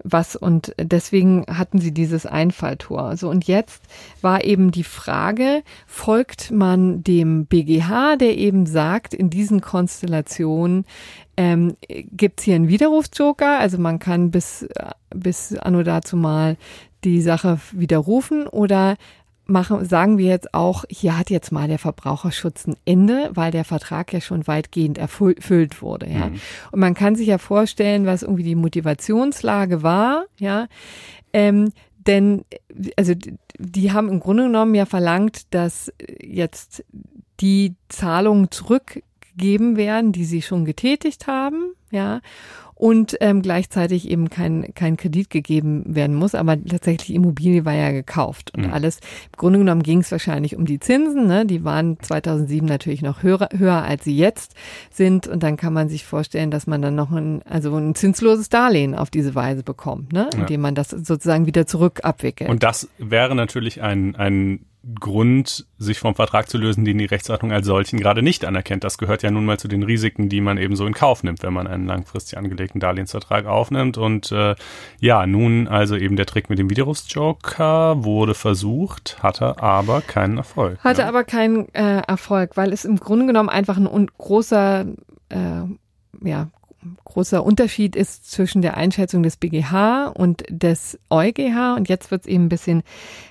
was 0.05 0.37
und 0.37 0.75
deswegen 0.79 1.45
hatten 1.49 1.81
sie 1.81 1.93
dieses 1.93 2.27
Einfalltor. 2.27 3.17
So 3.17 3.29
und 3.29 3.47
jetzt 3.47 3.83
war 4.21 4.45
eben 4.45 4.71
die 4.71 4.85
Frage, 4.85 5.63
folgt 5.87 6.51
man 6.51 7.03
dem 7.03 7.47
BGH, 7.47 8.17
der 8.17 8.37
eben 8.37 8.67
sagt, 8.67 9.15
in 9.15 9.31
diesen 9.31 9.61
Konstellationen 9.61 10.85
ähm, 11.37 11.77
gibt 11.89 12.41
es 12.41 12.45
hier 12.45 12.57
einen 12.57 12.69
Widerrufsjoker, 12.69 13.59
also 13.59 13.79
man 13.79 13.99
kann 13.99 14.31
bis, 14.31 14.67
bis 15.15 15.57
anno 15.57 15.83
dazu 15.83 16.17
mal 16.17 16.57
die 17.05 17.21
Sache 17.21 17.59
widerrufen 17.73 18.47
oder 18.47 18.97
machen, 19.47 19.85
sagen 19.85 20.19
wir 20.19 20.27
jetzt 20.27 20.55
auch, 20.55 20.85
hier 20.89 21.19
hat 21.19 21.31
jetzt 21.31 21.53
mal 21.53 21.69
der 21.69 21.79
Verbraucherschutz 21.79 22.67
ein 22.67 22.77
Ende, 22.85 23.31
weil 23.35 23.51
der 23.51 23.65
Vertrag 23.65 24.13
ja 24.13 24.21
schon 24.21 24.47
weitgehend 24.47 24.99
erfüllt 24.99 25.83
wurde, 25.83 26.09
ja. 26.09 26.29
Mhm. 26.29 26.41
Und 26.71 26.81
man 26.81 26.95
kann 26.95 27.17
sich 27.17 27.27
ja 27.27 27.39
vorstellen, 27.39 28.07
was 28.07 28.23
irgendwie 28.23 28.45
die 28.45 28.55
Motivationslage 28.55 29.83
war, 29.83 30.25
ja. 30.39 30.69
Ähm, 31.33 31.73
denn, 32.07 32.45
also, 32.97 33.15
die 33.59 33.93
haben 33.93 34.09
im 34.09 34.21
Grunde 34.21 34.45
genommen 34.45 34.75
ja 34.75 34.87
verlangt, 34.87 35.55
dass 35.55 35.93
jetzt 36.21 36.85
die 37.41 37.75
Zahlungen 37.89 38.51
zurückgegeben 38.51 39.77
werden, 39.77 40.13
die 40.13 40.25
sie 40.25 40.43
schon 40.43 40.65
getätigt 40.65 41.27
haben, 41.27 41.75
ja 41.91 42.21
und 42.83 43.17
ähm, 43.21 43.43
gleichzeitig 43.43 44.11
eben 44.11 44.29
kein, 44.29 44.75
kein 44.75 44.97
Kredit 44.97 45.31
gegeben 45.31 45.85
werden 45.87 46.17
muss. 46.17 46.35
Aber 46.35 46.61
tatsächlich 46.65 47.15
Immobilie 47.15 47.65
war 47.65 47.75
ja 47.75 47.93
gekauft 47.93 48.51
und 48.57 48.67
mhm. 48.67 48.73
alles. 48.73 48.97
Im 48.97 49.37
Grunde 49.37 49.61
genommen 49.61 49.85
ging 49.85 50.01
es 50.01 50.11
wahrscheinlich 50.11 50.57
um 50.57 50.67
die 50.67 50.81
Zinsen. 50.81 51.29
Ne? 51.29 51.47
Die 51.47 51.63
waren 51.63 52.01
2007 52.01 52.67
natürlich 52.67 53.01
noch 53.01 53.23
höher, 53.23 53.51
höher, 53.57 53.85
als 53.85 54.03
sie 54.03 54.17
jetzt 54.17 54.57
sind. 54.91 55.29
Und 55.29 55.45
dann 55.45 55.57
kann 55.57 55.73
man 55.73 55.89
sich 55.89 56.05
vorstellen, 56.05 56.51
dass 56.51 56.67
man 56.67 56.83
dann 56.83 56.97
noch 56.97 57.13
ein, 57.13 57.43
also 57.43 57.77
ein 57.77 57.95
zinsloses 57.95 58.49
Darlehen 58.49 58.97
auf 58.97 59.11
diese 59.11 59.37
Weise 59.37 59.63
bekommt, 59.63 60.13
ne? 60.13 60.29
indem 60.35 60.61
ja. 60.61 60.63
man 60.63 60.75
das 60.75 60.91
sozusagen 60.91 61.47
wieder 61.47 61.69
zurück 61.69 62.01
abwickelt. 62.03 62.51
Und 62.51 62.65
das 62.65 62.89
wäre 62.99 63.37
natürlich 63.37 63.81
ein, 63.81 64.17
ein 64.17 64.65
Grund, 64.99 65.67
sich 65.79 65.99
vom 65.99 66.15
Vertrag 66.15 66.49
zu 66.49 66.59
lösen, 66.59 66.85
den 66.85 66.99
die 66.99 67.05
Rechtsordnung 67.05 67.53
als 67.53 67.67
solchen 67.67 67.99
gerade 67.99 68.23
nicht 68.23 68.45
anerkennt. 68.45 68.83
Das 68.83 68.99
gehört 68.99 69.23
ja 69.23 69.31
nun 69.31 69.45
mal 69.45 69.59
zu 69.59 69.69
den 69.69 69.83
Risiken, 69.83 70.29
die 70.29 70.41
man 70.41 70.59
eben 70.59 70.75
so 70.75 70.87
in 70.87 70.95
Kauf 70.95 71.23
nimmt, 71.23 71.43
wenn 71.43 71.53
man 71.53 71.67
einen 71.67 71.87
langfristig 71.87 72.37
angelegten 72.37 72.81
Darlehensvertrag 72.81 73.47
aufnimmt. 73.47 73.97
Und 73.97 74.33
äh, 74.33 74.57
ja, 74.99 75.27
nun 75.27 75.69
also 75.69 75.97
eben 75.97 76.17
der 76.17 76.27
Trick 76.27 76.51
mit 76.51 76.59
dem 76.59 76.69
Widerrufsjoker 76.69 78.03
wurde 78.05 78.35
versucht, 78.35 79.23
hatte 79.23 79.63
aber 79.63 80.01
keinen 80.01 80.39
Erfolg. 80.39 80.79
Hatte 80.83 81.03
ja. 81.03 81.09
aber 81.09 81.25
keinen 81.25 81.73
äh, 81.75 82.03
Erfolg, 82.07 82.57
weil 82.57 82.73
es 82.73 82.85
im 82.85 82.97
Grunde 82.97 83.27
genommen 83.27 83.49
einfach 83.49 83.77
ein 83.77 84.07
großer 84.19 84.87
äh, 85.29 85.63
ja, 86.25 86.49
großer 87.05 87.45
Unterschied 87.45 87.97
ist 87.97 88.31
zwischen 88.31 88.63
der 88.63 88.77
Einschätzung 88.77 89.23
des 89.23 89.37
BGH 89.37 90.09
und 90.09 90.45
des 90.49 90.99
EuGH. 91.11 91.77
Und 91.77 91.89
jetzt 91.89 92.11
wird 92.11 92.23
es 92.23 92.27
eben 92.27 92.47
ein 92.47 92.49
bisschen 92.49 92.83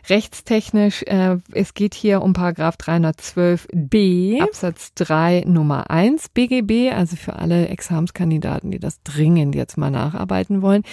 rechtstechnisch. 0.09 1.03
Äh, 1.03 1.37
es 1.51 1.73
geht 1.73 1.93
hier 1.93 2.21
um 2.21 2.33
Paragraph 2.33 2.75
312b 2.75 4.41
Absatz 4.41 4.93
3 4.95 5.43
Nummer 5.47 5.89
1 5.89 6.29
BGB, 6.29 6.91
also 6.93 7.15
für 7.15 7.33
alle 7.33 7.67
Examenskandidaten, 7.67 8.71
die 8.71 8.79
das 8.79 9.01
dringend 9.03 9.55
jetzt 9.55 9.77
mal 9.77 9.91
nacharbeiten 9.91 10.61
wollen. 10.61 10.83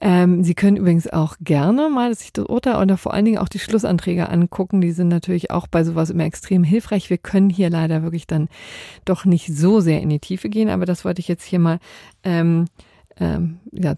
Ähm, 0.00 0.44
Sie 0.44 0.54
können 0.54 0.76
übrigens 0.76 1.08
auch 1.08 1.36
gerne 1.40 1.88
mal 1.88 2.14
sich 2.14 2.32
das 2.32 2.46
Urteil 2.46 2.80
oder 2.80 2.96
vor 2.96 3.12
allen 3.14 3.24
Dingen 3.24 3.38
auch 3.38 3.48
die 3.48 3.58
Schlussanträge 3.58 4.28
angucken. 4.28 4.80
Die 4.80 4.92
sind 4.92 5.08
natürlich 5.08 5.50
auch 5.50 5.66
bei 5.66 5.84
sowas 5.84 6.10
immer 6.10 6.24
extrem 6.24 6.64
hilfreich. 6.64 7.10
Wir 7.10 7.18
können 7.18 7.50
hier 7.50 7.70
leider 7.70 8.02
wirklich 8.02 8.26
dann 8.26 8.48
doch 9.04 9.24
nicht 9.24 9.54
so 9.54 9.80
sehr 9.80 10.00
in 10.00 10.08
die 10.08 10.20
Tiefe 10.20 10.48
gehen, 10.48 10.68
aber 10.68 10.86
das 10.86 11.04
wollte 11.04 11.20
ich 11.20 11.28
jetzt 11.28 11.44
hier 11.44 11.58
mal 11.58 11.78
ähm, 12.24 12.66
ähm, 13.16 13.60
ja, 13.72 13.94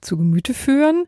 zu 0.00 0.16
Gemüte 0.16 0.54
führen. 0.54 1.04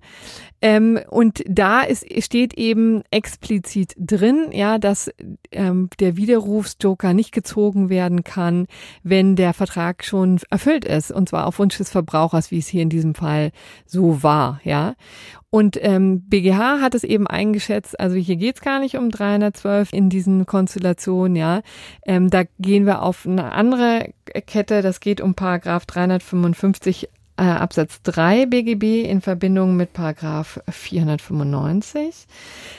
Ähm, 0.61 0.99
und 1.09 1.43
da 1.47 1.83
ist, 1.83 2.05
steht 2.25 2.55
eben 2.55 3.03
explizit 3.11 3.95
drin, 3.97 4.49
ja, 4.53 4.79
dass 4.79 5.11
ähm, 5.53 5.89
der 6.01 6.17
Widerrufsjoker 6.17 7.15
nicht 7.15 7.31
gezogen 7.33 7.91
werden 7.91 8.25
kann, 8.25 8.67
wenn 9.05 9.37
der 9.37 9.55
Vertrag 9.55 10.05
schon 10.05 10.41
erfüllt 10.51 10.85
ist, 10.85 11.13
und 11.13 11.29
zwar 11.29 11.47
auf 11.47 11.61
Wunsch 11.61 11.79
des 11.79 11.91
Verbrauchers, 11.91 12.51
wie 12.51 12.59
es 12.59 12.67
hier 12.67 12.83
in 12.83 12.91
diesem 12.91 13.15
Fall 13.15 13.53
so 13.87 14.23
war, 14.23 14.61
ja. 14.65 14.95
Und 15.51 15.79
ähm, 15.81 16.29
BGH 16.29 16.81
hat 16.81 16.95
es 16.95 17.05
eben 17.05 17.27
eingeschätzt, 17.27 17.99
also 17.99 18.17
hier 18.17 18.37
geht's 18.37 18.61
gar 18.61 18.81
nicht 18.81 18.97
um 18.97 19.11
312 19.11 19.93
in 19.93 20.11
diesen 20.11 20.45
Konstellationen, 20.45 21.37
ja. 21.37 21.63
Ähm, 22.05 22.31
da 22.31 22.43
gehen 22.59 22.85
wir 22.85 23.03
auf 23.03 23.27
eine 23.27 23.53
andere 23.53 24.13
Kette, 24.47 24.83
das 24.83 25.01
geht 25.01 25.21
um 25.21 25.35
Paragraph 25.35 25.87
355 25.87 27.09
äh, 27.39 27.43
Absatz 27.43 28.03
3 28.03 28.47
BGB 28.47 29.09
in 29.09 29.21
Verbindung 29.21 29.77
mit 29.77 29.93
Paragraph 29.93 30.61
495. 30.69 32.27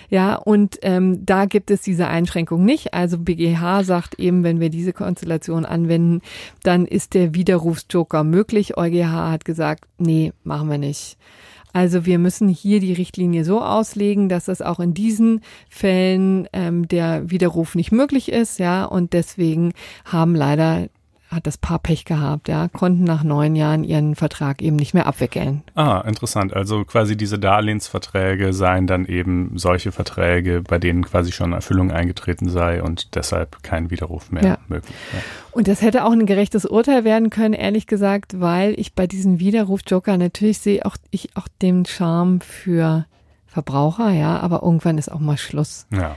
Ja, 0.10 0.36
und 0.36 0.78
ähm, 0.82 1.26
da 1.26 1.46
gibt 1.46 1.72
es 1.72 1.82
diese 1.82 2.08
Einschränkung 2.08 2.66
nicht. 2.66 2.94
Also 2.94 3.18
BGH 3.18 3.84
sagt 3.84 4.20
eben, 4.20 4.44
wenn 4.44 4.60
wir 4.60 4.70
diese 4.70 4.94
Konstellation 4.94 5.66
anwenden, 5.66 6.22
dann 6.64 6.86
ist 6.86 7.14
der 7.14 7.34
Widerrufsjoker 7.34 8.24
möglich. 8.24 8.78
EuGH 8.78 9.12
hat 9.32 9.46
gesagt, 9.46 9.86
nee, 9.98 10.34
machen 10.44 10.70
wir 10.70 10.78
nicht. 10.78 11.18
Also 11.72 12.06
wir 12.06 12.18
müssen 12.18 12.50
hier 12.50 12.80
die 12.80 12.94
Richtlinie 12.94 13.46
so 13.46 13.62
auslegen, 13.62 14.28
dass 14.28 14.46
das 14.46 14.62
auch 14.62 14.80
in 14.80 14.94
diesen 14.94 15.42
Fällen 15.70 16.48
ähm, 16.52 16.88
der 16.88 17.30
Widerruf 17.30 17.76
nicht 17.76 17.92
möglich 17.92 18.32
ist, 18.32 18.60
ja, 18.60 18.86
und 18.86 19.14
deswegen 19.14 19.74
haben 20.04 20.36
leider 20.36 20.88
hat 21.30 21.46
das 21.46 21.58
Paar 21.60 21.78
Pech 21.78 22.06
gehabt, 22.06 22.48
ja, 22.48 22.68
konnten 22.70 23.04
nach 23.04 23.24
neun 23.24 23.56
Jahren 23.56 23.84
ihren 23.84 24.16
Vertrag 24.16 24.64
eben 24.64 24.76
nicht 24.76 24.96
mehr 24.96 25.06
abwickeln. 25.06 25.62
Ah, 25.76 26.04
interessant. 26.08 26.56
Also 26.56 26.84
quasi 26.86 27.16
diese 27.16 27.38
Darlehensverträge 27.38 28.52
seien 28.52 28.88
dann 28.88 29.06
eben 29.06 29.52
solche 29.56 29.92
Verträge, 29.92 30.62
bei 30.68 30.80
denen 30.80 31.06
quasi 31.06 31.32
schon 31.32 31.54
Erfüllung 31.54 31.92
eingetreten 31.92 32.50
sei 32.50 32.82
und 32.82 33.16
deshalb 33.16 33.62
kein 33.62 33.92
Widerruf 33.92 34.32
mehr 34.32 34.44
ja. 34.44 34.58
möglich. 34.68 34.96
Ja. 35.14 35.20
Und 35.52 35.68
das 35.68 35.84
hätte 35.84 36.04
auch 36.04 36.12
ein 36.12 36.26
gerechtes 36.26 36.66
Urteil 36.66 37.04
werden 37.04 37.30
können, 37.30 37.54
ehrlich 37.54 37.86
gesagt, 37.86 38.40
weil 38.40 38.74
ich 38.80 38.94
bei 38.96 39.06
diesem 39.06 39.40
Widerruf 39.40 39.82
Joker 39.86 40.18
natürlich 40.18 40.58
sehe 40.58 40.84
auch 40.84 40.98
ich 41.12 41.36
auch 41.38 41.48
den 41.62 41.86
Charme 41.86 42.42
für 42.42 43.06
Verbraucher, 43.46 44.12
ja, 44.12 44.40
aber 44.40 44.64
irgendwann 44.64 44.98
ist 44.98 45.12
auch 45.12 45.20
mal 45.20 45.38
Schluss. 45.38 45.86
Ja. 45.92 46.16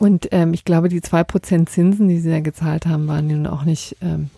Und 0.00 0.28
ähm, 0.32 0.54
ich 0.54 0.64
glaube, 0.64 0.88
die 0.88 1.02
zwei 1.02 1.24
Prozent 1.24 1.68
Zinsen, 1.68 2.08
die 2.08 2.18
sie 2.18 2.30
da 2.30 2.40
gezahlt 2.40 2.86
haben, 2.86 3.06
waren 3.06 3.26
nun 3.26 3.46
auch 3.46 3.64
nicht, 3.64 3.96
ähm, 4.00 4.30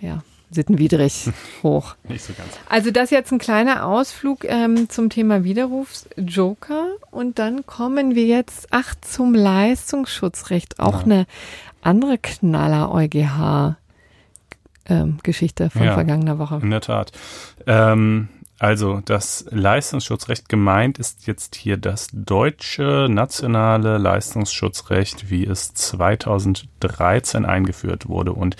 ja, 0.00 0.22
sittenwidrig 0.50 1.30
hoch. 1.62 1.94
Nicht 2.08 2.24
so 2.24 2.32
ganz. 2.32 2.48
Also 2.68 2.90
das 2.90 3.10
jetzt 3.10 3.32
ein 3.32 3.38
kleiner 3.38 3.86
Ausflug 3.86 4.44
ähm, 4.44 4.88
zum 4.88 5.10
Thema 5.10 5.44
Widerrufsjoker. 5.44 6.88
Und 7.12 7.38
dann 7.38 7.64
kommen 7.64 8.16
wir 8.16 8.26
jetzt, 8.26 8.66
ach, 8.70 8.94
zum 9.00 9.34
Leistungsschutzrecht. 9.34 10.80
Auch 10.80 11.00
ja. 11.00 11.04
eine 11.04 11.26
andere 11.80 12.18
Knaller-EuGH. 12.18 13.76
Ähm, 14.86 15.18
Geschichte 15.22 15.70
von 15.70 15.84
ja, 15.84 15.94
vergangener 15.94 16.38
Woche. 16.38 16.58
In 16.62 16.70
der 16.70 16.82
Tat. 16.82 17.12
Ähm, 17.66 18.28
also 18.64 19.02
das 19.04 19.44
Leistungsschutzrecht 19.50 20.48
gemeint 20.48 20.96
ist 20.98 21.26
jetzt 21.26 21.54
hier 21.54 21.76
das 21.76 22.08
deutsche 22.14 23.08
nationale 23.10 23.98
Leistungsschutzrecht, 23.98 25.28
wie 25.28 25.44
es 25.44 25.74
2013 25.74 27.44
eingeführt 27.44 28.08
wurde. 28.08 28.32
Und 28.32 28.56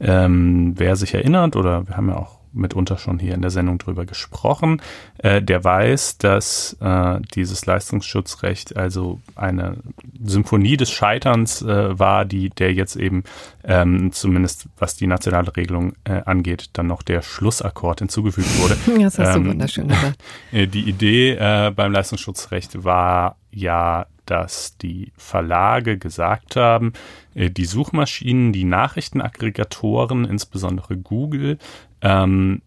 ähm, 0.00 0.72
wer 0.76 0.96
sich 0.96 1.14
erinnert, 1.14 1.54
oder 1.54 1.86
wir 1.86 1.96
haben 1.96 2.08
ja 2.08 2.16
auch 2.16 2.40
mitunter 2.54 2.98
schon 2.98 3.18
hier 3.18 3.34
in 3.34 3.42
der 3.42 3.50
Sendung 3.50 3.78
drüber 3.78 4.06
gesprochen. 4.06 4.80
Äh, 5.18 5.42
der 5.42 5.64
weiß, 5.64 6.18
dass 6.18 6.76
äh, 6.80 7.20
dieses 7.34 7.66
Leistungsschutzrecht 7.66 8.76
also 8.76 9.20
eine 9.34 9.76
Symphonie 10.22 10.76
des 10.76 10.90
Scheiterns 10.90 11.62
äh, 11.62 11.98
war, 11.98 12.24
die 12.24 12.50
der 12.50 12.72
jetzt 12.72 12.96
eben 12.96 13.24
ähm, 13.64 14.12
zumindest 14.12 14.68
was 14.78 14.96
die 14.96 15.06
nationale 15.06 15.54
Regelung 15.56 15.94
äh, 16.04 16.22
angeht, 16.24 16.70
dann 16.74 16.86
noch 16.86 17.02
der 17.02 17.22
Schlussakkord 17.22 18.00
hinzugefügt 18.00 18.58
wurde. 18.60 18.76
Das 19.04 19.18
hast 19.18 19.36
ähm, 19.36 19.44
du 19.44 19.50
wunderschön 19.50 19.88
gesagt. 19.88 20.22
Äh, 20.52 20.66
die 20.66 20.88
Idee 20.88 21.32
äh, 21.32 21.72
beim 21.74 21.92
Leistungsschutzrecht 21.92 22.84
war 22.84 23.36
ja, 23.50 24.06
dass 24.26 24.76
die 24.78 25.12
Verlage 25.16 25.98
gesagt 25.98 26.56
haben, 26.56 26.92
die 27.34 27.64
Suchmaschinen, 27.64 28.52
die 28.52 28.64
Nachrichtenaggregatoren, 28.64 30.24
insbesondere 30.24 30.96
Google, 30.96 31.58
ähm, 32.04 32.62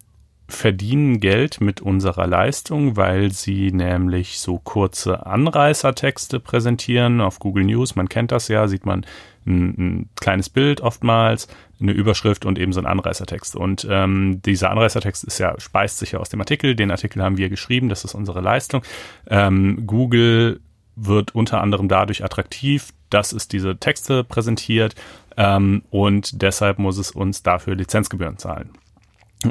verdienen 0.49 1.19
Geld 1.19 1.59
mit 1.59 1.81
unserer 1.81 2.25
Leistung, 2.25 2.95
weil 2.95 3.31
sie 3.31 3.71
nämlich 3.71 4.39
so 4.39 4.59
kurze 4.59 5.25
Anreißertexte 5.25 6.39
präsentieren 6.39 7.19
auf 7.19 7.39
Google 7.39 7.65
News. 7.65 7.95
Man 7.95 8.07
kennt 8.07 8.31
das 8.31 8.47
ja, 8.47 8.67
sieht 8.67 8.85
man 8.85 9.05
ein, 9.45 9.75
ein 9.77 10.09
kleines 10.15 10.49
Bild 10.49 10.79
oftmals, 10.79 11.47
eine 11.81 11.91
Überschrift 11.91 12.45
und 12.45 12.57
eben 12.59 12.71
so 12.71 12.79
ein 12.79 12.85
Anreißertext. 12.85 13.57
Und 13.57 13.85
ähm, 13.89 14.41
dieser 14.41 14.71
Anreißertext 14.71 15.25
ist 15.25 15.37
ja, 15.39 15.59
speist 15.59 15.99
sich 15.99 16.13
ja 16.13 16.19
aus 16.19 16.29
dem 16.29 16.39
Artikel. 16.39 16.75
Den 16.75 16.91
Artikel 16.91 17.21
haben 17.21 17.37
wir 17.37 17.49
geschrieben, 17.49 17.89
das 17.89 18.05
ist 18.05 18.15
unsere 18.15 18.39
Leistung. 18.39 18.83
Ähm, 19.27 19.85
Google 19.85 20.61
wird 20.95 21.35
unter 21.35 21.61
anderem 21.61 21.89
dadurch 21.89 22.23
attraktiv, 22.23 22.93
dass 23.09 23.33
es 23.33 23.49
diese 23.49 23.77
Texte 23.77 24.23
präsentiert 24.23 24.95
ähm, 25.35 25.83
und 25.89 26.41
deshalb 26.41 26.79
muss 26.79 26.97
es 26.97 27.11
uns 27.11 27.43
dafür 27.43 27.75
Lizenzgebühren 27.75 28.37
zahlen. 28.37 28.71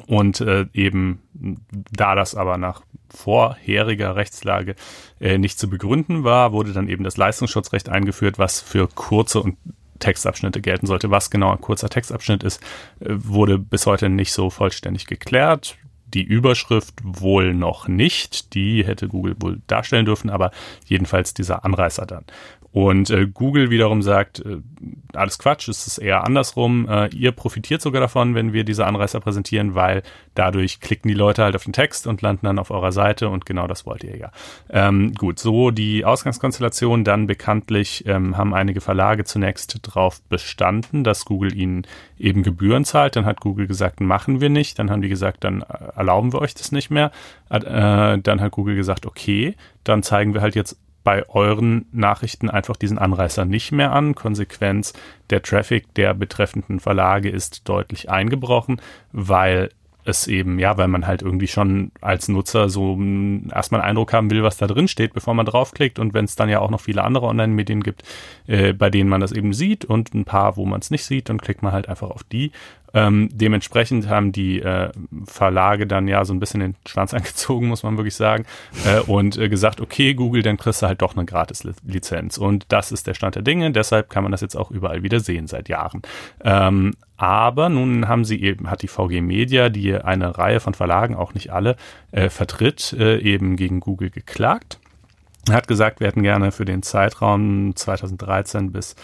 Und 0.06 0.40
äh, 0.40 0.66
eben 0.72 1.20
da 1.92 2.14
das 2.14 2.34
aber 2.34 2.58
nach 2.58 2.82
vorheriger 3.08 4.16
Rechtslage 4.16 4.74
äh, 5.20 5.38
nicht 5.38 5.58
zu 5.58 5.70
begründen 5.70 6.24
war, 6.24 6.52
wurde 6.52 6.72
dann 6.72 6.88
eben 6.88 7.04
das 7.04 7.16
Leistungsschutzrecht 7.16 7.88
eingeführt, 7.88 8.38
was 8.38 8.60
für 8.60 8.88
kurze 8.88 9.40
und 9.40 9.56
Textabschnitte 10.00 10.60
gelten 10.60 10.86
sollte. 10.86 11.10
Was 11.10 11.30
genau 11.30 11.52
ein 11.52 11.60
kurzer 11.60 11.88
Textabschnitt 11.88 12.42
ist, 12.42 12.60
äh, 13.00 13.06
wurde 13.10 13.58
bis 13.58 13.86
heute 13.86 14.08
nicht 14.08 14.32
so 14.32 14.50
vollständig 14.50 15.06
geklärt 15.06 15.76
die 16.06 16.22
Überschrift 16.22 16.94
wohl 17.02 17.54
noch 17.54 17.88
nicht. 17.88 18.54
Die 18.54 18.84
hätte 18.84 19.08
Google 19.08 19.36
wohl 19.40 19.60
darstellen 19.66 20.06
dürfen, 20.06 20.30
aber 20.30 20.50
jedenfalls 20.86 21.34
dieser 21.34 21.64
Anreißer 21.64 22.06
dann. 22.06 22.24
Und 22.76 23.08
äh, 23.08 23.26
Google 23.26 23.70
wiederum 23.70 24.02
sagt, 24.02 24.40
äh, 24.40 24.58
alles 25.14 25.38
Quatsch, 25.38 25.66
es 25.66 25.86
ist 25.86 25.96
eher 25.96 26.24
andersrum. 26.24 26.86
Äh, 26.86 27.08
ihr 27.14 27.32
profitiert 27.32 27.80
sogar 27.80 28.02
davon, 28.02 28.34
wenn 28.34 28.52
wir 28.52 28.64
diese 28.64 28.84
Anreißer 28.84 29.18
präsentieren, 29.18 29.74
weil 29.74 30.02
dadurch 30.34 30.80
klicken 30.80 31.08
die 31.08 31.14
Leute 31.14 31.42
halt 31.42 31.56
auf 31.56 31.64
den 31.64 31.72
Text 31.72 32.06
und 32.06 32.20
landen 32.20 32.44
dann 32.44 32.58
auf 32.58 32.70
eurer 32.70 32.92
Seite 32.92 33.30
und 33.30 33.46
genau 33.46 33.66
das 33.66 33.86
wollt 33.86 34.04
ihr 34.04 34.18
ja. 34.18 34.30
Ähm, 34.68 35.14
gut, 35.14 35.38
so 35.38 35.70
die 35.70 36.04
Ausgangskonstellation. 36.04 37.02
Dann 37.02 37.26
bekanntlich 37.26 38.04
ähm, 38.06 38.36
haben 38.36 38.52
einige 38.52 38.82
Verlage 38.82 39.24
zunächst 39.24 39.78
darauf 39.86 40.20
bestanden, 40.24 41.02
dass 41.02 41.24
Google 41.24 41.56
ihnen 41.56 41.86
eben 42.18 42.42
Gebühren 42.42 42.84
zahlt. 42.84 43.16
Dann 43.16 43.24
hat 43.24 43.40
Google 43.40 43.68
gesagt, 43.68 44.02
machen 44.02 44.42
wir 44.42 44.50
nicht. 44.50 44.78
Dann 44.78 44.90
haben 44.90 45.00
die 45.00 45.08
gesagt, 45.08 45.44
dann 45.44 45.62
äh, 45.62 45.96
erlauben 45.96 46.34
wir 46.34 46.42
euch 46.42 46.52
das 46.52 46.72
nicht 46.72 46.90
mehr. 46.90 47.10
Äh, 47.48 48.18
dann 48.18 48.40
hat 48.42 48.52
Google 48.52 48.76
gesagt, 48.76 49.06
okay, 49.06 49.54
dann 49.82 50.02
zeigen 50.02 50.34
wir 50.34 50.42
halt 50.42 50.56
jetzt 50.56 50.76
bei 51.06 51.24
euren 51.28 51.86
Nachrichten 51.92 52.50
einfach 52.50 52.74
diesen 52.74 52.98
Anreißer 52.98 53.44
nicht 53.44 53.70
mehr 53.70 53.92
an. 53.92 54.16
Konsequenz, 54.16 54.92
der 55.30 55.40
Traffic 55.40 55.94
der 55.94 56.14
betreffenden 56.14 56.80
Verlage 56.80 57.30
ist 57.30 57.68
deutlich 57.68 58.10
eingebrochen, 58.10 58.82
weil 59.12 59.70
es 60.04 60.26
eben, 60.26 60.58
ja, 60.58 60.76
weil 60.78 60.88
man 60.88 61.06
halt 61.06 61.22
irgendwie 61.22 61.46
schon 61.46 61.92
als 62.00 62.26
Nutzer 62.26 62.68
so 62.68 62.98
erstmal 63.54 63.82
einen 63.82 63.90
Eindruck 63.90 64.14
haben 64.14 64.32
will, 64.32 64.42
was 64.42 64.56
da 64.56 64.66
drin 64.66 64.88
steht, 64.88 65.14
bevor 65.14 65.34
man 65.34 65.46
draufklickt. 65.46 66.00
Und 66.00 66.12
wenn 66.12 66.24
es 66.24 66.34
dann 66.34 66.48
ja 66.48 66.58
auch 66.58 66.70
noch 66.70 66.80
viele 66.80 67.04
andere 67.04 67.26
Online-Medien 67.26 67.84
gibt, 67.84 68.02
äh, 68.48 68.72
bei 68.72 68.90
denen 68.90 69.08
man 69.08 69.20
das 69.20 69.30
eben 69.30 69.52
sieht 69.52 69.84
und 69.84 70.12
ein 70.12 70.24
paar, 70.24 70.56
wo 70.56 70.66
man 70.66 70.80
es 70.80 70.90
nicht 70.90 71.04
sieht, 71.04 71.28
dann 71.28 71.38
klickt 71.40 71.62
man 71.62 71.72
halt 71.72 71.88
einfach 71.88 72.10
auf 72.10 72.24
die. 72.24 72.50
Ähm, 72.96 73.28
dementsprechend 73.30 74.08
haben 74.08 74.32
die 74.32 74.62
äh, 74.62 74.90
Verlage 75.26 75.86
dann 75.86 76.08
ja 76.08 76.24
so 76.24 76.32
ein 76.32 76.40
bisschen 76.40 76.60
den 76.60 76.76
Schwanz 76.86 77.12
angezogen, 77.14 77.68
muss 77.68 77.82
man 77.82 77.98
wirklich 77.98 78.14
sagen, 78.14 78.46
äh, 78.86 79.00
und 79.00 79.36
äh, 79.36 79.50
gesagt, 79.50 79.82
okay, 79.82 80.14
Google, 80.14 80.42
dann 80.42 80.56
kriegst 80.56 80.80
du 80.80 80.86
halt 80.86 81.02
doch 81.02 81.14
eine 81.14 81.26
Gratis-Lizenz. 81.26 82.38
Und 82.38 82.64
das 82.68 82.92
ist 82.92 83.06
der 83.06 83.12
Stand 83.12 83.34
der 83.34 83.42
Dinge, 83.42 83.70
deshalb 83.70 84.08
kann 84.08 84.22
man 84.22 84.32
das 84.32 84.40
jetzt 84.40 84.56
auch 84.56 84.70
überall 84.70 85.02
wieder 85.02 85.20
sehen 85.20 85.46
seit 85.46 85.68
Jahren. 85.68 86.00
Ähm, 86.42 86.94
aber 87.18 87.68
nun 87.68 88.08
haben 88.08 88.24
sie 88.24 88.40
eben, 88.40 88.70
hat 88.70 88.80
die 88.80 88.88
VG 88.88 89.20
Media, 89.20 89.68
die 89.68 89.94
eine 89.94 90.38
Reihe 90.38 90.60
von 90.60 90.72
Verlagen, 90.72 91.14
auch 91.14 91.34
nicht 91.34 91.52
alle, 91.52 91.76
äh, 92.12 92.30
vertritt, 92.30 92.94
äh, 92.98 93.18
eben 93.18 93.56
gegen 93.56 93.80
Google 93.80 94.08
geklagt. 94.08 94.78
Hat 95.50 95.68
gesagt, 95.68 96.00
wir 96.00 96.08
hätten 96.08 96.22
gerne 96.22 96.50
für 96.50 96.64
den 96.64 96.82
Zeitraum 96.82 97.76
2013 97.76 98.72
bis 98.72 98.96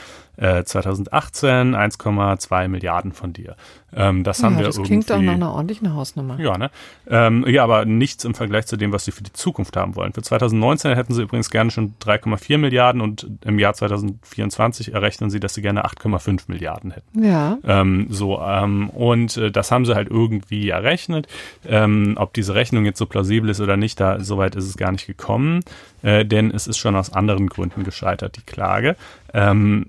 äh, 0.43 0.65
2018 0.65 1.77
1,2 1.77 2.69
Milliarden 2.69 3.13
von 3.13 3.33
dir. 3.33 3.57
Ähm, 3.95 4.25
das 4.25 4.39
ja, 4.39 4.47
haben 4.47 4.59
wir 4.59 4.65
das 4.65 4.77
irgendwie. 4.77 4.97
Das 4.97 5.07
klingt 5.07 5.11
doch 5.11 5.23
nach 5.23 5.35
einer 5.35 5.53
ordentlichen 5.53 5.95
Hausnummer. 5.95 6.41
Ja, 6.41 6.59
ne? 6.59 6.71
Ähm, 7.09 7.45
ja, 7.47 7.63
aber 7.63 7.85
nichts 7.85 8.25
im 8.25 8.35
Vergleich 8.35 8.67
zu 8.67 8.77
dem, 8.77 8.93
was 8.93 9.05
sie 9.05 9.13
für 9.13 9.23
die 9.23 9.33
Zukunft 9.33 9.77
haben 9.77 9.95
wollen. 9.95 10.13
Für 10.13 10.23
2019 10.23 10.95
hätten 10.95 11.15
sie 11.15 11.23
übrigens 11.23 11.51
gerne 11.51 11.71
schon 11.71 11.95
3,4 12.01 12.59
Milliarden 12.59 13.01
und 13.01 13.29
im 13.45 13.59
Jahr 13.59 13.75
2024 13.75 14.95
errechnen 14.95 15.31
sie, 15.31 15.41
dass 15.41 15.55
sie 15.55 15.63
gerne 15.63 15.85
8,5 15.85 16.45
Milliarden 16.49 16.91
hätten. 16.91 17.25
Ja. 17.25 17.59
Ähm, 17.65 18.07
so, 18.09 18.41
ähm, 18.41 18.89
und 18.91 19.37
äh, 19.37 19.51
das 19.51 19.71
haben 19.71 19.85
sie 19.85 19.95
halt 19.95 20.09
irgendwie 20.11 20.71
errechnet. 20.71 21.29
Ähm, 21.67 22.15
ob 22.17 22.33
diese 22.33 22.55
Rechnung 22.55 22.85
jetzt 22.85 22.99
so 22.99 23.07
plausibel 23.07 23.51
ist 23.51 23.61
oder 23.61 23.77
nicht, 23.77 24.01
da 24.01 24.21
soweit 24.21 24.57
ist 24.57 24.65
es 24.65 24.77
gar 24.77 24.91
nicht 24.91 25.07
gekommen, 25.07 25.61
äh, 26.03 26.25
denn 26.25 26.51
es 26.51 26.67
ist 26.67 26.79
schon 26.79 26.97
aus 26.97 27.13
anderen 27.13 27.49
Gründen 27.49 27.85
gescheitert, 27.85 28.37
die 28.37 28.43
Klage. 28.43 28.97
Ähm, 29.35 29.87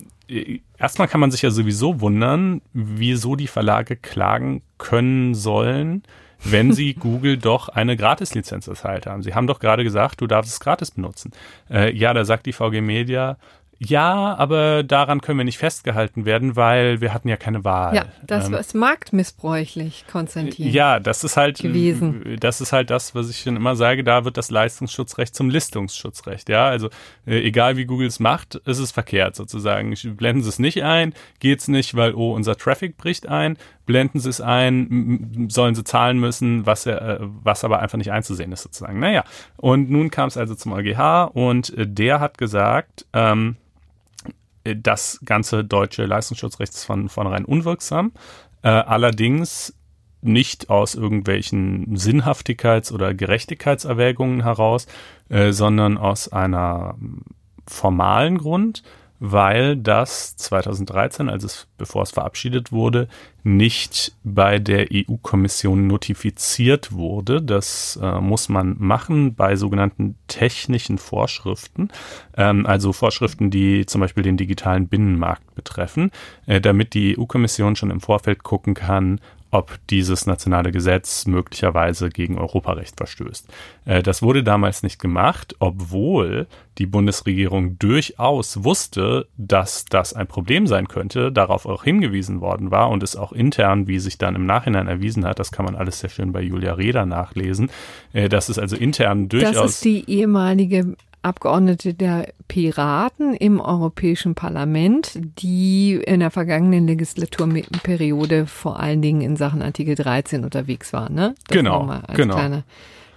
erstmal 0.77 1.07
kann 1.07 1.19
man 1.21 1.31
sich 1.31 1.41
ja 1.41 1.51
sowieso 1.51 2.01
wundern, 2.01 2.61
wieso 2.73 3.35
die 3.35 3.47
Verlage 3.47 3.95
klagen 3.95 4.61
können 4.77 5.35
sollen, 5.35 6.03
wenn 6.43 6.73
sie 6.73 6.93
Google 6.99 7.37
doch 7.37 7.69
eine 7.69 7.95
Gratislizenz 7.97 8.67
erteilt 8.67 9.05
haben. 9.05 9.23
Sie 9.23 9.33
haben 9.33 9.47
doch 9.47 9.59
gerade 9.59 9.83
gesagt, 9.83 10.21
du 10.21 10.27
darfst 10.27 10.51
es 10.51 10.59
gratis 10.59 10.91
benutzen. 10.91 11.31
Äh, 11.69 11.95
ja, 11.95 12.13
da 12.13 12.25
sagt 12.25 12.45
die 12.45 12.53
VG 12.53 12.81
Media, 12.81 13.37
Ja, 13.85 14.35
aber 14.37 14.83
daran 14.83 15.21
können 15.21 15.37
wir 15.37 15.45
nicht 15.45 15.57
festgehalten 15.57 16.25
werden, 16.25 16.55
weil 16.55 17.01
wir 17.01 17.13
hatten 17.13 17.27
ja 17.27 17.37
keine 17.37 17.63
Wahl. 17.63 17.95
Ja, 17.95 18.05
das 18.25 18.47
ähm, 18.47 18.55
ist 18.55 18.75
marktmissbräuchlich, 18.75 20.05
Konstantin. 20.11 20.69
Ja, 20.69 20.99
das 20.99 21.23
ist 21.23 21.37
halt 21.37 21.59
gewesen. 21.59 22.37
Das 22.39 22.61
ist 22.61 22.73
halt 22.73 22.89
das, 22.89 23.15
was 23.15 23.29
ich 23.29 23.39
schon 23.39 23.55
immer 23.55 23.75
sage, 23.75 24.03
da 24.03 24.25
wird 24.25 24.37
das 24.37 24.51
Leistungsschutzrecht 24.51 25.35
zum 25.35 25.49
Listungsschutzrecht. 25.49 26.49
Ja, 26.49 26.67
also 26.67 26.89
äh, 27.25 27.39
egal 27.39 27.77
wie 27.77 27.85
Google 27.85 28.07
es 28.07 28.19
macht, 28.19 28.55
ist 28.55 28.79
es 28.79 28.91
verkehrt 28.91 29.35
sozusagen. 29.35 29.93
Blenden 30.15 30.43
Sie 30.43 30.49
es 30.49 30.59
nicht 30.59 30.83
ein, 30.83 31.13
geht's 31.39 31.67
nicht, 31.67 31.95
weil 31.95 32.13
oh, 32.13 32.33
unser 32.33 32.55
Traffic 32.55 32.97
bricht 32.97 33.27
ein, 33.27 33.57
blenden 33.85 34.19
Sie 34.19 34.29
es 34.29 34.41
ein, 34.41 35.47
sollen 35.49 35.75
Sie 35.75 35.83
zahlen 35.83 36.19
müssen, 36.19 36.65
was, 36.65 36.85
äh, 36.85 37.17
was 37.19 37.63
aber 37.63 37.79
einfach 37.79 37.97
nicht 37.97 38.11
einzusehen 38.11 38.51
ist 38.51 38.63
sozusagen. 38.63 38.99
Naja, 38.99 39.23
und 39.57 39.89
nun 39.89 40.11
kam 40.11 40.27
es 40.27 40.37
also 40.37 40.55
zum 40.55 40.73
EuGH 40.73 41.31
und 41.33 41.75
äh, 41.77 41.87
der 41.87 42.19
hat 42.19 42.37
gesagt, 42.37 43.05
ähm, 43.13 43.57
das 44.63 45.19
ganze 45.25 45.63
deutsche 45.63 46.05
Leistungsschutzrecht 46.05 46.73
ist 46.73 46.85
von 46.85 47.09
vornherein 47.09 47.45
unwirksam. 47.45 48.11
Äh, 48.61 48.69
allerdings 48.69 49.73
nicht 50.21 50.69
aus 50.69 50.95
irgendwelchen 50.95 51.97
Sinnhaftigkeits- 51.97 52.93
oder 52.93 53.13
Gerechtigkeitserwägungen 53.13 54.43
heraus, 54.43 54.87
äh, 55.29 55.51
sondern 55.51 55.97
aus 55.97 56.31
einer 56.31 56.95
formalen 57.67 58.37
Grund 58.37 58.83
weil 59.25 59.77
das 59.77 60.35
2013, 60.35 61.29
als 61.29 61.45
es, 61.45 61.67
bevor 61.77 62.03
es 62.03 62.11
verabschiedet 62.11 62.73
wurde, 62.73 63.07
nicht 63.41 64.17
bei 64.25 64.59
der 64.59 64.87
EU-Kommission 64.91 65.87
notifiziert 65.87 66.91
wurde. 66.91 67.41
Das 67.41 67.97
äh, 68.01 68.19
muss 68.19 68.49
man 68.49 68.75
machen 68.79 69.33
bei 69.33 69.55
sogenannten 69.55 70.15
technischen 70.27 70.97
Vorschriften, 70.97 71.87
ähm, 72.35 72.65
also 72.65 72.91
Vorschriften, 72.91 73.49
die 73.49 73.85
zum 73.85 74.01
Beispiel 74.01 74.23
den 74.23 74.35
digitalen 74.35 74.89
Binnenmarkt 74.89 75.55
betreffen, 75.55 76.11
äh, 76.45 76.59
damit 76.59 76.93
die 76.93 77.17
EU-Kommission 77.17 77.77
schon 77.77 77.91
im 77.91 78.01
Vorfeld 78.01 78.43
gucken 78.43 78.73
kann, 78.73 79.21
ob 79.53 79.77
dieses 79.89 80.25
nationale 80.25 80.71
Gesetz 80.71 81.27
möglicherweise 81.27 82.09
gegen 82.09 82.39
Europarecht 82.39 82.97
verstößt. 82.97 83.47
Äh, 83.85 84.01
das 84.01 84.23
wurde 84.23 84.43
damals 84.43 84.81
nicht 84.81 84.99
gemacht, 84.99 85.55
obwohl 85.59 86.47
die 86.79 86.87
Bundesregierung 86.87 87.77
durchaus 87.77 88.63
wusste, 88.63 89.27
dass 89.37 89.85
das 89.85 90.13
ein 90.13 90.25
Problem 90.25 90.65
sein 90.65 90.87
könnte, 90.87 91.31
darauf 91.31 91.67
auch 91.67 91.83
hingewiesen 91.83 92.41
worden 92.41 92.71
war 92.71 92.89
und 92.89 93.03
es 93.03 93.15
auch 93.15 93.31
intern, 93.31 93.87
wie 93.87 93.99
sich 93.99 94.17
dann 94.17 94.33
im 94.33 94.47
Nachhinein 94.47 94.87
erwiesen 94.87 95.23
hat, 95.23 95.37
das 95.37 95.51
kann 95.51 95.65
man 95.65 95.75
alles 95.75 95.99
sehr 95.99 96.09
schön 96.09 96.31
bei 96.31 96.41
Julia 96.41 96.73
Reda 96.73 97.05
nachlesen, 97.05 97.69
äh, 98.13 98.29
dass 98.29 98.49
es 98.49 98.57
also 98.57 98.75
intern 98.75 99.29
durchaus. 99.29 99.53
Das 99.53 99.71
ist 99.75 99.85
die 99.85 100.09
ehemalige 100.09 100.95
Abgeordnete 101.23 101.93
der 101.93 102.33
Piraten 102.47 103.33
im 103.33 103.59
Europäischen 103.59 104.35
Parlament, 104.35 105.19
die 105.39 105.93
in 105.93 106.19
der 106.19 106.31
vergangenen 106.31 106.85
Legislaturperiode 106.85 108.45
vor 108.45 108.79
allen 108.79 109.01
Dingen 109.01 109.21
in 109.21 109.37
Sachen 109.37 109.61
Artikel 109.61 109.95
13 109.95 110.43
unterwegs 110.43 110.93
war. 110.93 111.09
Ne? 111.09 111.33
Das 111.47 111.57
genau, 111.57 111.93
genau. 112.13 112.35
Kleine, 112.35 112.63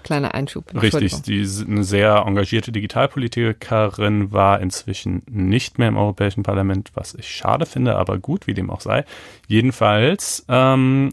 kleiner 0.05 0.35
Einschub. 0.35 0.65
Richtig, 0.81 1.23
die 1.23 1.47
eine 1.67 1.83
sehr 1.83 2.25
engagierte 2.27 2.71
Digitalpolitikerin 2.71 4.33
war 4.33 4.61
inzwischen 4.61 5.23
nicht 5.29 5.79
mehr 5.79 5.89
im 5.89 5.97
Europäischen 5.97 6.45
Parlament, 6.45 6.93
was 6.95 7.15
ich 7.15 7.29
schade 7.29 7.67
finde, 7.67 7.97
aber 7.97 8.19
gut, 8.19 8.47
wie 8.47 8.55
dem 8.55 8.71
auch 8.71 8.81
sei. 8.81 9.05
Jedenfalls 9.49 10.45
ähm, 10.49 11.11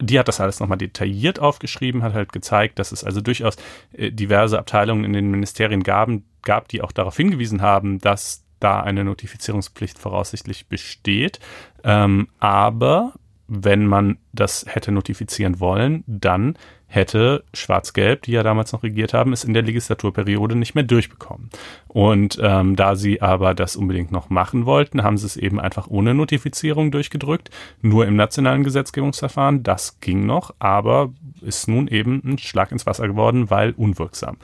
die 0.00 0.18
hat 0.18 0.28
das 0.28 0.40
alles 0.40 0.60
nochmal 0.60 0.78
detailliert 0.78 1.38
aufgeschrieben, 1.38 2.02
hat 2.02 2.14
halt 2.14 2.32
gezeigt, 2.32 2.78
dass 2.78 2.92
es 2.92 3.04
also 3.04 3.20
durchaus 3.20 3.56
äh, 3.92 4.10
diverse 4.10 4.58
Abteilungen 4.58 5.04
in 5.04 5.12
den 5.12 5.30
Ministerien 5.30 5.82
gab, 5.82 6.10
gab, 6.42 6.68
die 6.68 6.82
auch 6.82 6.92
darauf 6.92 7.16
hingewiesen 7.16 7.62
haben, 7.62 7.98
dass 7.98 8.44
da 8.60 8.80
eine 8.80 9.04
Notifizierungspflicht 9.04 9.98
voraussichtlich 9.98 10.68
besteht. 10.68 11.40
Ähm, 11.82 12.28
aber 12.38 13.14
wenn 13.48 13.86
man 13.86 14.18
das 14.32 14.64
hätte 14.68 14.92
notifizieren 14.92 15.60
wollen, 15.60 16.04
dann 16.06 16.56
hätte 16.90 17.44
Schwarz-Gelb, 17.54 18.22
die 18.22 18.32
ja 18.32 18.42
damals 18.42 18.72
noch 18.72 18.82
regiert 18.82 19.14
haben, 19.14 19.32
es 19.32 19.44
in 19.44 19.54
der 19.54 19.62
Legislaturperiode 19.62 20.56
nicht 20.56 20.74
mehr 20.74 20.82
durchbekommen. 20.82 21.48
Und 21.86 22.38
ähm, 22.42 22.74
da 22.74 22.96
sie 22.96 23.22
aber 23.22 23.54
das 23.54 23.76
unbedingt 23.76 24.10
noch 24.10 24.28
machen 24.28 24.66
wollten, 24.66 25.04
haben 25.04 25.16
sie 25.16 25.26
es 25.26 25.36
eben 25.36 25.60
einfach 25.60 25.86
ohne 25.86 26.14
Notifizierung 26.14 26.90
durchgedrückt, 26.90 27.50
nur 27.80 28.06
im 28.06 28.16
nationalen 28.16 28.64
Gesetzgebungsverfahren. 28.64 29.62
Das 29.62 30.00
ging 30.00 30.26
noch, 30.26 30.52
aber 30.58 31.12
ist 31.40 31.68
nun 31.68 31.86
eben 31.86 32.20
ein 32.24 32.38
Schlag 32.38 32.72
ins 32.72 32.86
Wasser 32.86 33.06
geworden, 33.06 33.50
weil 33.50 33.70
unwirksam. 33.70 34.36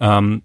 Ähm, 0.00 0.42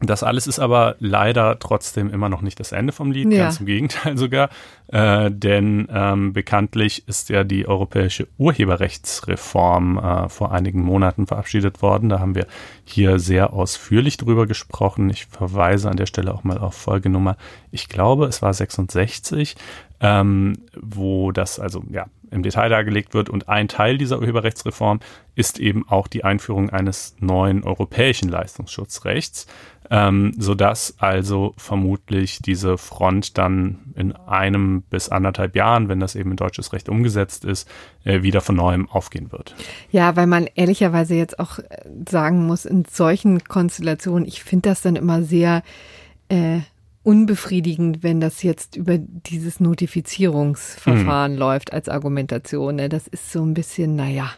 das 0.00 0.22
alles 0.22 0.46
ist 0.46 0.60
aber 0.60 0.94
leider 1.00 1.58
trotzdem 1.58 2.10
immer 2.10 2.28
noch 2.28 2.40
nicht 2.40 2.60
das 2.60 2.70
Ende 2.70 2.92
vom 2.92 3.10
Lied, 3.10 3.32
ja. 3.32 3.44
ganz 3.44 3.58
im 3.58 3.66
Gegenteil 3.66 4.16
sogar, 4.18 4.48
äh, 4.88 5.30
denn 5.30 5.88
ähm, 5.90 6.32
bekanntlich 6.32 7.06
ist 7.08 7.30
ja 7.30 7.42
die 7.42 7.66
europäische 7.66 8.28
Urheberrechtsreform 8.38 9.98
äh, 9.98 10.28
vor 10.28 10.52
einigen 10.52 10.82
Monaten 10.82 11.26
verabschiedet 11.26 11.82
worden. 11.82 12.08
Da 12.08 12.20
haben 12.20 12.36
wir 12.36 12.46
hier 12.84 13.18
sehr 13.18 13.52
ausführlich 13.52 14.16
drüber 14.16 14.46
gesprochen. 14.46 15.10
Ich 15.10 15.26
verweise 15.26 15.90
an 15.90 15.96
der 15.96 16.06
Stelle 16.06 16.32
auch 16.32 16.44
mal 16.44 16.58
auf 16.58 16.74
Folgenummer, 16.74 17.36
ich 17.72 17.88
glaube, 17.88 18.26
es 18.26 18.40
war 18.40 18.54
66, 18.54 19.56
ähm, 20.00 20.58
wo 20.80 21.32
das 21.32 21.58
also 21.58 21.82
ja 21.90 22.06
im 22.30 22.42
Detail 22.42 22.68
dargelegt 22.68 23.14
wird. 23.14 23.30
Und 23.30 23.48
ein 23.48 23.68
Teil 23.68 23.98
dieser 23.98 24.18
Urheberrechtsreform 24.18 25.00
ist 25.34 25.58
eben 25.58 25.88
auch 25.88 26.08
die 26.08 26.24
Einführung 26.24 26.70
eines 26.70 27.16
neuen 27.20 27.62
europäischen 27.62 28.28
Leistungsschutzrechts 28.28 29.46
ähm, 29.90 30.34
sodass 30.36 30.94
also 30.98 31.54
vermutlich 31.56 32.40
diese 32.42 32.78
Front 32.78 33.38
dann 33.38 33.78
in 33.94 34.12
einem 34.12 34.82
bis 34.82 35.08
anderthalb 35.08 35.56
Jahren, 35.56 35.88
wenn 35.88 36.00
das 36.00 36.14
eben 36.14 36.30
in 36.30 36.36
deutsches 36.36 36.72
Recht 36.72 36.88
umgesetzt 36.88 37.44
ist, 37.44 37.68
äh, 38.04 38.22
wieder 38.22 38.40
von 38.40 38.56
neuem 38.56 38.88
aufgehen 38.88 39.32
wird. 39.32 39.54
Ja, 39.90 40.16
weil 40.16 40.26
man 40.26 40.46
ehrlicherweise 40.54 41.14
jetzt 41.14 41.38
auch 41.38 41.58
äh, 41.58 41.64
sagen 42.08 42.46
muss, 42.46 42.64
in 42.64 42.84
solchen 42.84 43.44
Konstellationen, 43.44 44.26
ich 44.26 44.42
finde 44.42 44.68
das 44.68 44.82
dann 44.82 44.96
immer 44.96 45.22
sehr 45.22 45.62
äh, 46.28 46.58
unbefriedigend, 47.08 48.02
wenn 48.02 48.20
das 48.20 48.42
jetzt 48.42 48.76
über 48.76 48.98
dieses 48.98 49.60
Notifizierungsverfahren 49.60 51.32
hm. 51.32 51.38
läuft 51.38 51.72
als 51.72 51.88
Argumentation. 51.88 52.76
Ne? 52.76 52.90
Das 52.90 53.08
ist 53.08 53.32
so 53.32 53.42
ein 53.42 53.54
bisschen, 53.54 53.96
naja. 53.96 54.30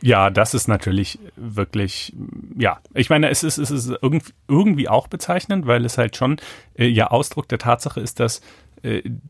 Ja, 0.00 0.30
das 0.30 0.54
ist 0.54 0.68
natürlich 0.68 1.18
wirklich, 1.34 2.14
ja, 2.56 2.78
ich 2.92 3.10
meine, 3.10 3.30
es 3.30 3.42
ist, 3.42 3.58
es 3.58 3.72
ist 3.72 3.92
irgendwie 4.46 4.88
auch 4.88 5.08
bezeichnend, 5.08 5.66
weil 5.66 5.84
es 5.84 5.98
halt 5.98 6.16
schon 6.16 6.36
äh, 6.74 6.86
ja 6.86 7.08
Ausdruck 7.08 7.48
der 7.48 7.58
Tatsache 7.58 8.00
ist, 8.00 8.20
dass 8.20 8.42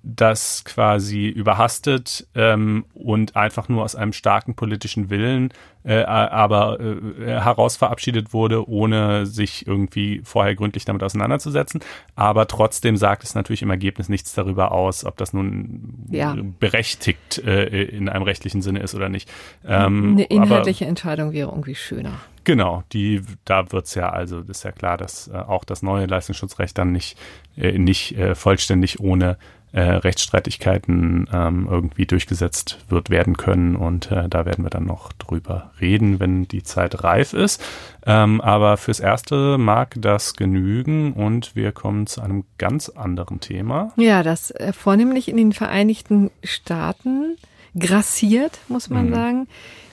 das 0.03 0.65
quasi 0.65 1.29
überhastet 1.29 2.27
ähm, 2.35 2.85
und 2.95 3.37
einfach 3.37 3.69
nur 3.69 3.85
aus 3.85 3.95
einem 3.95 4.13
starken 4.13 4.55
politischen 4.55 5.11
Willen, 5.11 5.53
äh, 5.85 6.03
aber 6.03 6.81
äh, 6.81 7.41
heraus 7.41 7.77
verabschiedet 7.77 8.33
wurde, 8.33 8.69
ohne 8.69 9.27
sich 9.27 9.67
irgendwie 9.67 10.23
vorher 10.25 10.57
gründlich 10.57 10.85
damit 10.85 11.03
auseinanderzusetzen. 11.03 11.81
Aber 12.17 12.49
trotzdem 12.49 12.97
sagt 12.97 13.23
es 13.23 13.35
natürlich 13.35 13.63
im 13.63 13.71
Ergebnis 13.71 14.09
nichts 14.09 14.35
darüber 14.35 14.73
aus, 14.73 15.05
ob 15.05 15.17
das 15.19 15.33
nun 15.33 16.07
ja. 16.11 16.37
berechtigt 16.59 17.39
äh, 17.39 17.85
in 17.85 18.09
einem 18.09 18.25
rechtlichen 18.25 18.61
Sinne 18.61 18.81
ist 18.81 18.95
oder 18.95 19.09
nicht. 19.09 19.31
Ähm, 19.65 20.13
Eine 20.13 20.25
inhaltliche 20.25 20.87
Entscheidung 20.87 21.33
wäre 21.33 21.51
irgendwie 21.51 21.75
schöner. 21.75 22.19
Genau, 22.45 22.85
die, 22.93 23.23
da 23.45 23.73
wird's 23.73 23.95
ja, 23.95 24.11
also 24.11 24.41
ist 24.41 24.65
ja 24.65 24.73
klar, 24.73 24.97
dass 24.97 25.29
äh, 25.29 25.33
auch 25.37 25.65
das 25.65 25.83
neue 25.83 26.07
Leistungsschutzrecht 26.07 26.77
dann 26.77 26.93
nicht, 26.93 27.19
äh, 27.57 27.79
nicht 27.79 28.17
äh, 28.17 28.35
vollständig 28.35 29.01
ohne 29.01 29.39
äh, 29.75 29.81
Rechtsstreitigkeiten 29.81 31.29
ähm, 31.33 31.67
irgendwie 31.69 32.07
durchgesetzt 32.07 32.79
wird 32.89 33.11
werden 33.11 33.37
können. 33.37 33.75
Und 33.75 34.11
äh, 34.13 34.29
da 34.29 34.47
werden 34.47 34.65
wir 34.65 34.71
dann 34.71 34.85
noch 34.85 35.13
drüber 35.15 35.73
reden, 35.81 36.21
wenn 36.21 36.47
die 36.47 36.63
Zeit 36.63 37.03
reif 37.03 37.33
ist. 37.33 37.61
Ähm, 38.07 38.41
aber 38.41 38.77
fürs 38.77 39.01
Erste 39.01 39.59
mag 39.59 39.97
das 39.99 40.35
genügen 40.35 41.13
und 41.13 41.57
wir 41.57 41.73
kommen 41.73 42.07
zu 42.07 42.21
einem 42.21 42.45
ganz 42.57 42.89
anderen 42.89 43.41
Thema. 43.41 43.93
Ja, 43.97 44.23
das 44.23 44.53
äh, 44.53 44.73
vornehmlich 44.73 45.29
in 45.29 45.37
den 45.37 45.53
Vereinigten 45.53 46.31
Staaten 46.45 47.37
grassiert, 47.77 48.61
muss 48.69 48.91
man 48.91 49.09
mhm. 49.09 49.15
sagen. 49.15 49.49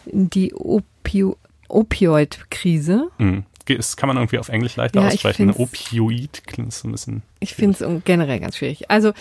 Die 0.05 0.53
Opio 0.53 1.37
Opioid-Krise. 1.71 3.09
Mhm. 3.17 3.43
Das 3.65 3.95
kann 3.95 4.07
man 4.07 4.17
irgendwie 4.17 4.39
auf 4.39 4.49
Englisch 4.49 4.75
leichter 4.75 5.01
ja, 5.01 5.07
aussprechen. 5.07 5.51
Opioid 5.51 6.43
klingt 6.45 6.73
so 6.73 6.87
ein 6.87 6.91
bisschen. 6.91 7.21
Ich 7.39 7.53
finde 7.53 7.83
es 7.83 8.03
generell 8.03 8.39
ganz 8.39 8.57
schwierig. 8.57 8.89
Also 8.89 9.13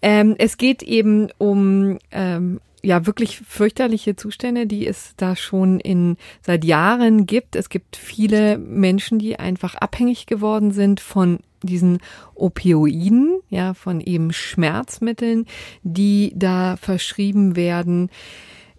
ähm, 0.00 0.34
es 0.38 0.56
geht 0.56 0.82
eben 0.82 1.28
um 1.38 1.98
ähm, 2.10 2.60
ja 2.82 3.06
wirklich 3.06 3.38
fürchterliche 3.38 4.16
Zustände, 4.16 4.66
die 4.66 4.86
es 4.86 5.14
da 5.16 5.36
schon 5.36 5.78
in 5.78 6.16
seit 6.40 6.64
Jahren 6.64 7.26
gibt. 7.26 7.54
Es 7.54 7.68
gibt 7.68 7.96
viele 7.96 8.58
Menschen, 8.58 9.18
die 9.18 9.38
einfach 9.38 9.74
abhängig 9.76 10.26
geworden 10.26 10.72
sind 10.72 11.00
von 11.00 11.38
diesen 11.62 11.98
Opioiden, 12.34 13.40
ja, 13.48 13.72
von 13.74 14.00
eben 14.00 14.32
Schmerzmitteln, 14.32 15.46
die 15.84 16.32
da 16.34 16.76
verschrieben 16.76 17.54
werden 17.54 18.10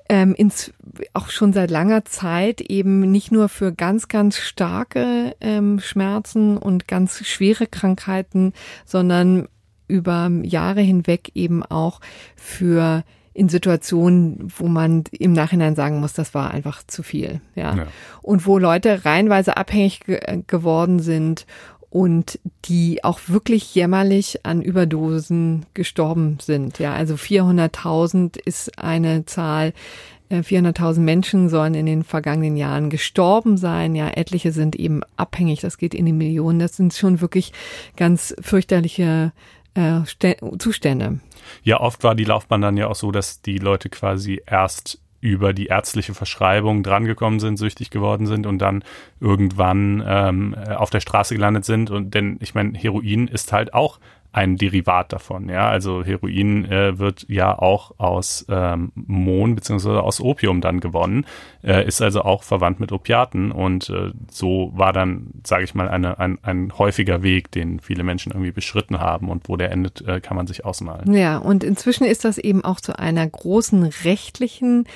ähm, 0.10 0.36
ins, 0.36 0.74
auch 1.14 1.30
schon 1.30 1.54
seit 1.54 1.72
langer 1.72 2.06
Zeit 2.06 2.62
eben 2.62 3.12
nicht 3.12 3.32
nur 3.32 3.50
für 3.50 3.74
ganz, 3.74 4.08
ganz 4.08 4.38
starke 4.38 5.36
ähm, 5.40 5.80
Schmerzen 5.80 6.58
und 6.58 6.88
ganz 6.88 7.26
schwere 7.26 7.68
Krankheiten, 7.68 8.54
sondern 8.86 9.48
über 9.88 10.30
Jahre 10.44 10.82
hinweg 10.82 11.32
eben 11.36 11.64
auch 11.64 12.00
für 12.36 13.04
in 13.34 13.50
Situationen, 13.50 14.52
wo 14.58 14.68
man 14.68 15.06
im 15.12 15.34
Nachhinein 15.34 15.76
sagen 15.76 16.00
muss, 16.00 16.14
das 16.14 16.36
war 16.36 16.52
einfach 16.52 16.84
zu 16.86 17.02
viel, 17.02 17.42
ja. 17.56 17.76
ja. 17.76 17.88
Und 18.22 18.46
wo 18.46 18.60
Leute 18.60 19.06
reihenweise 19.06 19.58
abhängig 19.58 20.02
ge 20.02 20.44
geworden 20.46 21.00
sind 21.00 21.48
und 21.94 22.40
die 22.66 23.04
auch 23.04 23.20
wirklich 23.28 23.76
jämmerlich 23.76 24.48
an 24.48 24.64
Überdosen 24.64 25.68
gestorben 25.76 26.40
sind, 26.42 26.80
ja. 26.80 26.92
Also 26.92 27.14
400.000 27.14 28.40
ist 28.44 28.80
eine 28.80 29.26
Zahl, 29.26 29.74
400.000 30.32 30.98
äh, 30.98 31.00
Menschen 31.02 31.50
sollen 31.50 31.76
in 31.76 31.86
den 31.86 32.04
vergangenen 32.04 32.58
Jahren 32.58 32.90
gestorben 32.90 33.58
sein. 33.58 33.94
Ja, 33.94 34.10
etliche 34.10 34.52
sind 34.52 34.76
eben 34.76 35.02
abhängig. 35.18 35.62
Das 35.62 35.78
geht 35.78 35.94
in 35.94 36.08
die 36.08 36.14
Millionen. 36.14 36.58
Das 36.58 36.76
sind 36.76 36.96
schon 36.96 37.22
wirklich 37.22 37.54
ganz 37.96 38.36
fürchterliche 38.42 39.32
äh, 39.76 40.00
Zustände. 40.58 41.20
Ja, 41.62 41.80
oft 41.80 42.04
war 42.04 42.16
die 42.16 42.24
Laufbahn 42.24 42.62
dann 42.62 42.76
ja 42.76 42.88
auch 42.88 42.96
so, 42.96 43.12
dass 43.12 43.44
die 43.44 43.60
Leute 43.60 43.90
quasi 43.90 44.42
erst 44.48 45.00
über 45.24 45.54
die 45.54 45.68
ärztliche 45.68 46.14
Verschreibung 46.14 46.84
drangekommen 46.84 47.40
sind, 47.40 47.56
süchtig 47.56 47.92
geworden 47.92 48.28
sind 48.28 48.46
und 48.46 48.60
dann 48.60 48.84
irgendwann 49.22 50.04
ähm, 50.06 50.54
auf 50.54 50.90
der 50.90 51.00
Straße 51.00 51.34
gelandet 51.34 51.64
sind. 51.64 51.90
Und 51.92 52.14
denn 52.14 52.38
ich 52.42 52.54
meine, 52.56 52.78
Heroin 52.78 53.30
ist 53.30 53.54
halt 53.54 53.74
auch 53.74 54.00
ein 54.34 54.58
Derivat 54.58 55.14
davon. 55.14 55.48
Ja, 55.48 55.70
also 55.70 56.04
Heroin 56.04 56.66
äh, 56.66 56.98
wird 56.98 57.26
ja 57.30 57.58
auch 57.58 58.00
aus 58.00 58.46
ähm, 58.50 58.92
Mohn 58.96 59.56
beziehungsweise 59.56 60.02
aus 60.02 60.20
Opium 60.20 60.60
dann 60.60 60.80
gewonnen, 60.80 61.26
äh, 61.64 61.86
ist 61.88 62.02
also 62.02 62.24
auch 62.24 62.42
verwandt 62.42 62.80
mit 62.80 62.92
Opiaten 62.92 63.52
und 63.52 63.90
äh, 63.92 64.12
so 64.30 64.72
war 64.74 64.92
dann, 64.92 65.28
sage 65.46 65.64
ich 65.64 65.76
mal, 65.76 65.88
eine, 65.88 66.20
ein, 66.20 66.40
ein 66.42 66.74
häufiger 66.78 67.22
Weg, 67.22 67.52
den 67.52 67.80
viele 67.80 68.04
Menschen 68.04 68.32
irgendwie 68.32 68.52
beschritten 68.52 69.00
haben 69.00 69.30
und 69.30 69.48
wo 69.48 69.56
der 69.56 69.72
endet, 69.72 70.02
äh, 70.08 70.20
kann 70.20 70.36
man 70.36 70.48
sich 70.48 70.66
ausmalen. 70.66 71.14
Ja, 71.14 71.38
und 71.38 71.64
inzwischen 71.64 72.06
ist 72.06 72.26
das 72.26 72.40
eben 72.40 72.66
auch 72.66 72.82
zu 72.82 72.98
einer 72.98 73.28
großen 73.28 73.84
rechtlichen 74.04 74.88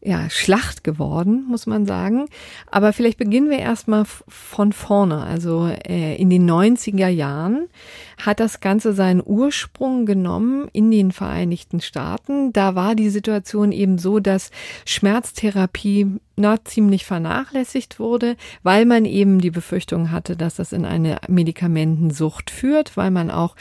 ja, 0.00 0.30
Schlacht 0.30 0.84
geworden, 0.84 1.44
muss 1.48 1.66
man 1.66 1.84
sagen. 1.84 2.26
Aber 2.70 2.92
vielleicht 2.92 3.18
beginnen 3.18 3.50
wir 3.50 3.58
erstmal 3.58 4.04
von 4.28 4.72
vorne. 4.72 5.22
Also 5.22 5.66
äh, 5.66 6.16
in 6.16 6.30
den 6.30 6.48
90er 6.48 7.08
Jahren 7.08 7.68
hat 8.16 8.40
das 8.40 8.60
Ganze 8.60 8.92
seinen 8.92 9.22
Ursprung 9.24 10.06
genommen 10.06 10.68
in 10.72 10.90
den 10.90 11.10
Vereinigten 11.10 11.80
Staaten. 11.80 12.52
Da 12.52 12.74
war 12.74 12.94
die 12.94 13.10
Situation 13.10 13.72
eben 13.72 13.98
so, 13.98 14.20
dass 14.20 14.50
Schmerztherapie 14.84 16.20
na, 16.38 16.64
ziemlich 16.64 17.04
vernachlässigt 17.04 17.98
wurde, 17.98 18.36
weil 18.62 18.86
man 18.86 19.04
eben 19.04 19.40
die 19.40 19.50
Befürchtung 19.50 20.10
hatte, 20.10 20.36
dass 20.36 20.56
das 20.56 20.72
in 20.72 20.84
eine 20.84 21.18
Medikamentensucht 21.28 22.50
führt, 22.50 22.96
weil 22.96 23.10
man 23.10 23.30
auch 23.30 23.56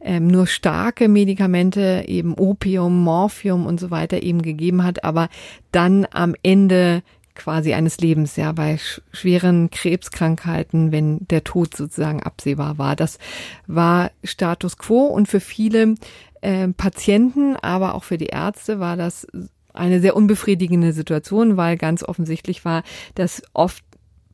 ähm, 0.00 0.26
nur 0.26 0.46
starke 0.46 1.08
Medikamente, 1.08 2.04
eben 2.06 2.34
Opium, 2.34 3.02
Morphium 3.04 3.66
und 3.66 3.78
so 3.78 3.90
weiter 3.90 4.22
eben 4.22 4.42
gegeben 4.42 4.82
hat, 4.82 5.04
aber 5.04 5.28
dann 5.70 6.06
am 6.10 6.34
Ende 6.42 7.02
quasi 7.34 7.74
eines 7.74 7.98
Lebens, 7.98 8.36
ja, 8.36 8.52
bei 8.52 8.78
schweren 9.12 9.70
Krebskrankheiten, 9.70 10.92
wenn 10.92 11.26
der 11.28 11.44
Tod 11.44 11.76
sozusagen 11.76 12.22
absehbar 12.22 12.78
war. 12.78 12.96
Das 12.96 13.18
war 13.66 14.10
Status 14.22 14.76
quo 14.76 15.06
und 15.06 15.28
für 15.28 15.40
viele 15.40 15.94
äh, 16.42 16.68
Patienten, 16.68 17.56
aber 17.56 17.94
auch 17.94 18.04
für 18.04 18.18
die 18.18 18.26
Ärzte 18.26 18.80
war 18.80 18.96
das 18.96 19.26
eine 19.72 20.00
sehr 20.00 20.16
unbefriedigende 20.16 20.92
Situation, 20.92 21.56
weil 21.56 21.76
ganz 21.76 22.02
offensichtlich 22.02 22.64
war, 22.64 22.82
dass 23.14 23.42
oft 23.52 23.84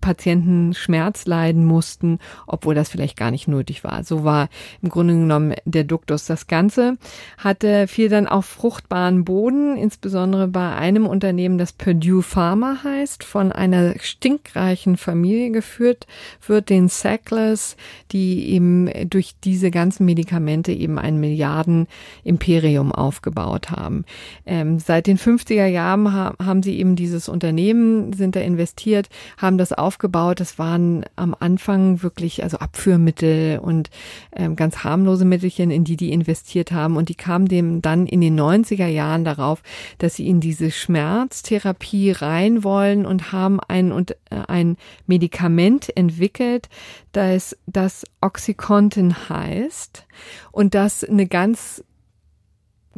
Patienten 0.01 0.75
Schmerz 0.75 1.27
leiden 1.27 1.65
mussten, 1.65 2.19
obwohl 2.47 2.75
das 2.75 2.89
vielleicht 2.89 3.17
gar 3.17 3.31
nicht 3.31 3.49
nötig 3.49 3.85
war. 3.85 4.05
So 4.05 4.25
war 4.25 4.49
im 4.83 4.89
Grunde 4.89 5.15
genommen 5.15 5.55
der 5.65 5.85
Duktus. 5.85 6.27
Das 6.27 6.47
Ganze 6.47 6.97
hatte 7.37 7.89
viel 7.89 8.09
dann 8.09 8.27
auf 8.27 8.47
fruchtbaren 8.47 9.25
Boden, 9.25 9.77
insbesondere 9.77 10.49
bei 10.49 10.75
einem 10.75 11.07
Unternehmen, 11.07 11.59
das 11.59 11.73
Purdue 11.73 12.23
Pharma 12.23 12.79
heißt, 12.85 13.25
von 13.25 13.53
einer 13.53 13.95
stinkreichen 13.99 14.97
Familie 14.97 15.51
geführt 15.51 16.07
wird, 16.47 16.71
den 16.71 16.89
Sacklers, 16.89 17.77
die 18.13 18.51
eben 18.51 18.91
durch 19.09 19.35
diese 19.45 19.71
ganzen 19.71 20.07
Medikamente 20.07 20.73
eben 20.73 20.99
ein 20.99 21.19
Milliarden-Imperium 21.21 22.93
aufgebaut 22.93 23.71
haben. 23.71 24.05
Ähm, 24.47 24.79
seit 24.79 25.07
den 25.07 25.19
50er 25.19 25.67
Jahren 25.67 26.13
haben 26.13 26.63
sie 26.63 26.79
eben 26.79 26.97
dieses 26.97 27.29
Unternehmen, 27.29 28.13
sind 28.13 28.37
da 28.37 28.41
investiert, 28.41 29.09
haben 29.37 29.59
das 29.59 29.73
aufgebaut 29.73 29.88
aufgebaut. 29.89 30.39
Das 30.39 30.59
waren 30.59 31.07
am 31.17 31.35
Anfang 31.39 32.03
wirklich 32.03 32.43
also 32.43 32.59
Abführmittel 32.59 33.59
und 33.59 33.89
ähm, 34.37 34.55
ganz 34.55 34.85
harmlose 34.85 35.25
Mittelchen, 35.25 35.71
in 35.71 35.85
die 35.85 35.97
die 35.97 36.13
investiert 36.13 36.73
haben. 36.73 36.99
Und 36.99 37.09
die 37.09 37.15
kamen 37.15 37.49
dem 37.49 37.81
dann 37.81 38.07
in 38.07 38.21
den 38.21 38.39
90er 38.39 38.87
Jahren 38.87 39.25
darauf, 39.25 39.63
dass 39.97 40.17
sie 40.17 40.29
in 40.29 40.41
diese 40.41 40.71
Schmerztherapie 40.71 42.11
rein 42.11 42.65
wollen 42.65 43.07
und 43.07 43.33
haben 43.33 43.61
ein, 43.67 43.91
und, 43.91 44.11
äh, 44.31 44.43
ein 44.47 44.77
Medikament 45.07 45.97
entwickelt, 45.97 46.69
das, 47.13 47.57
das 47.67 48.05
Oxycontin 48.21 49.31
heißt 49.31 50.07
und 50.53 50.75
das 50.75 51.03
eine 51.03 51.27
ganz 51.27 51.83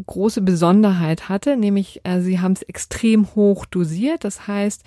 große 0.07 0.43
Besonderheit 0.43 1.29
hatte, 1.29 1.57
nämlich 1.57 2.01
äh, 2.05 2.21
sie 2.21 2.41
haben 2.41 2.53
es 2.53 2.63
extrem 2.63 3.35
hoch 3.35 3.67
dosiert. 3.67 4.25
Das 4.25 4.47
heißt, 4.47 4.85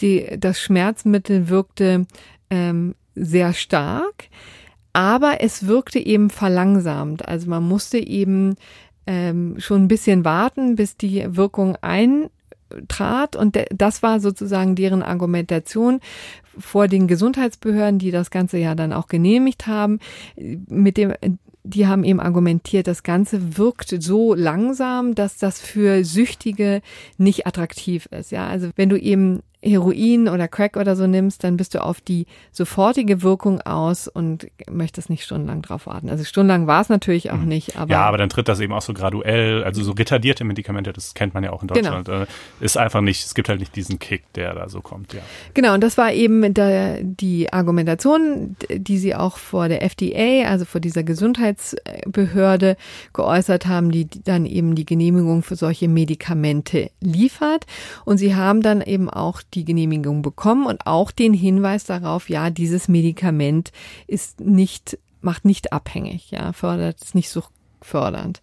die, 0.00 0.36
das 0.38 0.60
Schmerzmittel 0.60 1.48
wirkte 1.48 2.06
ähm, 2.50 2.94
sehr 3.14 3.52
stark, 3.52 4.28
aber 4.92 5.40
es 5.40 5.66
wirkte 5.66 5.98
eben 5.98 6.30
verlangsamt. 6.30 7.26
Also 7.26 7.48
man 7.48 7.66
musste 7.66 7.98
eben 7.98 8.56
ähm, 9.06 9.56
schon 9.58 9.84
ein 9.84 9.88
bisschen 9.88 10.24
warten, 10.24 10.76
bis 10.76 10.96
die 10.96 11.24
Wirkung 11.36 11.76
eintrat. 11.80 13.36
Und 13.36 13.58
das 13.70 14.02
war 14.02 14.20
sozusagen 14.20 14.74
deren 14.74 15.02
Argumentation 15.02 16.00
vor 16.58 16.88
den 16.88 17.06
Gesundheitsbehörden, 17.06 17.98
die 17.98 18.10
das 18.10 18.30
Ganze 18.30 18.58
ja 18.58 18.74
dann 18.74 18.92
auch 18.92 19.06
genehmigt 19.06 19.66
haben, 19.66 20.00
mit 20.36 20.96
dem 20.96 21.14
die 21.62 21.86
haben 21.86 22.04
eben 22.04 22.20
argumentiert, 22.20 22.86
das 22.86 23.02
Ganze 23.02 23.58
wirkt 23.58 24.02
so 24.02 24.34
langsam, 24.34 25.14
dass 25.14 25.36
das 25.36 25.60
für 25.60 26.04
Süchtige 26.04 26.80
nicht 27.18 27.46
attraktiv 27.46 28.06
ist. 28.10 28.32
Ja, 28.32 28.46
also 28.48 28.70
wenn 28.76 28.88
du 28.88 28.98
eben 28.98 29.42
Heroin 29.62 30.28
oder 30.28 30.48
Crack 30.48 30.76
oder 30.76 30.96
so 30.96 31.06
nimmst, 31.06 31.44
dann 31.44 31.56
bist 31.56 31.74
du 31.74 31.82
auf 31.82 32.00
die 32.00 32.26
sofortige 32.50 33.22
Wirkung 33.22 33.60
aus 33.60 34.08
und 34.08 34.46
möchtest 34.70 35.10
nicht 35.10 35.24
stundenlang 35.24 35.60
drauf 35.60 35.86
warten. 35.86 36.08
Also 36.08 36.24
stundenlang 36.24 36.66
war 36.66 36.80
es 36.80 36.88
natürlich 36.88 37.30
auch 37.30 37.36
mhm. 37.36 37.48
nicht, 37.48 37.76
aber. 37.76 37.90
Ja, 37.90 38.06
aber 38.06 38.16
dann 38.16 38.30
tritt 38.30 38.48
das 38.48 38.60
eben 38.60 38.72
auch 38.72 38.82
so 38.82 38.94
graduell, 38.94 39.62
also 39.62 39.82
so 39.82 39.92
retardierte 39.92 40.44
Medikamente, 40.44 40.92
das 40.92 41.12
kennt 41.14 41.34
man 41.34 41.44
ja 41.44 41.52
auch 41.52 41.62
in 41.62 41.68
genau. 41.68 41.80
Deutschland. 41.80 42.06
Genau. 42.06 42.26
Ist 42.60 42.78
einfach 42.78 43.02
nicht, 43.02 43.24
es 43.24 43.34
gibt 43.34 43.48
halt 43.48 43.60
nicht 43.60 43.76
diesen 43.76 43.98
Kick, 43.98 44.32
der 44.32 44.54
da 44.54 44.68
so 44.68 44.80
kommt, 44.80 45.12
ja. 45.12 45.20
Genau, 45.52 45.74
und 45.74 45.82
das 45.82 45.98
war 45.98 46.12
eben 46.12 46.54
der, 46.54 47.02
die 47.02 47.52
Argumentation, 47.52 48.56
die 48.70 48.98
sie 48.98 49.14
auch 49.14 49.36
vor 49.36 49.68
der 49.68 49.82
FDA, 49.82 50.48
also 50.48 50.64
vor 50.64 50.80
dieser 50.80 51.02
Gesundheitsbehörde 51.02 52.76
geäußert 53.12 53.66
haben, 53.66 53.90
die 53.90 54.08
dann 54.24 54.46
eben 54.46 54.74
die 54.74 54.86
Genehmigung 54.86 55.42
für 55.42 55.56
solche 55.56 55.88
Medikamente 55.88 56.90
liefert. 57.00 57.66
Und 58.04 58.18
sie 58.18 58.34
haben 58.34 58.62
dann 58.62 58.80
eben 58.80 59.10
auch 59.10 59.42
die 59.54 59.64
Genehmigung 59.64 60.22
bekommen 60.22 60.66
und 60.66 60.86
auch 60.86 61.10
den 61.10 61.34
Hinweis 61.34 61.84
darauf, 61.84 62.28
ja, 62.28 62.50
dieses 62.50 62.88
Medikament 62.88 63.72
ist 64.06 64.40
nicht, 64.40 64.98
macht 65.20 65.44
nicht 65.44 65.72
abhängig, 65.72 66.30
ja, 66.30 66.52
fördert 66.52 67.02
es 67.02 67.14
nicht 67.14 67.30
so 67.30 67.42
fördernd. 67.82 68.40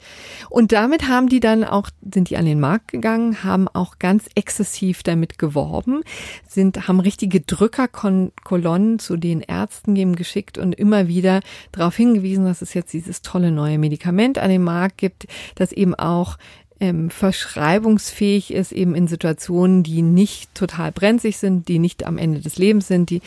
Und 0.50 0.72
damit 0.72 1.08
haben 1.08 1.30
die 1.30 1.40
dann 1.40 1.64
auch, 1.64 1.90
sind 2.14 2.30
die 2.30 2.38
an 2.38 2.46
den 2.46 2.60
Markt 2.60 2.90
gegangen, 2.90 3.44
haben 3.44 3.68
auch 3.68 4.00
ganz 4.00 4.26
exzessiv 4.36 5.04
damit 5.04 5.38
geworben, 5.38 6.02
sind, 6.48 6.88
haben 6.88 7.00
richtige 7.00 7.42
Drückerkolonnen 7.42 9.00
zu 9.00 9.18
den 9.18 9.42
Ärzten 9.42 9.96
geben 9.96 10.16
geschickt 10.16 10.58
und 10.58 10.74
immer 10.74 11.08
wieder 11.08 11.42
darauf 11.72 11.96
hingewiesen, 11.96 12.46
dass 12.46 12.62
es 12.62 12.74
jetzt 12.74 12.94
dieses 12.94 13.22
tolle 13.22 13.52
neue 13.52 13.78
Medikament 13.78 14.38
an 14.38 14.50
den 14.50 14.64
Markt 14.64 14.98
gibt, 14.98 15.28
das 15.56 15.72
eben 15.72 15.96
auch 15.96 16.38
ähm, 16.80 17.10
verschreibungsfähig 17.10 18.54
ist, 18.54 18.72
eben 18.72 18.96
in 18.96 19.08
Situationen, 19.08 19.84
die 19.84 20.02
nicht 20.02 20.54
total 20.54 20.92
brenzlig 20.92 21.38
sind, 21.38 21.68
die 21.68 21.80
nicht 21.80 22.06
am 22.06 22.18
Ende 22.18 22.42
des 22.42 22.58
Lebens 22.58 22.88
sind, 22.88 23.10
die, 23.10 23.22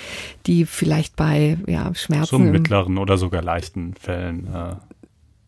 die 0.46 0.64
vielleicht 0.66 1.16
bei 1.16 1.58
ja, 1.66 1.94
Schmerzen. 1.94 2.30
So 2.30 2.38
mittleren 2.38 2.98
oder 2.98 3.18
sogar 3.18 3.42
leichten 3.42 3.94
Fällen 3.94 4.46
äh, 4.52 4.74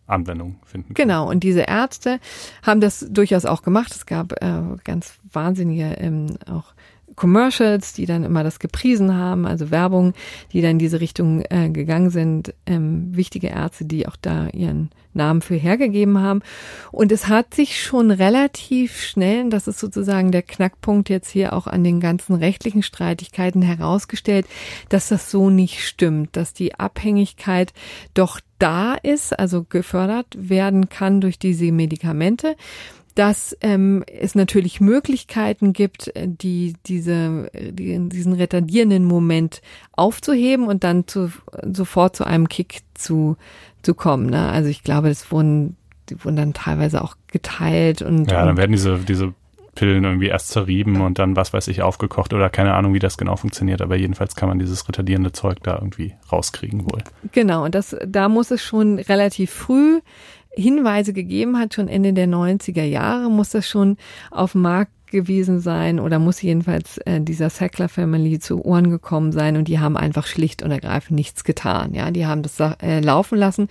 Anwendung 0.07 0.57
finden. 0.65 0.95
Können. 0.95 1.09
Genau, 1.09 1.29
und 1.29 1.43
diese 1.43 1.63
Ärzte 1.63 2.21
haben 2.63 2.81
das 2.81 3.07
durchaus 3.09 3.45
auch 3.45 3.63
gemacht. 3.63 3.93
Es 3.95 4.07
gab 4.07 4.33
äh, 4.43 4.63
ganz 4.85 5.15
wahnsinnige 5.33 5.97
ähm, 5.99 6.37
auch 6.47 6.75
Commercials, 7.15 7.93
die 7.93 8.07
dann 8.07 8.25
immer 8.25 8.43
das 8.43 8.59
gepriesen 8.59 9.15
haben, 9.15 9.47
also 9.47 9.71
Werbung, 9.71 10.15
die 10.53 10.63
dann 10.63 10.73
in 10.73 10.79
diese 10.79 11.01
Richtung 11.01 11.43
äh, 11.51 11.69
gegangen 11.71 12.11
sind. 12.11 12.55
Ähm, 12.67 13.15
wichtige 13.15 13.49
Ärzte, 13.49 13.85
die 13.85 14.07
auch 14.09 14.17
da 14.21 14.49
ihren 14.49 14.91
Namen 15.15 15.43
für 15.43 15.57
hergegeben 15.57 16.21
haben. 16.21 16.43
Und 16.91 17.13
es 17.13 17.29
hat 17.29 17.55
sich 17.55 17.83
schon 17.83 18.11
relativ 18.11 19.01
schnell, 19.01 19.49
das 19.51 19.69
ist 19.69 19.79
sozusagen 19.79 20.33
der 20.33 20.43
Knackpunkt 20.43 21.09
jetzt 21.09 21.31
hier 21.31 21.53
auch 21.53 21.67
an 21.67 21.85
den 21.85 22.01
ganzen 22.01 22.35
rechtlichen 22.35 22.83
Streitigkeiten 22.83 23.63
herausgestellt, 23.63 24.47
dass 24.89 25.09
das 25.09 25.31
so 25.31 25.51
nicht 25.51 25.87
stimmt, 25.87 26.37
dass 26.37 26.55
die 26.55 26.75
Abhängigkeit 26.75 27.73
doch 28.15 28.41
da 28.59 28.95
ist, 28.95 29.39
also 29.39 29.65
gefördert 29.65 30.29
werden 30.39 30.89
kann 30.89 31.21
durch 31.21 31.39
diese 31.39 31.73
Medikamente 31.73 32.57
dass 33.15 33.57
ähm, 33.61 34.05
es 34.07 34.35
natürlich 34.35 34.81
Möglichkeiten 34.81 35.73
gibt, 35.73 36.15
äh, 36.17 36.27
die 36.29 36.75
diese 36.87 37.51
die, 37.55 38.09
diesen 38.09 38.33
retardierenden 38.33 39.05
Moment 39.05 39.61
aufzuheben 39.93 40.67
und 40.67 40.85
dann 40.85 41.07
zu, 41.07 41.31
sofort 41.63 42.17
zu 42.17 42.25
einem 42.25 42.49
Kick 42.49 42.81
zu 42.95 43.37
zu 43.83 43.95
kommen. 43.95 44.27
Ne? 44.31 44.49
Also 44.49 44.69
ich 44.69 44.83
glaube, 44.83 45.09
das 45.09 45.31
wurden 45.31 45.77
die 46.09 46.25
wurden 46.25 46.37
dann 46.37 46.55
teilweise 46.55 47.03
auch 47.03 47.17
geteilt 47.29 48.03
und 48.03 48.31
ja, 48.31 48.45
dann 48.45 48.57
werden 48.57 48.73
diese 48.73 48.99
diese 48.99 49.35
Pillen 49.75 50.05
irgendwie 50.05 50.27
erst 50.27 50.49
zerrieben 50.49 51.01
und 51.01 51.19
dann 51.19 51.35
was 51.35 51.53
weiß 51.53 51.69
ich 51.69 51.81
aufgekocht 51.81 52.35
oder 52.35 52.51
keine 52.51 52.75
Ahnung, 52.75 52.93
wie 52.93 52.99
das 52.99 53.17
genau 53.17 53.37
funktioniert, 53.37 53.81
aber 53.81 53.97
jedenfalls 53.97 54.37
kann 54.37 54.49
man 54.49 54.59
dieses 54.59 54.87
retardierende 54.87 55.33
Zeug 55.33 55.59
da 55.63 55.75
irgendwie 55.77 56.15
rauskriegen 56.31 56.85
wohl. 56.85 57.03
Genau, 57.33 57.65
und 57.65 57.75
das 57.75 57.97
da 58.07 58.29
muss 58.29 58.51
es 58.51 58.63
schon 58.63 58.99
relativ 58.99 59.51
früh 59.51 60.01
Hinweise 60.55 61.13
gegeben 61.13 61.59
hat, 61.59 61.75
schon 61.75 61.89
Ende 61.89 62.13
der 62.13 62.29
90er 62.29 62.85
Jahre, 62.85 63.31
muss 63.31 63.51
das 63.51 63.67
schon 63.67 63.97
auf 64.31 64.53
dem 64.53 64.63
Markt 64.63 64.93
gewesen 65.13 65.61
sein 65.61 66.01
oder 66.01 66.19
muss 66.19 66.43
jedenfalls 66.43 66.99
äh, 66.99 67.21
dieser 67.21 67.51
Sackler 67.51 67.89
Family 67.89 68.41
zu 68.41 68.65
Ohren 68.65 68.91
gekommen 68.91 69.31
sein 69.31 69.57
und 69.57 69.69
die 69.69 69.79
haben 69.79 69.97
einfach 69.97 70.27
schlicht 70.27 70.63
und 70.63 70.73
ergreifend 70.73 71.13
nichts 71.13 71.45
getan. 71.45 71.95
Ja, 71.95 72.11
die 72.11 72.27
haben 72.27 72.43
das 72.43 72.59
äh, 72.59 73.01
laufen 73.01 73.39
lassen. 73.39 73.69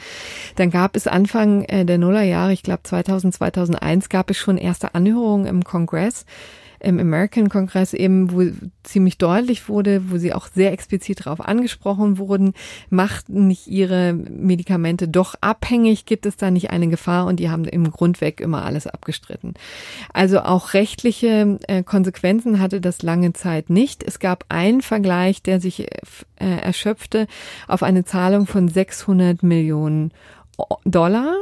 Dann 0.55 0.69
gab 0.69 0.95
es 0.95 1.07
Anfang 1.07 1.63
äh, 1.63 1.83
der 1.83 1.97
Nullerjahre, 1.97 2.53
ich 2.53 2.63
glaube 2.63 2.83
2000, 2.83 3.33
2001 3.33 4.09
gab 4.09 4.29
es 4.29 4.37
schon 4.37 4.57
erste 4.57 4.95
Anhörungen 4.95 5.47
im 5.47 5.63
Kongress 5.63 6.25
im 6.83 6.99
American 6.99 7.49
Kongress 7.49 7.93
eben, 7.93 8.31
wo 8.31 8.43
ziemlich 8.83 9.17
deutlich 9.17 9.69
wurde, 9.69 10.09
wo 10.09 10.17
sie 10.17 10.33
auch 10.33 10.47
sehr 10.47 10.71
explizit 10.71 11.25
darauf 11.25 11.41
angesprochen 11.41 12.17
wurden, 12.17 12.53
machten 12.89 13.47
nicht 13.47 13.67
ihre 13.67 14.13
Medikamente 14.13 15.07
doch 15.07 15.35
abhängig, 15.41 16.05
gibt 16.05 16.25
es 16.25 16.37
da 16.37 16.51
nicht 16.51 16.71
eine 16.71 16.87
Gefahr 16.87 17.27
und 17.27 17.39
die 17.39 17.49
haben 17.49 17.65
im 17.65 17.91
Grundweg 17.91 18.41
immer 18.41 18.65
alles 18.65 18.87
abgestritten. 18.87 19.53
Also 20.13 20.41
auch 20.41 20.73
rechtliche 20.73 21.59
äh, 21.67 21.83
Konsequenzen 21.83 22.59
hatte 22.59 22.81
das 22.81 23.01
lange 23.01 23.33
Zeit 23.33 23.69
nicht. 23.69 24.03
Es 24.03 24.19
gab 24.19 24.45
einen 24.49 24.81
Vergleich, 24.81 25.43
der 25.43 25.61
sich 25.61 25.81
äh, 25.81 25.87
erschöpfte 26.37 27.27
auf 27.67 27.83
eine 27.83 28.05
Zahlung 28.05 28.47
von 28.47 28.67
600 28.67 29.43
Millionen 29.43 30.11
Dollar 30.85 31.35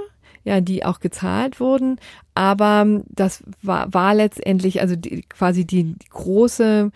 ja, 0.43 0.61
die 0.61 0.85
auch 0.85 0.99
gezahlt 0.99 1.59
wurden. 1.59 1.99
Aber 2.33 3.01
das 3.07 3.43
war, 3.61 3.93
war 3.93 4.15
letztendlich 4.15 4.81
also 4.81 4.95
die, 4.95 5.23
quasi 5.23 5.65
die 5.65 5.95
große 6.09 6.91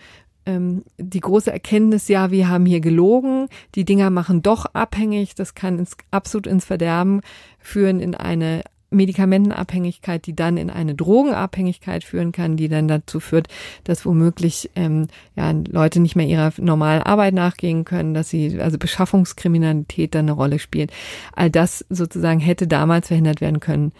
ähm, 0.46 0.84
die 0.98 1.20
große 1.20 1.50
Erkenntnis, 1.50 2.08
ja, 2.08 2.30
wir 2.30 2.48
haben 2.48 2.66
hier 2.66 2.80
gelogen, 2.80 3.48
die 3.74 3.84
Dinger 3.84 4.10
machen 4.10 4.42
doch 4.42 4.66
abhängig, 4.74 5.34
das 5.34 5.54
kann 5.54 5.78
ins, 5.78 5.96
absolut 6.10 6.46
ins 6.46 6.66
Verderben 6.66 7.22
führen 7.58 8.00
in 8.00 8.14
eine 8.14 8.62
Medikamentenabhängigkeit, 8.94 10.26
die 10.26 10.34
dann 10.34 10.56
in 10.56 10.70
eine 10.70 10.94
Drogenabhängigkeit 10.94 12.04
führen 12.04 12.32
kann, 12.32 12.56
die 12.56 12.68
dann 12.68 12.88
dazu 12.88 13.20
führt, 13.20 13.48
dass 13.84 14.06
womöglich 14.06 14.70
ähm, 14.76 15.08
ja, 15.36 15.50
Leute 15.50 16.00
nicht 16.00 16.16
mehr 16.16 16.26
ihrer 16.26 16.52
normalen 16.58 17.02
Arbeit 17.02 17.34
nachgehen 17.34 17.84
können, 17.84 18.14
dass 18.14 18.30
sie, 18.30 18.60
also 18.60 18.78
Beschaffungskriminalität 18.78 20.14
dann 20.14 20.26
eine 20.26 20.32
Rolle 20.32 20.58
spielt. 20.58 20.92
All 21.34 21.50
das 21.50 21.84
sozusagen 21.88 22.40
hätte 22.40 22.66
damals 22.66 23.08
verhindert 23.08 23.40
werden 23.40 23.60
können, 23.60 23.92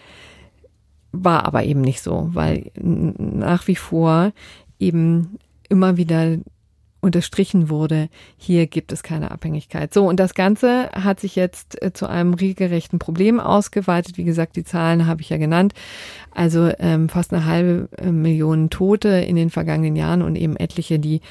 war 1.11 1.45
aber 1.45 1.63
eben 1.63 1.81
nicht 1.81 2.01
so, 2.01 2.29
weil 2.33 2.71
nach 2.75 3.67
wie 3.67 3.75
vor 3.75 4.33
eben 4.79 5.39
immer 5.69 5.97
wieder 5.97 6.37
unterstrichen 7.05 7.69
wurde, 7.69 8.09
hier 8.35 8.65
gibt 8.65 8.91
es 8.91 9.03
keine 9.03 9.29
Abhängigkeit. 9.29 9.93
So, 9.93 10.07
und 10.07 10.19
das 10.19 10.33
Ganze 10.33 10.89
hat 10.91 11.19
sich 11.19 11.35
jetzt 11.35 11.81
äh, 11.81 11.93
zu 11.93 12.07
einem 12.07 12.33
regelrechten 12.33 12.97
Problem 12.97 13.39
ausgeweitet. 13.39 14.17
Wie 14.17 14.23
gesagt, 14.23 14.55
die 14.55 14.63
Zahlen 14.63 15.05
habe 15.05 15.21
ich 15.21 15.29
ja 15.29 15.37
genannt. 15.37 15.73
Also 16.31 16.71
ähm, 16.79 17.07
fast 17.07 17.31
eine 17.31 17.45
halbe 17.45 17.87
äh, 17.97 18.11
Million 18.11 18.71
Tote 18.71 19.09
in 19.09 19.35
den 19.35 19.51
vergangenen 19.51 19.95
Jahren 19.95 20.23
und 20.23 20.35
eben 20.35 20.57
etliche, 20.57 20.97
die 20.97 21.21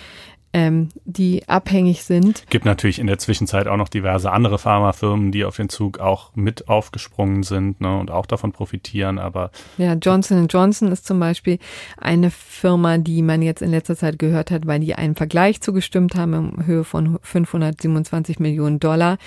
ähm, 0.54 0.88
die 1.04 1.46
abhängig 1.48 2.04
sind. 2.04 2.48
Gibt 2.48 2.64
natürlich 2.64 3.00
in 3.00 3.08
der 3.08 3.18
Zwischenzeit 3.18 3.66
auch 3.66 3.76
noch 3.76 3.88
diverse 3.88 4.30
andere 4.30 4.58
Pharmafirmen, 4.58 5.32
die 5.32 5.44
auf 5.44 5.56
den 5.56 5.68
Zug 5.68 5.98
auch 5.98 6.30
mit 6.36 6.68
aufgesprungen 6.68 7.42
sind 7.42 7.80
ne, 7.80 7.98
und 7.98 8.12
auch 8.12 8.24
davon 8.24 8.52
profitieren. 8.52 9.18
Aber 9.18 9.50
ja, 9.78 9.94
Johnson 9.94 10.46
Johnson 10.46 10.92
ist 10.92 11.06
zum 11.06 11.18
Beispiel 11.18 11.58
eine 11.98 12.30
Firma, 12.30 12.98
die 12.98 13.20
man 13.20 13.42
jetzt 13.42 13.62
in 13.62 13.70
letzter 13.72 13.96
Zeit 13.96 14.20
gehört 14.20 14.52
hat, 14.52 14.66
weil 14.68 14.78
die 14.78 14.94
einen 14.94 15.16
Vergleich 15.16 15.60
zugestimmt 15.60 16.14
haben 16.14 16.32
in 16.34 16.66
Höhe 16.66 16.84
von 16.84 17.18
527 17.20 18.38
Millionen 18.38 18.78
Dollar. 18.78 19.18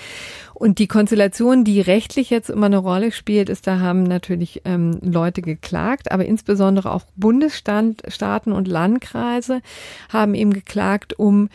Und 0.59 0.79
die 0.79 0.87
Konstellation, 0.87 1.63
die 1.63 1.81
rechtlich 1.81 2.31
jetzt 2.31 2.49
immer 2.49 2.65
eine 2.65 2.79
Rolle 2.79 3.11
spielt, 3.11 3.47
ist, 3.47 3.67
da 3.67 3.79
haben 3.79 4.01
natürlich 4.01 4.63
ähm, 4.65 4.97
Leute 5.03 5.43
geklagt, 5.43 6.11
aber 6.11 6.25
insbesondere 6.25 6.91
auch 6.91 7.03
Bundesstaaten 7.15 8.51
und 8.51 8.67
Landkreise 8.67 9.61
haben 10.09 10.33
eben 10.33 10.51
geklagt, 10.51 11.19
um 11.19 11.49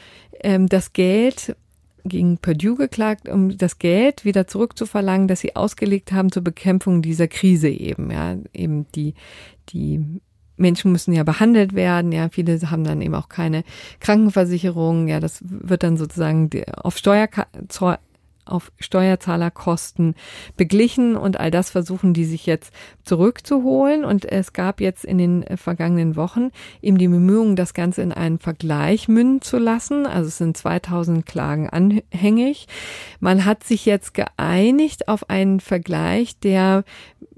ähm, 0.45 0.69
das 0.69 0.93
Geld 0.93 1.57
gegen 2.05 2.39
Purdue 2.39 2.77
geklagt, 2.77 3.29
um 3.29 3.59
das 3.59 3.81
Geld 3.81 4.25
wieder 4.25 4.47
zurückzuverlangen, 4.47 5.27
das 5.27 5.41
sie 5.41 5.57
ausgelegt 5.57 6.13
haben 6.13 6.31
zur 6.31 6.45
Bekämpfung 6.45 7.03
dieser 7.03 7.27
Krise 7.27 7.71
eben, 7.71 8.09
ja, 8.13 8.37
eben 8.53 8.87
die, 8.93 9.15
die 9.71 10.21
Menschen 10.57 10.93
müssen 10.93 11.13
ja 11.13 11.25
behandelt 11.25 11.75
werden, 11.75 12.13
ja, 12.13 12.29
viele 12.29 12.57
haben 12.71 12.85
dann 12.85 13.03
eben 13.03 13.17
auch 13.17 13.29
keine 13.29 13.65
Krankenversicherung, 13.99 15.09
ja, 15.09 15.19
das 15.19 15.43
wird 15.43 15.83
dann 15.83 15.97
sozusagen 15.97 16.51
auf 16.77 16.99
Steuer, 16.99 17.27
auf 18.45 18.73
Steuerzahlerkosten 18.79 20.15
beglichen 20.57 21.17
und 21.17 21.39
all 21.39 21.51
das 21.51 21.71
versuchen 21.71 22.13
die 22.15 22.25
sich 22.25 22.47
jetzt 22.47 22.73
zurückzuholen. 23.05 24.05
Und 24.05 24.25
es 24.25 24.53
gab 24.53 24.81
jetzt 24.81 25.05
in 25.05 25.19
den 25.19 25.45
vergangenen 25.57 26.17
Wochen 26.17 26.51
eben 26.81 26.99
die 26.99 27.09
Bemühungen, 27.09 27.57
das 27.57 27.75
Ganze 27.75 28.03
in 28.03 28.13
einen 28.13 28.39
Vergleich 28.39 29.09
münden 29.09 29.43
zu 29.43 29.59
lassen. 29.59 30.07
Also 30.07 30.29
es 30.29 30.39
sind 30.39 30.57
2000 30.57 31.25
Klagen 31.25 31.69
anhängig. 31.71 32.67
Man 33.21 33.45
hat 33.45 33.65
sich 33.65 33.87
jetzt 33.87 34.15
geeinigt 34.15 35.09
auf 35.09 35.31
einen 35.31 35.61
Vergleich, 35.61 36.39
der 36.39 36.85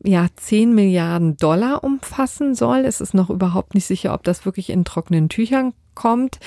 ja 0.02 0.26
10 0.34 0.74
Milliarden 0.74 1.36
Dollar 1.36 1.84
umfassen 1.84 2.54
soll. 2.54 2.80
Es 2.80 3.00
ist 3.00 3.14
noch 3.14 3.30
überhaupt 3.30 3.74
nicht 3.74 3.86
sicher, 3.86 4.14
ob 4.14 4.22
das 4.22 4.44
wirklich 4.44 4.70
in 4.70 4.84
trockenen 4.84 5.28
Tüchern 5.28 5.72
kommt. 5.94 6.38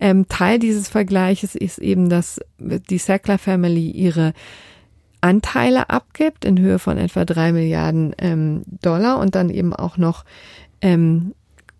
Ähm, 0.00 0.28
Teil 0.28 0.58
dieses 0.58 0.88
Vergleiches 0.88 1.54
ist 1.54 1.78
eben, 1.78 2.08
dass 2.08 2.40
die 2.58 2.98
Sackler 2.98 3.38
Family 3.38 3.90
ihre 3.90 4.32
Anteile 5.20 5.88
abgibt 5.88 6.44
in 6.44 6.58
Höhe 6.58 6.78
von 6.78 6.98
etwa 6.98 7.24
drei 7.24 7.52
Milliarden 7.52 8.14
ähm, 8.18 8.62
Dollar 8.66 9.18
und 9.18 9.34
dann 9.34 9.50
eben 9.50 9.72
auch 9.72 9.96
noch 9.96 10.24
ähm, 10.80 11.34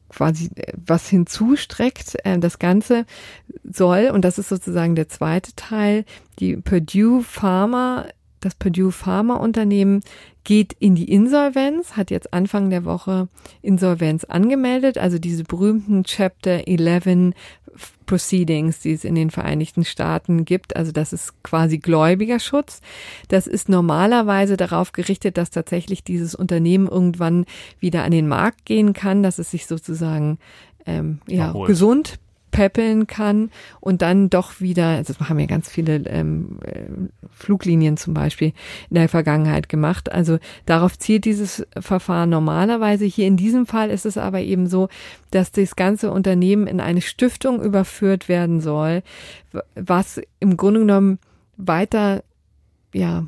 quasi 0.09 0.51
äh, 0.55 0.73
was 0.77 1.09
hinzustreckt. 1.09 2.16
Ähm, 2.25 2.41
das 2.41 2.59
Ganze 2.59 3.05
soll, 3.64 4.11
und 4.12 4.25
das 4.25 4.39
ist 4.39 4.49
sozusagen 4.49 4.95
der 4.95 5.09
zweite 5.09 5.55
Teil, 5.57 6.05
die 6.39 6.57
Purdue 6.57 7.23
Pharma, 7.23 8.07
das 8.45 8.55
Purdue 8.55 8.93
Pharma 8.93 9.36
Unternehmen 9.36 10.01
geht 10.45 10.74
in 10.78 10.95
die 10.95 11.11
Insolvenz, 11.11 11.97
hat 11.97 12.11
jetzt 12.11 12.34
Anfang 12.34 12.70
der 12.70 12.84
Woche 12.84 13.28
Insolvenz 13.62 14.24
angemeldet, 14.24 14.99
also 14.99 15.18
diese 15.18 15.45
berühmten 15.45 16.05
Chapter 16.05 16.66
11 16.66 17.34
Proceedings, 18.07 18.80
die 18.80 18.93
es 18.93 19.05
in 19.05 19.14
den 19.14 19.30
Vereinigten 19.30 19.84
Staaten 19.84 20.45
gibt. 20.45 20.76
Also 20.76 20.93
das 20.93 21.12
ist 21.12 21.43
quasi 21.43 21.78
Gläubigerschutz. 21.78 22.82
Das 23.28 23.47
ist 23.47 23.68
normalerweise 23.68 24.59
darauf 24.59 24.93
gerichtet, 24.93 25.38
dass 25.38 25.51
tatsächlich 25.51 26.05
dieses 26.05 26.34
Unternehmen 26.34 26.88
irgendwann 26.88 27.47
wieder 27.80 28.05
an 28.05 28.11
den 28.11 28.28
Markt 28.28 28.66
gehen 28.66 28.93
kann, 28.93 29.22
dass 29.22 29.38
es 29.38 29.51
sich 29.51 29.66
sozusagen 29.66 30.38
ähm, 30.84 31.20
ja, 31.26 31.53
gesund 31.53 32.18
peppeln 32.53 33.09
kann 33.09 33.50
und 33.80 34.03
dann 34.03 34.30
doch 34.30 34.61
wieder, 34.61 34.86
also 34.88 35.12
das 35.12 35.28
haben 35.28 35.40
ja 35.40 35.46
ganz 35.46 35.68
viele 35.68 35.96
ähm, 36.07 36.61
äh, 36.64 36.84
Fluglinien 37.30 37.96
zum 37.96 38.14
Beispiel 38.14 38.53
in 38.88 38.94
der 38.94 39.09
Vergangenheit 39.09 39.68
gemacht. 39.68 40.12
Also 40.12 40.38
darauf 40.66 40.96
zielt 40.96 41.24
dieses 41.24 41.66
Verfahren 41.76 42.30
normalerweise. 42.30 43.05
Hier 43.07 43.26
in 43.26 43.36
diesem 43.36 43.66
Fall 43.66 43.90
ist 43.90 44.07
es 44.07 44.16
aber 44.16 44.40
eben 44.40 44.68
so, 44.68 44.88
dass 45.32 45.50
das 45.50 45.74
ganze 45.74 46.12
Unternehmen 46.12 46.68
in 46.68 46.80
eine 46.80 47.00
Stiftung 47.00 47.61
überführt 47.61 48.28
werden 48.28 48.61
soll, 48.61 49.03
was 49.74 50.20
im 50.38 50.57
Grunde 50.57 50.80
genommen 50.80 51.18
weiter 51.57 52.22
ja 52.92 53.26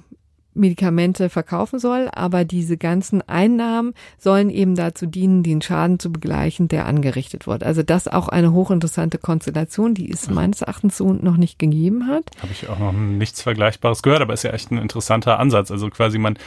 Medikamente 0.54 1.28
verkaufen 1.28 1.78
soll, 1.78 2.08
aber 2.12 2.44
diese 2.44 2.76
ganzen 2.76 3.22
Einnahmen 3.28 3.94
sollen 4.18 4.50
eben 4.50 4.74
dazu 4.74 5.06
dienen, 5.06 5.42
den 5.42 5.62
Schaden 5.62 5.98
zu 5.98 6.12
begleichen, 6.12 6.68
der 6.68 6.86
angerichtet 6.86 7.46
wird. 7.46 7.64
Also 7.64 7.82
das 7.82 8.08
auch 8.08 8.28
eine 8.28 8.52
hochinteressante 8.52 9.18
Konstellation, 9.18 9.94
die 9.94 10.10
es 10.10 10.30
meines 10.30 10.62
Erachtens 10.62 10.96
so 10.96 11.12
noch 11.12 11.36
nicht 11.36 11.58
gegeben 11.58 12.06
hat. 12.06 12.24
Habe 12.40 12.52
ich 12.52 12.68
auch 12.68 12.78
noch 12.78 12.92
nichts 12.92 13.42
Vergleichbares 13.42 14.02
gehört, 14.02 14.22
aber 14.22 14.34
ist 14.34 14.44
ja 14.44 14.52
echt 14.52 14.70
ein 14.70 14.78
interessanter 14.78 15.38
Ansatz. 15.38 15.70
Also 15.70 15.90
quasi 15.90 16.18
man 16.18 16.38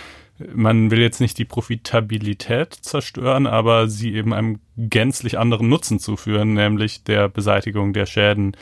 man 0.54 0.92
will 0.92 1.00
jetzt 1.00 1.20
nicht 1.20 1.38
die 1.38 1.46
Profitabilität 1.46 2.74
zerstören, 2.74 3.48
aber 3.48 3.88
sie 3.88 4.14
eben 4.14 4.34
einem 4.34 4.60
gänzlich 4.78 5.40
anderen 5.40 5.70
Nutzen 5.70 6.00
zuführen, 6.00 6.54
nämlich 6.54 7.04
der 7.04 7.28
Beseitigung 7.28 7.94
der 7.94 8.06
Schäden 8.06 8.56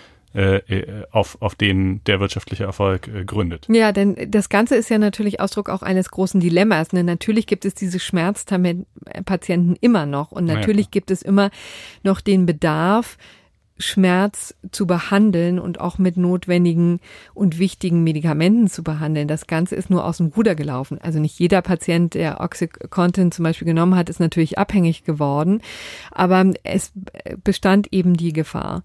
auf, 1.12 1.38
auf 1.42 1.56
denen 1.56 2.04
der 2.04 2.20
wirtschaftliche 2.20 2.66
Erfolg 2.66 3.08
äh, 3.08 3.24
gründet. 3.24 3.68
Ja, 3.70 3.92
denn 3.92 4.16
das 4.30 4.50
Ganze 4.50 4.76
ist 4.76 4.90
ja 4.90 4.98
natürlich 4.98 5.40
Ausdruck 5.40 5.70
auch 5.70 5.82
eines 5.82 6.12
großen 6.12 6.40
Dilemmas. 6.40 6.92
Ne? 6.92 7.04
Natürlich 7.04 7.48
gibt 7.48 7.66
es 7.66 7.74
diese 7.74 8.00
Schmerzpatienten 8.00 9.78
immer 9.80 10.06
noch 10.06 10.32
und 10.32 10.46
natürlich 10.46 10.88
ja. 10.88 10.92
gibt 10.92 11.12
es 11.12 11.22
immer 11.22 11.52
noch 12.04 12.22
den 12.22 12.46
Bedarf, 12.46 13.18
Schmerz 13.78 14.56
zu 14.72 14.88
behandeln 14.88 15.60
und 15.60 15.82
auch 15.82 15.98
mit 15.98 16.16
notwendigen 16.16 17.00
und 17.34 17.60
wichtigen 17.60 18.04
Medikamenten 18.04 18.70
zu 18.70 18.84
behandeln. 18.84 19.28
Das 19.28 19.48
Ganze 19.48 19.76
ist 19.76 19.90
nur 19.90 20.06
aus 20.06 20.18
dem 20.18 20.28
Ruder 20.28 20.56
gelaufen. 20.56 21.00
Also 21.02 21.20
nicht 21.20 21.38
jeder 21.40 21.62
Patient, 21.62 22.14
der 22.14 22.40
Oxycontin 22.40 23.32
zum 23.32 23.44
Beispiel 23.44 23.66
genommen 23.66 23.96
hat, 23.96 24.10
ist 24.10 24.20
natürlich 24.20 24.58
abhängig 24.58 25.04
geworden, 25.04 25.62
aber 26.12 26.54
es 26.64 26.94
bestand 27.44 27.92
eben 27.92 28.16
die 28.16 28.32
Gefahr. 28.32 28.84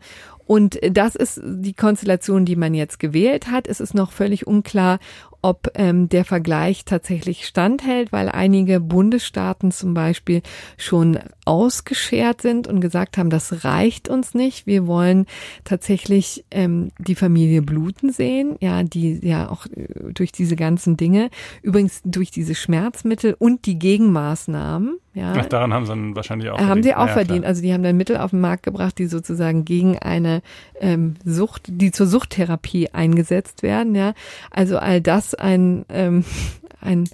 Und 0.51 0.81
das 0.83 1.15
ist 1.15 1.41
die 1.45 1.75
Konstellation, 1.75 2.45
die 2.45 2.57
man 2.57 2.75
jetzt 2.75 2.99
gewählt 2.99 3.53
hat. 3.53 3.69
Es 3.69 3.79
ist 3.79 3.95
noch 3.95 4.11
völlig 4.11 4.49
unklar, 4.49 4.99
ob 5.43 5.71
ähm, 5.75 6.09
der 6.09 6.25
Vergleich 6.25 6.85
tatsächlich 6.85 7.47
standhält, 7.47 8.13
weil 8.13 8.29
einige 8.29 8.81
Bundesstaaten 8.81 9.73
zum 9.73 9.95
Beispiel 9.95 10.43
schon 10.77 11.19
ausgeschert 11.45 12.43
sind 12.43 12.69
und 12.69 12.81
gesagt 12.81 13.19
haben, 13.19 13.31
das 13.31 13.65
reicht 13.65 14.09
uns 14.09 14.35
nicht. 14.35 14.67
Wir 14.67 14.87
wollen 14.87 15.27
tatsächlich 15.65 16.45
ähm, 16.51 16.91
die 16.99 17.15
Familie 17.15 17.63
bluten 17.63 18.13
sehen, 18.13 18.57
ja, 18.61 18.83
die 18.83 19.27
ja 19.27 19.51
auch 19.51 19.67
äh, 19.67 20.13
durch 20.13 20.33
diese 20.33 20.57
ganzen 20.57 20.97
Dinge, 20.97 21.31
übrigens 21.63 22.03
durch 22.05 22.31
diese 22.31 22.55
Schmerzmittel 22.55 23.35
und 23.39 23.67
die 23.67 23.79
Gegenmaßnahmen, 23.79 24.99
ja. 25.13 25.35
Ach, 25.37 25.47
daran 25.47 25.75
haben 25.75 25.87
sie 25.87 25.91
dann 25.91 26.15
wahrscheinlich 26.15 26.51
auch 26.51 26.57
verdient. 26.57 26.71
Haben 26.71 26.83
sie 26.85 26.95
auch 26.95 27.07
ja, 27.09 27.13
verdient. 27.13 27.41
Klar. 27.41 27.49
Also 27.49 27.63
die 27.63 27.73
haben 27.73 27.83
dann 27.83 27.97
Mittel 27.97 28.17
auf 28.17 28.31
den 28.31 28.41
Markt 28.41 28.63
gebracht, 28.63 28.97
die 28.99 29.07
sozusagen 29.07 29.65
gegen 29.65 29.99
eine 29.99 30.41
ähm, 30.81 31.17
Sucht, 31.25 31.65
die 31.67 31.91
zur 31.91 32.07
Suchttherapie 32.07 32.91
eingesetzt 32.91 33.65
werden, 33.65 33.97
ja. 33.97 34.15
Also 34.53 34.79
all 34.79 35.01
das 35.01 35.30
ein, 35.35 35.85
ähm, 35.89 36.25
ein 36.81 37.09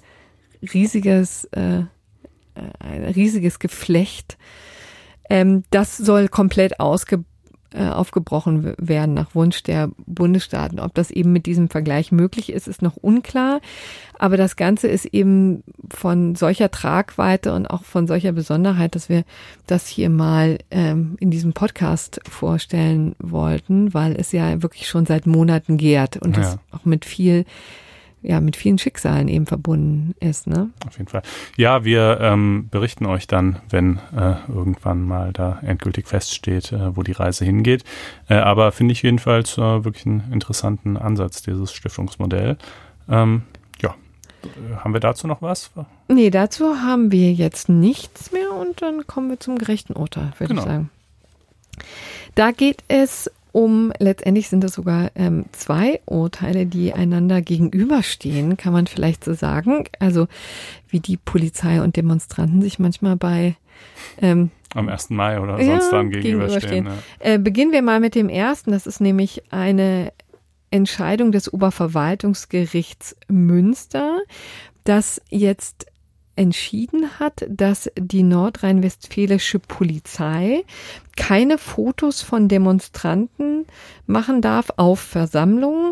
riesiges, 0.73 1.45
äh, 1.45 1.83
ein 2.79 3.03
riesiges 3.03 3.59
Geflecht. 3.59 4.37
Ähm, 5.29 5.63
das 5.69 5.97
soll 5.97 6.27
komplett 6.29 6.79
ausge 6.79 7.23
äh, 7.73 7.89
aufgebrochen 7.89 8.73
werden 8.77 9.13
nach 9.13 9.35
Wunsch 9.35 9.61
der 9.61 9.91
Bundesstaaten. 10.05 10.79
Ob 10.79 10.93
das 10.93 11.11
eben 11.11 11.33
mit 11.33 11.45
diesem 11.45 11.69
Vergleich 11.69 12.13
möglich 12.13 12.51
ist, 12.51 12.67
ist 12.67 12.81
noch 12.81 12.95
unklar. 12.95 13.59
Aber 14.17 14.37
das 14.37 14.55
Ganze 14.55 14.87
ist 14.87 15.05
eben 15.05 15.63
von 15.93 16.35
solcher 16.35 16.71
Tragweite 16.71 17.53
und 17.53 17.67
auch 17.67 17.83
von 17.83 18.07
solcher 18.07 18.31
Besonderheit, 18.31 18.95
dass 18.95 19.09
wir 19.09 19.25
das 19.67 19.85
hier 19.85 20.09
mal 20.09 20.59
ähm, 20.71 21.17
in 21.19 21.29
diesem 21.29 21.51
Podcast 21.51 22.21
vorstellen 22.27 23.17
wollten, 23.19 23.93
weil 23.93 24.15
es 24.15 24.31
ja 24.31 24.61
wirklich 24.63 24.87
schon 24.87 25.05
seit 25.05 25.27
Monaten 25.27 25.75
gärt 25.75 26.15
und 26.15 26.37
ja. 26.37 26.43
das 26.43 26.59
auch 26.71 26.85
mit 26.85 27.03
viel 27.03 27.43
ja 28.21 28.39
mit 28.39 28.55
vielen 28.55 28.77
Schicksalen 28.77 29.27
eben 29.27 29.45
verbunden 29.45 30.15
ist. 30.19 30.47
Ne? 30.47 30.69
Auf 30.85 30.97
jeden 30.97 31.09
Fall. 31.09 31.21
Ja, 31.55 31.83
wir 31.83 32.19
ähm, 32.21 32.67
berichten 32.69 33.05
euch 33.05 33.27
dann, 33.27 33.59
wenn 33.69 33.99
äh, 34.15 34.35
irgendwann 34.47 35.03
mal 35.03 35.33
da 35.33 35.59
endgültig 35.61 36.07
feststeht, 36.07 36.71
äh, 36.71 36.95
wo 36.95 37.03
die 37.03 37.11
Reise 37.11 37.45
hingeht. 37.45 37.83
Äh, 38.29 38.35
aber 38.35 38.71
finde 38.71 38.93
ich 38.93 39.03
jedenfalls 39.03 39.57
äh, 39.57 39.83
wirklich 39.85 40.05
einen 40.05 40.31
interessanten 40.31 40.97
Ansatz, 40.97 41.41
dieses 41.41 41.71
Stiftungsmodell. 41.71 42.57
Ähm, 43.09 43.43
ja, 43.81 43.95
haben 44.77 44.93
wir 44.93 44.99
dazu 44.99 45.27
noch 45.27 45.41
was? 45.41 45.71
Nee, 46.07 46.29
dazu 46.29 46.81
haben 46.81 47.11
wir 47.11 47.31
jetzt 47.33 47.69
nichts 47.69 48.31
mehr 48.31 48.51
und 48.51 48.81
dann 48.81 49.05
kommen 49.07 49.29
wir 49.29 49.39
zum 49.39 49.57
gerechten 49.57 49.93
Urteil, 49.93 50.33
würde 50.37 50.53
genau. 50.53 50.61
ich 50.63 50.67
sagen. 50.67 50.89
Da 52.35 52.51
geht 52.51 52.83
es 52.87 53.31
um, 53.57 53.91
letztendlich 53.97 54.49
sind 54.49 54.63
es 54.63 54.73
sogar 54.73 55.09
ähm, 55.15 55.45
zwei 55.51 55.99
Urteile, 56.05 56.67
die 56.67 56.93
einander 56.93 57.41
gegenüberstehen, 57.41 58.55
kann 58.55 58.71
man 58.71 58.85
vielleicht 58.85 59.23
so 59.23 59.33
sagen. 59.33 59.85
Also 59.97 60.27
wie 60.89 60.99
die 60.99 61.17
Polizei 61.17 61.81
und 61.81 61.95
Demonstranten 61.95 62.61
sich 62.61 62.77
manchmal 62.77 63.15
bei 63.15 63.55
ähm, 64.21 64.51
am 64.75 64.89
1. 64.89 65.09
Mai 65.09 65.41
oder 65.41 65.57
sonst 65.57 65.85
ja, 65.85 65.89
dann 65.89 66.11
gegenüberstehen. 66.11 66.85
gegenüberstehen. 66.85 66.85
Ja. 67.19 67.33
Äh, 67.33 67.39
beginnen 67.39 67.71
wir 67.71 67.81
mal 67.81 67.99
mit 67.99 68.13
dem 68.13 68.29
ersten. 68.29 68.69
Das 68.69 68.85
ist 68.85 69.01
nämlich 69.01 69.41
eine 69.51 70.13
Entscheidung 70.69 71.31
des 71.31 71.51
Oberverwaltungsgerichts 71.51 73.15
Münster, 73.27 74.19
das 74.83 75.19
jetzt 75.29 75.87
entschieden 76.37 77.19
hat, 77.19 77.45
dass 77.49 77.89
die 77.97 78.23
nordrhein-westfälische 78.23 79.59
Polizei 79.59 80.63
keine 81.15 81.57
Fotos 81.57 82.21
von 82.21 82.47
Demonstranten 82.47 83.65
machen 84.05 84.41
darf 84.41 84.71
auf 84.77 84.99
Versammlungen 84.99 85.91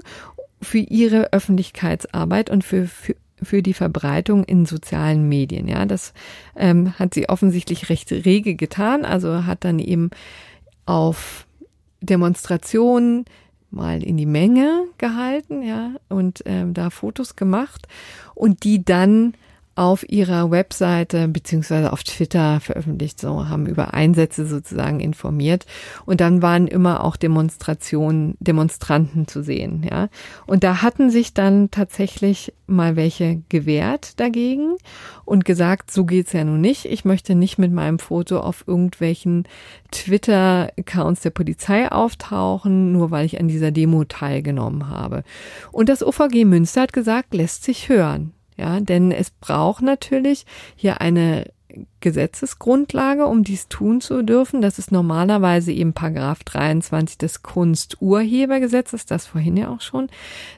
für 0.61 0.79
ihre 0.79 1.33
Öffentlichkeitsarbeit 1.33 2.49
und 2.49 2.63
für, 2.63 2.87
für 2.87 3.15
für 3.43 3.61
die 3.61 3.73
Verbreitung 3.73 4.45
in 4.45 4.65
sozialen 4.65 5.27
Medien. 5.27 5.67
Ja, 5.67 5.85
das 5.85 6.13
ähm, 6.55 6.97
hat 6.97 7.13
sie 7.13 7.27
offensichtlich 7.27 7.89
recht 7.89 8.11
rege 8.11 8.55
getan. 8.55 9.03
Also 9.05 9.45
hat 9.45 9.65
dann 9.65 9.77
eben 9.79 10.09
auf 10.85 11.45
Demonstrationen 12.01 13.25
mal 13.71 14.03
in 14.03 14.17
die 14.17 14.25
Menge 14.25 14.85
gehalten, 14.97 15.63
ja, 15.63 15.91
und 16.07 16.43
ähm, 16.45 16.73
da 16.73 16.89
Fotos 16.89 17.35
gemacht 17.35 17.87
und 18.33 18.63
die 18.63 18.83
dann 18.85 19.33
auf 19.75 20.09
ihrer 20.09 20.51
Webseite 20.51 21.27
beziehungsweise 21.27 21.91
auf 21.91 22.03
Twitter 22.03 22.61
veröffentlicht, 22.61 23.19
so 23.19 23.49
haben 23.49 23.65
über 23.65 23.93
Einsätze 23.93 24.45
sozusagen 24.45 25.01
informiert 25.01 25.65
und 26.05 26.21
dann 26.21 26.41
waren 26.41 26.67
immer 26.67 27.03
auch 27.03 27.17
Demonstrationen, 27.17 28.37
Demonstranten 28.39 29.27
zu 29.27 29.43
sehen, 29.43 29.85
ja. 29.89 30.07
Und 30.47 30.63
da 30.63 30.81
hatten 30.81 31.09
sich 31.09 31.33
dann 31.33 31.71
tatsächlich 31.71 32.53
mal 32.67 32.95
welche 32.95 33.41
gewehrt 33.49 34.19
dagegen 34.19 34.75
und 35.25 35.43
gesagt, 35.45 35.91
so 35.91 36.05
geht's 36.05 36.31
ja 36.33 36.43
nun 36.43 36.61
nicht. 36.61 36.85
Ich 36.85 37.05
möchte 37.05 37.35
nicht 37.35 37.57
mit 37.57 37.71
meinem 37.71 37.99
Foto 37.99 38.39
auf 38.39 38.63
irgendwelchen 38.67 39.45
Twitter-Accounts 39.91 41.21
der 41.21 41.29
Polizei 41.31 41.91
auftauchen, 41.91 42.91
nur 42.91 43.11
weil 43.11 43.25
ich 43.25 43.39
an 43.39 43.47
dieser 43.47 43.71
Demo 43.71 44.05
teilgenommen 44.05 44.89
habe. 44.89 45.23
Und 45.71 45.89
das 45.89 46.01
OVG 46.01 46.45
Münster 46.45 46.81
hat 46.83 46.93
gesagt, 46.93 47.33
lässt 47.33 47.63
sich 47.63 47.89
hören. 47.89 48.31
Ja, 48.57 48.79
denn 48.79 49.11
es 49.11 49.31
braucht 49.31 49.81
natürlich 49.81 50.45
hier 50.75 51.01
eine 51.01 51.51
Gesetzesgrundlage, 52.05 53.25
um 53.25 53.43
dies 53.43 53.67
tun 53.67 53.99
zu 53.99 54.21
dürfen. 54.21 54.61
Das 54.61 54.77
ist 54.77 54.91
normalerweise 54.91 55.71
eben 55.71 55.93
Paragraph 55.93 56.43
23 56.43 57.17
des 57.17 57.41
Kunsturhebergesetzes, 57.41 59.07
das 59.07 59.25
vorhin 59.25 59.57
ja 59.57 59.69
auch 59.69 59.81
schon 59.81 60.09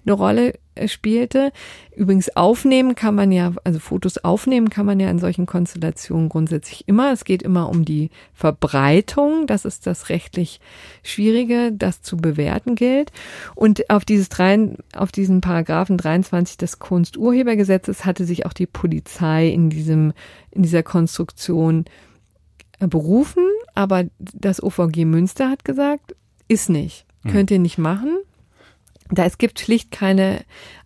eine 0.06 0.12
Rolle 0.12 0.56
äh, 0.78 0.88
spielte. 0.90 1.52
Übrigens 1.96 2.36
aufnehmen 2.36 2.94
kann 2.94 3.16
man 3.16 3.32
ja, 3.32 3.54
also 3.64 3.80
Fotos 3.80 4.20
aufnehmen 4.20 4.70
kann 4.70 4.86
man 4.86 5.00
ja 5.00 5.10
in 5.10 5.18
solchen 5.18 5.46
Konstellationen 5.46 6.30
grundsätzlich 6.30 6.88
immer. 6.88 7.12
Es 7.12 7.26
geht 7.26 7.42
immer 7.42 7.70
um 7.70 7.86
die 7.86 8.12
Verbreitung. 8.34 9.48
Das 9.48 9.66
ist 9.66 9.88
das 9.88 10.10
rechtlich 10.10 10.60
Schwierige, 11.02 11.72
das 11.72 12.04
zu 12.04 12.18
bewerten 12.18 12.76
gilt. 12.76 13.12
Und 13.56 13.90
auf 13.90 14.06
dieses 14.06 14.30
drei, 14.30 14.70
auf 14.96 15.12
diesen 15.12 15.42
Paragraphen 15.42 15.98
23 15.98 16.58
des 16.58 16.78
Kunsturhebergesetzes 16.78 18.06
hatte 18.06 18.26
sich 18.26 18.46
auch 18.46 18.54
die 18.54 18.68
Polizei 18.68 19.48
in 19.48 19.72
diesem, 19.72 20.14
in 20.52 20.62
dieser 20.62 20.84
Konstruktion 20.84 21.37
äh, 22.80 22.88
berufen. 22.88 23.44
Aber 23.76 24.06
das 24.20 24.62
OVG 24.62 25.06
Münster 25.06 25.50
hat 25.50 25.66
gesagt, 25.66 26.16
ist 26.48 26.70
nicht. 26.70 27.06
Hm. 27.24 27.32
Könnt 27.32 27.52
ihr 27.52 27.60
nicht 27.60 27.78
machen. 27.78 28.18
Da 29.10 29.26
es 29.26 29.38
gibt 29.38 29.60
schlicht 29.60 29.92
keine 29.92 30.42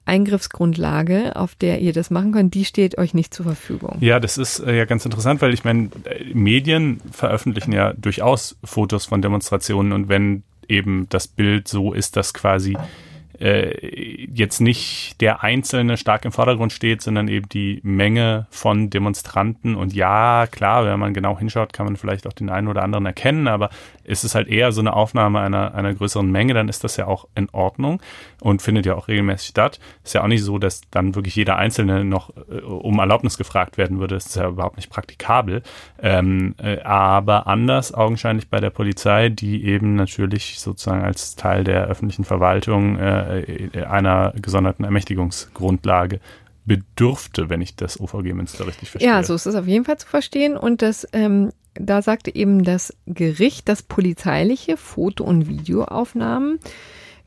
Eingriffsgrundlage, 0.06 1.36
auf 1.36 1.56
der 1.56 1.80
ihr 1.80 1.94
das 1.94 2.10
machen 2.10 2.32
könnt, 2.32 2.54
die 2.54 2.66
steht 2.66 2.98
euch 2.98 3.14
nicht 3.14 3.34
zur 3.34 3.46
Verfügung. 3.46 3.98
Ja, 4.00 4.20
das 4.20 4.38
ist 4.38 4.60
äh, 4.60 4.76
ja 4.76 4.86
ganz 4.86 5.06
interessant, 5.06 5.42
weil 5.42 5.54
ich 5.54 5.64
meine, 5.64 5.90
Medien 6.34 7.00
veröffentlichen 7.12 7.72
ja 7.72 7.94
durchaus 7.94 8.58
Fotos 8.64 9.06
von 9.06 9.22
Demonstrationen 9.22 9.92
und 9.92 10.10
wenn 10.10 10.44
eben 10.68 11.08
das 11.10 11.28
Bild 11.28 11.68
so 11.68 11.94
ist, 11.94 12.16
dass 12.16 12.34
quasi 12.34 12.78
äh, 13.42 14.28
jetzt 14.32 14.62
nicht 14.62 15.20
der 15.20 15.44
Einzelne 15.44 15.98
stark 15.98 16.26
im 16.26 16.32
Vordergrund 16.32 16.72
steht, 16.72 17.02
sondern 17.02 17.28
eben 17.28 17.50
die 17.50 17.80
Menge 17.84 18.46
von 18.52 18.90
Demonstranten. 18.90 19.76
Und 19.76 19.94
ja, 19.94 20.48
klar, 20.50 20.86
wenn 20.86 21.00
man 21.00 21.14
genau 21.14 21.38
hinschaut, 21.40 21.74
kann 21.74 21.86
man 21.88 21.96
vielleicht 21.96 22.28
auch 22.28 22.34
den 22.34 22.50
einen 22.50 22.68
oder 22.68 22.84
anderen 22.84 23.06
erkennen, 23.06 23.48
aber 23.48 23.70
ist 24.04 24.24
es 24.24 24.36
halt 24.36 24.48
eher 24.48 24.72
so 24.72 24.82
eine 24.82 24.94
Aufnahme 24.94 25.40
einer, 25.40 25.74
einer 25.74 25.94
größeren 25.94 26.30
Menge, 26.30 26.54
dann 26.54 26.70
ist 26.70 26.84
das 26.84 26.98
ja 26.98 27.08
auch 27.08 27.28
in 27.36 27.50
Ordnung 27.52 28.02
und 28.42 28.62
findet 28.62 28.86
ja 28.86 28.96
auch 28.96 29.08
regelmäßig 29.08 29.50
statt. 29.50 29.80
Ist 30.04 30.14
ja 30.14 30.24
auch 30.24 30.28
nicht 30.28 30.44
so, 30.44 30.58
dass 30.58 30.82
dann 30.92 31.16
wirklich 31.16 31.36
jeder 31.36 31.58
Einzelne 31.58 32.04
noch 32.04 32.32
äh, 32.50 32.62
um 32.62 33.00
Erlaubnis 33.00 33.38
gefragt 33.38 33.78
werden 33.78 34.00
würde. 34.00 34.16
Das 34.16 34.28
ist 34.28 34.36
ja 34.36 34.50
überhaupt 34.50 34.78
nicht 34.78 34.90
praktikabel. 34.90 35.64
Ähm, 36.02 36.56
äh, 36.62 36.82
aber 36.82 37.48
anders 37.48 37.94
augenscheinlich 37.94 38.50
bei 38.50 38.60
der 38.60 38.70
Polizei, 38.70 39.30
die 39.30 39.66
eben 39.66 39.96
natürlich 39.96 40.60
sozusagen 40.60 41.04
als 41.04 41.36
Teil 41.36 41.64
der 41.64 41.86
öffentlichen 41.86 42.26
Verwaltung 42.26 42.98
äh, 43.00 43.31
einer 43.32 44.34
gesonderten 44.42 44.86
Ermächtigungsgrundlage 44.86 46.20
bedürfte, 46.66 47.50
wenn 47.50 47.62
ich 47.62 47.76
das 47.76 48.00
OVG 48.00 48.34
Münster 48.34 48.68
richtig 48.68 48.92
verstehe. 48.92 49.10
Ja, 49.10 49.24
so 49.24 49.34
ist 49.34 49.46
es 49.46 49.56
auf 49.56 49.68
jeden 49.68 49.86
Fall 49.86 49.98
zu 49.98 50.08
verstehen. 50.08 50.56
Und 50.56 50.82
das, 50.82 51.08
ähm, 51.14 51.52
da 51.74 52.02
sagte 52.02 52.34
eben 52.36 52.64
das 52.64 52.94
Gericht, 53.08 53.68
dass 53.68 53.82
polizeiliche 53.82 54.78
Foto- 54.78 55.24
und 55.24 55.48
Videoaufnahmen 55.48 56.60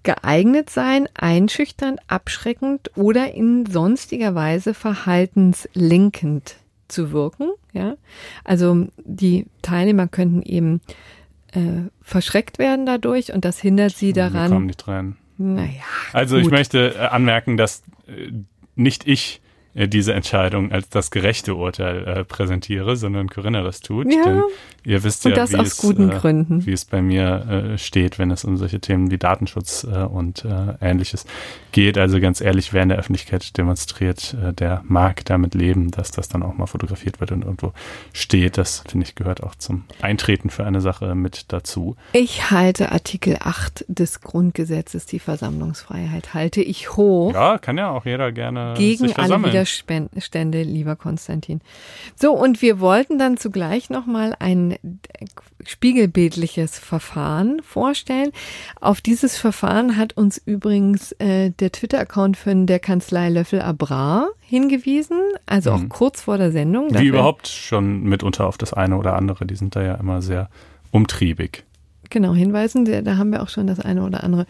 geeignet 0.02 0.70
seien, 0.70 1.08
einschüchternd, 1.14 1.98
abschreckend 2.08 2.90
oder 2.96 3.32
in 3.32 3.66
sonstiger 3.66 4.34
Weise 4.34 4.74
verhaltenslenkend 4.74 6.56
zu 6.88 7.10
wirken. 7.10 7.48
Ja, 7.72 7.96
also 8.44 8.86
die 8.98 9.46
Teilnehmer 9.62 10.06
könnten 10.06 10.42
eben 10.42 10.80
äh, 11.52 11.88
verschreckt 12.02 12.58
werden 12.58 12.86
dadurch 12.86 13.32
und 13.32 13.44
das 13.44 13.58
hindert 13.58 13.96
sie 13.96 14.12
daran. 14.12 14.50
Mir 14.50 14.56
kommen 14.56 14.68
die 14.68 14.74
Tränen. 14.74 15.16
Naja. 15.36 15.82
Also 16.12 16.36
gut. 16.36 16.46
ich 16.46 16.50
möchte 16.50 16.94
äh, 16.94 16.98
anmerken, 16.98 17.56
dass 17.56 17.82
äh, 18.06 18.30
nicht 18.76 19.06
ich 19.06 19.40
diese 19.74 20.14
Entscheidung 20.14 20.70
als 20.70 20.88
das 20.88 21.10
gerechte 21.10 21.54
Urteil 21.56 22.06
äh, 22.06 22.24
präsentiere, 22.24 22.96
sondern 22.96 23.28
Corinna 23.28 23.62
das 23.62 23.80
tut. 23.80 24.12
Ja. 24.12 24.22
Denn 24.24 24.42
ihr 24.84 25.02
wisst 25.02 25.26
Und 25.26 25.32
ja, 25.32 25.38
das 25.38 25.52
wie, 25.52 25.56
aus 25.56 25.66
es, 25.66 25.76
guten 25.78 26.10
äh, 26.10 26.14
Gründen. 26.14 26.64
wie 26.64 26.72
es 26.72 26.84
bei 26.84 27.02
mir 27.02 27.72
äh, 27.74 27.78
steht, 27.78 28.18
wenn 28.18 28.30
es 28.30 28.44
um 28.44 28.56
solche 28.56 28.80
Themen 28.80 29.10
wie 29.10 29.18
Datenschutz 29.18 29.84
äh, 29.84 30.04
und 30.04 30.44
äh, 30.44 30.74
ähnliches 30.80 31.26
geht. 31.72 31.98
Also 31.98 32.20
ganz 32.20 32.40
ehrlich, 32.40 32.72
wer 32.72 32.84
in 32.84 32.90
der 32.90 32.98
Öffentlichkeit 32.98 33.56
demonstriert, 33.56 34.36
äh, 34.40 34.52
der 34.52 34.82
mag 34.86 35.24
damit 35.24 35.54
leben, 35.54 35.90
dass 35.90 36.12
das 36.12 36.28
dann 36.28 36.42
auch 36.42 36.56
mal 36.56 36.66
fotografiert 36.66 37.20
wird 37.20 37.32
und 37.32 37.42
irgendwo 37.42 37.72
steht. 38.12 38.58
Das, 38.58 38.84
finde 38.88 39.06
ich, 39.06 39.16
gehört 39.16 39.42
auch 39.42 39.56
zum 39.56 39.84
Eintreten 40.00 40.50
für 40.50 40.64
eine 40.64 40.80
Sache 40.80 41.14
mit 41.16 41.52
dazu. 41.52 41.96
Ich 42.12 42.52
halte 42.52 42.92
Artikel 42.92 43.38
8 43.40 43.86
des 43.88 44.20
Grundgesetzes, 44.20 45.06
die 45.06 45.18
Versammlungsfreiheit, 45.18 46.32
halte 46.32 46.62
ich 46.62 46.96
hoch. 46.96 47.34
Ja, 47.34 47.58
kann 47.58 47.76
ja 47.76 47.90
auch 47.90 48.04
jeder 48.06 48.30
gerne 48.30 48.74
gegen 48.76 49.08
sich 49.08 49.18
alle 49.18 49.26
versammeln. 49.26 49.52
Widerstände, 49.64 50.62
lieber 50.62 50.96
Konstantin. 50.96 51.60
So, 52.16 52.32
und 52.32 52.62
wir 52.62 52.80
wollten 52.80 53.18
dann 53.18 53.36
zugleich 53.36 53.90
nochmal 53.90 54.34
ein 54.38 54.76
spiegelbildliches 55.66 56.78
Verfahren 56.78 57.60
vorstellen. 57.62 58.30
Auf 58.80 59.00
dieses 59.00 59.36
Verfahren 59.36 59.96
hat 59.96 60.16
uns 60.16 60.38
übrigens 60.44 61.12
äh, 61.12 61.50
der 61.50 61.72
Twitter-Account 61.72 62.36
von 62.36 62.66
der 62.66 62.78
Kanzlei 62.78 63.28
Löffel 63.30 63.60
Abra 63.60 64.28
hingewiesen, 64.40 65.18
also 65.46 65.72
auch 65.72 65.80
Mhm. 65.80 65.88
kurz 65.88 66.22
vor 66.22 66.38
der 66.38 66.52
Sendung. 66.52 66.88
Wie 66.98 67.06
überhaupt 67.06 67.48
schon 67.48 68.02
mitunter 68.02 68.46
auf 68.46 68.58
das 68.58 68.72
eine 68.72 68.96
oder 68.96 69.16
andere. 69.16 69.46
Die 69.46 69.56
sind 69.56 69.74
da 69.76 69.82
ja 69.82 69.94
immer 69.94 70.22
sehr 70.22 70.48
umtriebig. 70.90 71.64
Genau, 72.10 72.34
hinweisen. 72.34 72.84
Da 73.04 73.16
haben 73.16 73.32
wir 73.32 73.42
auch 73.42 73.48
schon 73.48 73.66
das 73.66 73.80
eine 73.80 74.04
oder 74.04 74.22
andere 74.22 74.46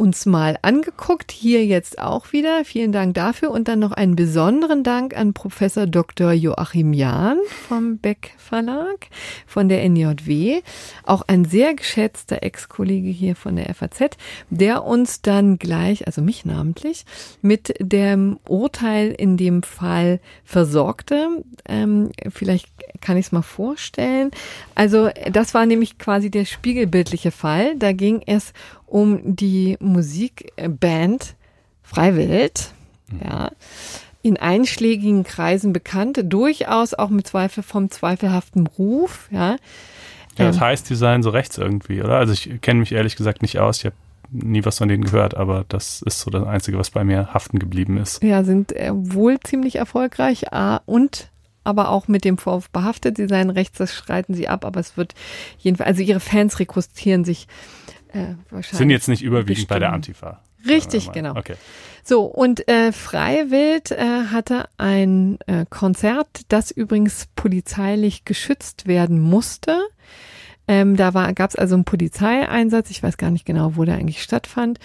uns 0.00 0.24
mal 0.24 0.56
angeguckt. 0.62 1.30
Hier 1.30 1.66
jetzt 1.66 1.98
auch 1.98 2.32
wieder. 2.32 2.64
Vielen 2.64 2.90
Dank 2.90 3.14
dafür. 3.14 3.50
Und 3.50 3.68
dann 3.68 3.78
noch 3.78 3.92
einen 3.92 4.16
besonderen 4.16 4.82
Dank 4.82 5.14
an 5.14 5.34
Professor 5.34 5.86
Dr. 5.86 6.32
Joachim 6.32 6.94
Jahn 6.94 7.36
vom 7.68 7.98
Beck 7.98 8.32
Verlag 8.38 9.08
von 9.46 9.68
der 9.68 9.84
NJW. 9.86 10.62
Auch 11.04 11.22
ein 11.26 11.44
sehr 11.44 11.74
geschätzter 11.74 12.42
Ex-Kollege 12.42 13.10
hier 13.10 13.36
von 13.36 13.56
der 13.56 13.74
FAZ, 13.74 14.16
der 14.48 14.84
uns 14.84 15.20
dann 15.20 15.58
gleich, 15.58 16.06
also 16.06 16.22
mich 16.22 16.46
namentlich, 16.46 17.04
mit 17.42 17.74
dem 17.78 18.38
Urteil 18.48 19.10
in 19.12 19.36
dem 19.36 19.62
Fall 19.62 20.18
versorgte. 20.44 21.44
Ähm, 21.68 22.10
vielleicht 22.30 22.68
kann 23.02 23.18
ich 23.18 23.26
es 23.26 23.32
mal 23.32 23.42
vorstellen. 23.42 24.30
Also 24.74 25.10
das 25.30 25.52
war 25.52 25.66
nämlich 25.66 25.98
quasi 25.98 26.30
der 26.30 26.46
spiegelbildliche 26.46 27.30
Fall. 27.30 27.76
Da 27.76 27.92
ging 27.92 28.22
es 28.24 28.54
um 28.79 28.79
die 28.92 29.76
Musikband 29.80 31.34
Freiwild, 31.82 32.72
ja, 33.24 33.50
in 34.22 34.36
einschlägigen 34.36 35.24
Kreisen 35.24 35.72
bekannt, 35.72 36.20
durchaus 36.24 36.94
auch 36.94 37.08
mit 37.08 37.26
Zweifel 37.26 37.62
vom 37.62 37.90
zweifelhaften 37.90 38.66
Ruf, 38.66 39.28
ja. 39.30 39.56
Ja, 40.38 40.46
das 40.46 40.56
Ähm. 40.56 40.60
heißt, 40.62 40.90
die 40.90 40.94
seien 40.94 41.22
so 41.22 41.30
rechts 41.30 41.58
irgendwie, 41.58 42.02
oder? 42.02 42.18
Also 42.18 42.32
ich 42.32 42.60
kenne 42.60 42.80
mich 42.80 42.92
ehrlich 42.92 43.16
gesagt 43.16 43.42
nicht 43.42 43.58
aus. 43.58 43.78
Ich 43.78 43.86
habe 43.86 43.96
nie 44.30 44.64
was 44.64 44.78
von 44.78 44.88
denen 44.88 45.04
gehört, 45.04 45.34
aber 45.36 45.64
das 45.68 46.02
ist 46.02 46.20
so 46.20 46.30
das 46.30 46.46
Einzige, 46.46 46.78
was 46.78 46.90
bei 46.90 47.02
mir 47.02 47.34
haften 47.34 47.58
geblieben 47.58 47.96
ist. 47.96 48.22
Ja, 48.22 48.44
sind 48.44 48.72
äh, 48.72 48.90
wohl 48.92 49.40
ziemlich 49.40 49.76
erfolgreich 49.76 50.46
und 50.86 51.30
aber 51.64 51.90
auch 51.90 52.08
mit 52.08 52.24
dem 52.24 52.38
Vorwurf 52.38 52.70
behaftet. 52.70 53.16
Sie 53.16 53.26
seien 53.26 53.50
rechts, 53.50 53.78
das 53.78 53.92
streiten 53.94 54.34
sie 54.34 54.48
ab, 54.48 54.64
aber 54.64 54.80
es 54.80 54.96
wird 54.96 55.14
jedenfalls, 55.58 55.88
also 55.88 56.02
ihre 56.02 56.20
Fans 56.20 56.58
rekrutieren 56.58 57.24
sich 57.24 57.48
äh, 58.12 58.34
wahrscheinlich. 58.50 58.78
Sind 58.78 58.90
jetzt 58.90 59.08
nicht 59.08 59.22
überwiegend 59.22 59.68
bei 59.68 59.78
der. 59.78 59.92
Antifa. 59.92 60.40
Richtig, 60.66 61.12
genau. 61.12 61.36
Okay. 61.36 61.54
So, 62.04 62.24
und 62.24 62.68
äh, 62.68 62.92
Freiwild 62.92 63.90
äh, 63.92 64.24
hatte 64.30 64.68
ein 64.78 65.38
äh, 65.46 65.64
Konzert, 65.68 66.28
das 66.48 66.70
übrigens 66.70 67.28
polizeilich 67.36 68.24
geschützt 68.24 68.86
werden 68.86 69.20
musste. 69.20 69.80
Ähm, 70.68 70.96
da 70.96 71.10
gab 71.32 71.50
es 71.50 71.56
also 71.56 71.74
einen 71.74 71.84
Polizeieinsatz. 71.84 72.90
Ich 72.90 73.02
weiß 73.02 73.16
gar 73.16 73.30
nicht 73.30 73.44
genau, 73.44 73.76
wo 73.76 73.84
der 73.84 73.96
eigentlich 73.96 74.22
stattfand. 74.22 74.78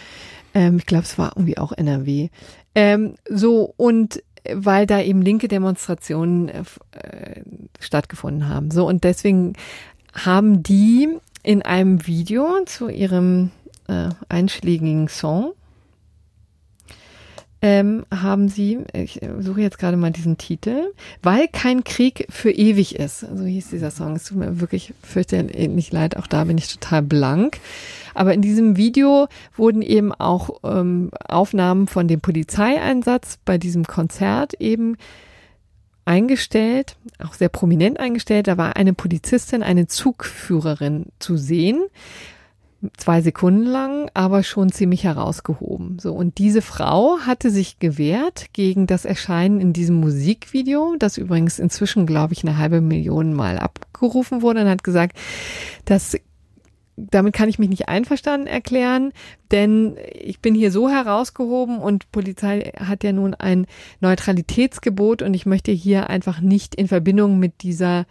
Ähm, 0.53 0.77
ich 0.77 0.85
glaube, 0.85 1.03
es 1.03 1.17
war 1.17 1.33
irgendwie 1.35 1.57
auch 1.57 1.71
NRW. 1.71 2.29
Ähm, 2.73 3.15
so, 3.29 3.73
und 3.77 4.23
weil 4.51 4.85
da 4.85 5.01
eben 5.01 5.21
linke 5.21 5.47
Demonstrationen 5.47 6.49
äh, 6.49 6.63
äh, 6.91 7.41
stattgefunden 7.79 8.49
haben. 8.49 8.71
So, 8.71 8.87
und 8.87 9.03
deswegen 9.03 9.53
haben 10.13 10.63
die 10.63 11.09
in 11.45 11.61
einem 11.61 12.07
Video 12.07 12.63
zu 12.65 12.89
ihrem 12.89 13.51
äh, 13.87 14.09
einschlägigen 14.29 15.07
Song 15.07 15.53
ähm, 17.61 18.05
haben 18.13 18.49
sie, 18.49 18.79
ich 18.93 19.21
äh, 19.21 19.29
suche 19.39 19.61
jetzt 19.61 19.77
gerade 19.77 19.95
mal 19.95 20.11
diesen 20.11 20.37
Titel, 20.37 20.91
weil 21.21 21.47
kein 21.47 21.83
Krieg 21.83 22.25
für 22.29 22.51
ewig 22.51 22.95
ist. 22.95 23.19
So 23.19 23.43
hieß 23.43 23.69
dieser 23.69 23.91
Song. 23.91 24.15
Es 24.15 24.25
tut 24.25 24.37
mir 24.37 24.59
wirklich 24.59 24.93
fürchterlich 25.03 25.91
leid, 25.91 26.17
auch 26.17 26.27
da 26.27 26.43
bin 26.43 26.57
ich 26.57 26.67
total 26.67 27.01
blank. 27.03 27.59
Aber 28.13 28.33
in 28.33 28.41
diesem 28.41 28.75
Video 28.75 29.27
wurden 29.55 29.81
eben 29.81 30.13
auch 30.13 30.61
ähm, 30.63 31.11
Aufnahmen 31.27 31.87
von 31.87 32.07
dem 32.07 32.21
Polizeieinsatz 32.21 33.37
bei 33.45 33.57
diesem 33.57 33.85
Konzert 33.85 34.55
eben 34.55 34.97
eingestellt, 36.05 36.97
auch 37.19 37.33
sehr 37.33 37.49
prominent 37.49 37.99
eingestellt. 37.99 38.47
Da 38.47 38.57
war 38.57 38.75
eine 38.75 38.93
Polizistin, 38.93 39.63
eine 39.63 39.87
Zugführerin 39.87 41.07
zu 41.19 41.35
sehen, 41.35 41.83
zwei 42.97 43.21
Sekunden 43.21 43.65
lang, 43.65 44.09
aber 44.13 44.43
schon 44.43 44.71
ziemlich 44.71 45.03
herausgehoben. 45.03 45.97
So 45.99 46.13
und 46.13 46.37
diese 46.37 46.61
Frau 46.61 47.19
hatte 47.19 47.49
sich 47.49 47.79
gewehrt 47.79 48.47
gegen 48.53 48.87
das 48.87 49.05
Erscheinen 49.05 49.59
in 49.59 49.73
diesem 49.73 49.95
Musikvideo, 49.95 50.95
das 50.99 51.17
übrigens 51.17 51.59
inzwischen, 51.59 52.05
glaube 52.05 52.33
ich, 52.33 52.43
eine 52.43 52.57
halbe 52.57 52.81
Million 52.81 53.33
Mal 53.33 53.57
abgerufen 53.57 54.41
wurde 54.41 54.61
und 54.61 54.69
hat 54.69 54.83
gesagt, 54.83 55.17
dass 55.85 56.17
damit 56.97 57.33
kann 57.33 57.49
ich 57.49 57.59
mich 57.59 57.69
nicht 57.69 57.89
einverstanden 57.89 58.47
erklären, 58.47 59.11
denn 59.51 59.97
ich 60.13 60.39
bin 60.39 60.55
hier 60.55 60.71
so 60.71 60.89
herausgehoben 60.89 61.79
und 61.79 62.11
Polizei 62.11 62.71
hat 62.79 63.03
ja 63.03 63.11
nun 63.11 63.33
ein 63.33 63.67
Neutralitätsgebot 63.99 65.21
und 65.21 65.33
ich 65.33 65.45
möchte 65.45 65.71
hier 65.71 66.09
einfach 66.09 66.39
nicht 66.41 66.75
in 66.75 66.87
Verbindung 66.87 67.39
mit 67.39 67.63
dieser 67.63 68.05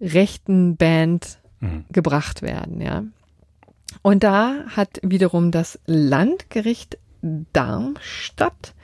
rechten 0.00 0.76
Band 0.76 1.38
Mhm. 1.62 1.84
gebracht 1.92 2.42
werden, 2.42 2.80
ja. 2.80 3.04
Und 4.02 4.24
da 4.24 4.64
hat 4.68 4.98
wiederum 5.02 5.52
das 5.52 5.78
Landgericht 5.86 6.98
Darmstadt 7.52 8.74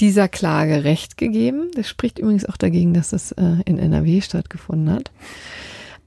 dieser 0.00 0.28
Klage 0.28 0.82
Recht 0.82 1.16
gegeben. 1.16 1.70
Das 1.76 1.88
spricht 1.88 2.18
übrigens 2.18 2.46
auch 2.46 2.56
dagegen, 2.56 2.94
dass 2.94 3.10
das 3.10 3.30
äh, 3.32 3.58
in 3.64 3.78
NRW 3.78 4.20
stattgefunden 4.22 4.90
hat. 4.92 5.12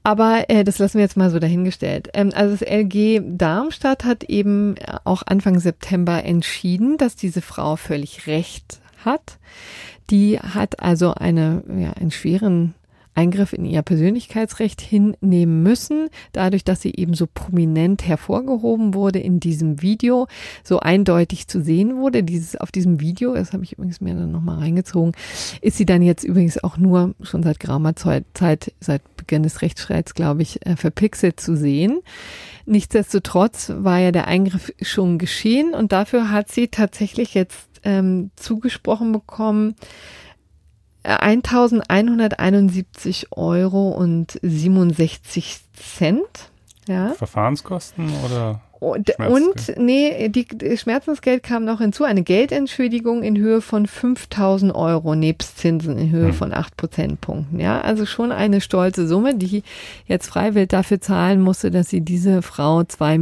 Aber 0.06 0.44
äh, 0.50 0.64
das 0.64 0.78
lassen 0.78 0.98
wir 0.98 1.02
jetzt 1.02 1.16
mal 1.16 1.30
so 1.30 1.38
dahingestellt. 1.38 2.10
Ähm, 2.12 2.30
also 2.34 2.54
das 2.54 2.68
LG 2.68 3.22
Darmstadt 3.24 4.04
hat 4.04 4.22
eben 4.24 4.74
auch 5.04 5.22
Anfang 5.26 5.58
September 5.58 6.22
entschieden, 6.22 6.98
dass 6.98 7.16
diese 7.16 7.40
Frau 7.40 7.76
völlig 7.76 8.26
recht 8.26 8.80
hat. 9.04 9.38
Die 10.10 10.38
hat 10.38 10.80
also 10.80 11.14
eine, 11.14 11.64
ja, 11.68 11.92
einen 11.94 12.10
schweren 12.10 12.74
Eingriff 13.14 13.52
in 13.52 13.64
ihr 13.64 13.82
Persönlichkeitsrecht 13.82 14.80
hinnehmen 14.80 15.62
müssen, 15.62 16.08
dadurch, 16.32 16.64
dass 16.64 16.82
sie 16.82 16.92
eben 16.94 17.14
so 17.14 17.26
prominent 17.32 18.06
hervorgehoben 18.06 18.94
wurde 18.94 19.18
in 19.18 19.40
diesem 19.40 19.82
Video, 19.82 20.26
so 20.62 20.80
eindeutig 20.80 21.48
zu 21.48 21.62
sehen 21.62 21.96
wurde. 21.96 22.22
Dieses 22.22 22.56
auf 22.56 22.72
diesem 22.72 23.00
Video, 23.00 23.34
das 23.34 23.52
habe 23.52 23.64
ich 23.64 23.72
übrigens 23.72 24.00
mir 24.00 24.14
dann 24.14 24.32
nochmal 24.32 24.58
reingezogen, 24.58 25.12
ist 25.60 25.76
sie 25.76 25.86
dann 25.86 26.02
jetzt 26.02 26.24
übrigens 26.24 26.62
auch 26.62 26.76
nur 26.76 27.14
schon 27.22 27.42
seit 27.42 27.60
geraumer 27.60 27.94
Zeit, 27.96 28.72
seit 28.80 29.16
Beginn 29.16 29.42
des 29.42 29.62
Rechtsstreits, 29.62 30.14
glaube 30.14 30.42
ich, 30.42 30.64
äh, 30.66 30.76
verpixelt 30.76 31.40
zu 31.40 31.56
sehen. 31.56 32.00
Nichtsdestotrotz 32.66 33.72
war 33.74 33.98
ja 33.98 34.10
der 34.10 34.26
Eingriff 34.26 34.72
schon 34.80 35.18
geschehen 35.18 35.74
und 35.74 35.92
dafür 35.92 36.30
hat 36.30 36.50
sie 36.50 36.68
tatsächlich 36.68 37.34
jetzt 37.34 37.68
ähm, 37.84 38.30
zugesprochen 38.36 39.12
bekommen, 39.12 39.74
1171 41.04 43.28
Euro 43.32 43.90
und 43.90 44.38
67 44.42 45.60
Cent. 45.74 46.50
Ja. 46.88 47.12
Verfahrenskosten 47.12 48.10
oder? 48.24 48.60
Und, 48.80 49.18
und 49.18 49.78
nee, 49.78 50.28
die, 50.28 50.46
die 50.46 50.76
Schmerzensgeld 50.76 51.42
kam 51.42 51.64
noch 51.64 51.78
hinzu, 51.78 52.04
eine 52.04 52.22
Geldentschädigung 52.22 53.22
in 53.22 53.38
Höhe 53.38 53.62
von 53.62 53.86
5000 53.86 54.74
Euro 54.74 55.14
nebst 55.14 55.56
Zinsen 55.56 55.96
in 55.96 56.10
Höhe 56.10 56.28
hm. 56.28 56.34
von 56.34 56.52
8 56.52 56.76
Prozentpunkten. 56.76 57.60
Ja, 57.60 57.80
also 57.80 58.04
schon 58.04 58.30
eine 58.30 58.60
stolze 58.60 59.08
Summe, 59.08 59.36
die 59.36 59.62
jetzt 60.06 60.26
freiwillig 60.26 60.68
dafür 60.68 61.00
zahlen 61.00 61.40
musste, 61.40 61.70
dass 61.70 61.88
sie 61.88 62.02
diese 62.02 62.42
Frau 62.42 62.84
zwei 62.84 63.18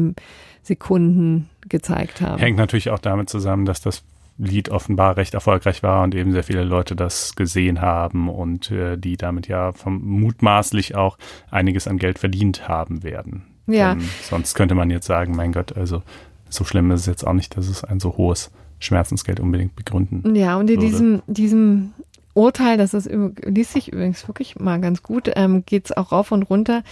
Sekunden 0.64 1.49
gezeigt 1.68 2.20
haben. 2.20 2.39
Hängt 2.39 2.59
natürlich 2.59 2.91
auch 2.91 2.99
damit 2.99 3.28
zusammen, 3.28 3.64
dass 3.64 3.80
das 3.80 4.03
Lied 4.39 4.70
offenbar 4.70 5.16
recht 5.16 5.35
erfolgreich 5.35 5.83
war 5.83 6.03
und 6.03 6.14
eben 6.14 6.33
sehr 6.33 6.43
viele 6.43 6.64
Leute 6.64 6.97
das 6.97 7.35
gesehen 7.37 7.80
haben 7.80 8.28
und 8.28 8.70
äh, 8.70 8.97
die 8.97 9.16
damit 9.16 9.49
ja 9.49 9.72
vom, 9.72 10.03
mutmaßlich 10.03 10.95
auch 10.95 11.18
einiges 11.51 11.87
an 11.87 11.99
Geld 11.99 12.18
verdient 12.18 12.68
haben 12.68 13.03
werden. 13.03 13.45
Ja. 13.66 13.95
Denn 13.95 14.09
sonst 14.22 14.55
könnte 14.55 14.74
man 14.74 14.91
jetzt 14.91 15.07
sagen, 15.07 15.37
mein 15.37 15.53
Gott, 15.53 15.76
also 15.76 16.03
so 16.49 16.64
schlimm 16.64 16.91
ist 16.91 17.03
es 17.03 17.07
jetzt 17.07 17.26
auch 17.26 17.33
nicht, 17.33 17.57
dass 17.57 17.68
es 17.68 17.85
ein 17.85 18.01
so 18.01 18.16
hohes 18.16 18.51
Schmerzensgeld 18.78 19.41
unbedingt 19.41 19.76
begründen. 19.76 20.35
Ja, 20.35 20.57
und 20.57 20.68
in 20.68 20.80
würde. 20.80 20.91
diesem, 20.91 21.22
diesem 21.26 21.93
Urteil, 22.35 22.78
das 22.78 22.95
ist, 22.95 23.11
liest 23.45 23.72
sich 23.72 23.93
übrigens 23.93 24.26
wirklich 24.26 24.59
mal 24.59 24.80
ganz 24.80 25.03
gut, 25.03 25.30
ähm, 25.35 25.64
geht 25.66 25.87
es 25.87 25.97
auch 25.97 26.12
rauf 26.12 26.33
und 26.33 26.45
runter, 26.45 26.83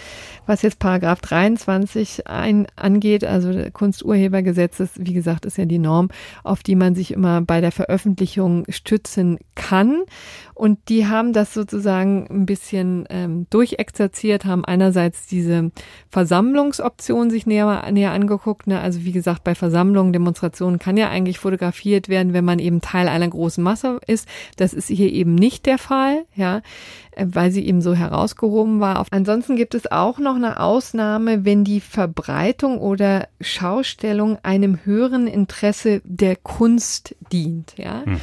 was 0.45 0.61
jetzt 0.61 0.79
Paragraph 0.79 1.21
23 1.21 2.27
ein, 2.27 2.67
angeht, 2.75 3.23
also 3.23 3.51
Kunsturhebergesetz 3.73 4.79
ist, 4.79 5.05
wie 5.05 5.13
gesagt, 5.13 5.45
ist 5.45 5.57
ja 5.57 5.65
die 5.65 5.79
Norm, 5.79 6.09
auf 6.43 6.61
die 6.61 6.75
man 6.75 6.93
sich 6.93 7.11
immer 7.11 7.41
bei 7.41 7.59
der 7.59 7.71
Veröffentlichung 7.71 8.65
stützen 8.69 9.39
kann. 9.55 10.03
Und 10.61 10.89
die 10.89 11.07
haben 11.07 11.33
das 11.33 11.55
sozusagen 11.55 12.27
ein 12.29 12.45
bisschen 12.45 13.07
ähm, 13.09 13.47
durchexerziert, 13.49 14.45
haben 14.45 14.63
einerseits 14.63 15.25
diese 15.25 15.71
Versammlungsoption 16.09 17.31
sich 17.31 17.47
näher, 17.47 17.89
näher 17.91 18.11
angeguckt. 18.11 18.67
Ne? 18.67 18.79
Also 18.79 19.03
wie 19.03 19.11
gesagt, 19.11 19.43
bei 19.43 19.55
Versammlungen, 19.55 20.13
Demonstrationen 20.13 20.77
kann 20.77 20.97
ja 20.97 21.09
eigentlich 21.09 21.39
fotografiert 21.39 22.09
werden, 22.09 22.33
wenn 22.33 22.45
man 22.45 22.59
eben 22.59 22.79
Teil 22.79 23.07
einer 23.07 23.27
großen 23.27 23.63
Masse 23.63 23.99
ist. 24.05 24.27
Das 24.57 24.75
ist 24.75 24.87
hier 24.87 25.11
eben 25.11 25.33
nicht 25.33 25.65
der 25.65 25.79
Fall, 25.79 26.25
ja, 26.35 26.61
äh, 27.09 27.25
weil 27.27 27.49
sie 27.49 27.65
eben 27.65 27.81
so 27.81 27.95
herausgehoben 27.95 28.79
war. 28.79 29.03
Ansonsten 29.09 29.55
gibt 29.55 29.73
es 29.73 29.91
auch 29.91 30.19
noch 30.19 30.35
eine 30.35 30.59
Ausnahme, 30.59 31.43
wenn 31.43 31.63
die 31.63 31.79
Verbreitung 31.79 32.77
oder 32.77 33.27
Schaustellung 33.39 34.37
einem 34.43 34.85
höheren 34.85 35.25
Interesse 35.25 36.03
der 36.03 36.35
Kunst 36.35 37.15
dient, 37.31 37.73
ja. 37.77 38.03
Mhm. 38.05 38.19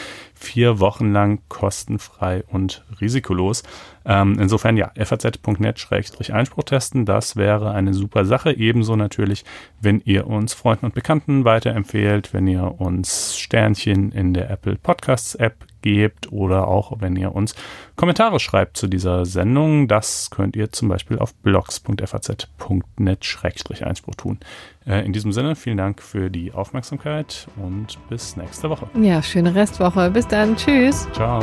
Vier 0.41 0.79
Wochen 0.79 1.13
lang 1.13 1.39
kostenfrei 1.49 2.43
und 2.47 2.83
risikolos. 2.99 3.61
Ähm, 4.05 4.39
insofern 4.39 4.75
ja, 4.75 4.91
faz.net-einspruch 4.97 6.63
testen, 6.63 7.05
das 7.05 7.35
wäre 7.35 7.71
eine 7.71 7.93
super 7.93 8.25
Sache. 8.25 8.51
Ebenso 8.51 8.95
natürlich, 8.95 9.45
wenn 9.79 10.01
ihr 10.03 10.25
uns 10.25 10.55
Freunden 10.55 10.87
und 10.87 10.95
Bekannten 10.95 11.45
weiterempfehlt, 11.45 12.33
wenn 12.33 12.47
ihr 12.47 12.81
uns 12.81 13.37
Sternchen 13.37 14.11
in 14.11 14.33
der 14.33 14.49
Apple 14.49 14.77
Podcasts 14.77 15.35
App 15.35 15.67
gebt 15.81 16.31
oder 16.31 16.67
auch 16.67 16.93
wenn 16.99 17.15
ihr 17.15 17.33
uns 17.35 17.55
Kommentare 17.95 18.39
schreibt 18.39 18.77
zu 18.77 18.87
dieser 18.87 19.25
Sendung. 19.25 19.87
Das 19.87 20.29
könnt 20.29 20.55
ihr 20.55 20.71
zum 20.71 20.89
Beispiel 20.89 21.17
auf 21.19 21.33
blogs.faz.net-einspruch 21.35 24.15
tun. 24.15 24.39
Äh, 24.85 25.05
in 25.05 25.13
diesem 25.13 25.31
Sinne, 25.31 25.55
vielen 25.55 25.77
Dank 25.77 26.01
für 26.01 26.29
die 26.29 26.51
Aufmerksamkeit 26.51 27.47
und 27.57 27.97
bis 28.09 28.35
nächste 28.37 28.69
Woche. 28.69 28.87
Ja, 28.99 29.23
schöne 29.23 29.55
Restwoche. 29.55 30.11
Bis 30.11 30.27
dann. 30.27 30.55
Tschüss. 30.55 31.07
Ciao. 31.13 31.41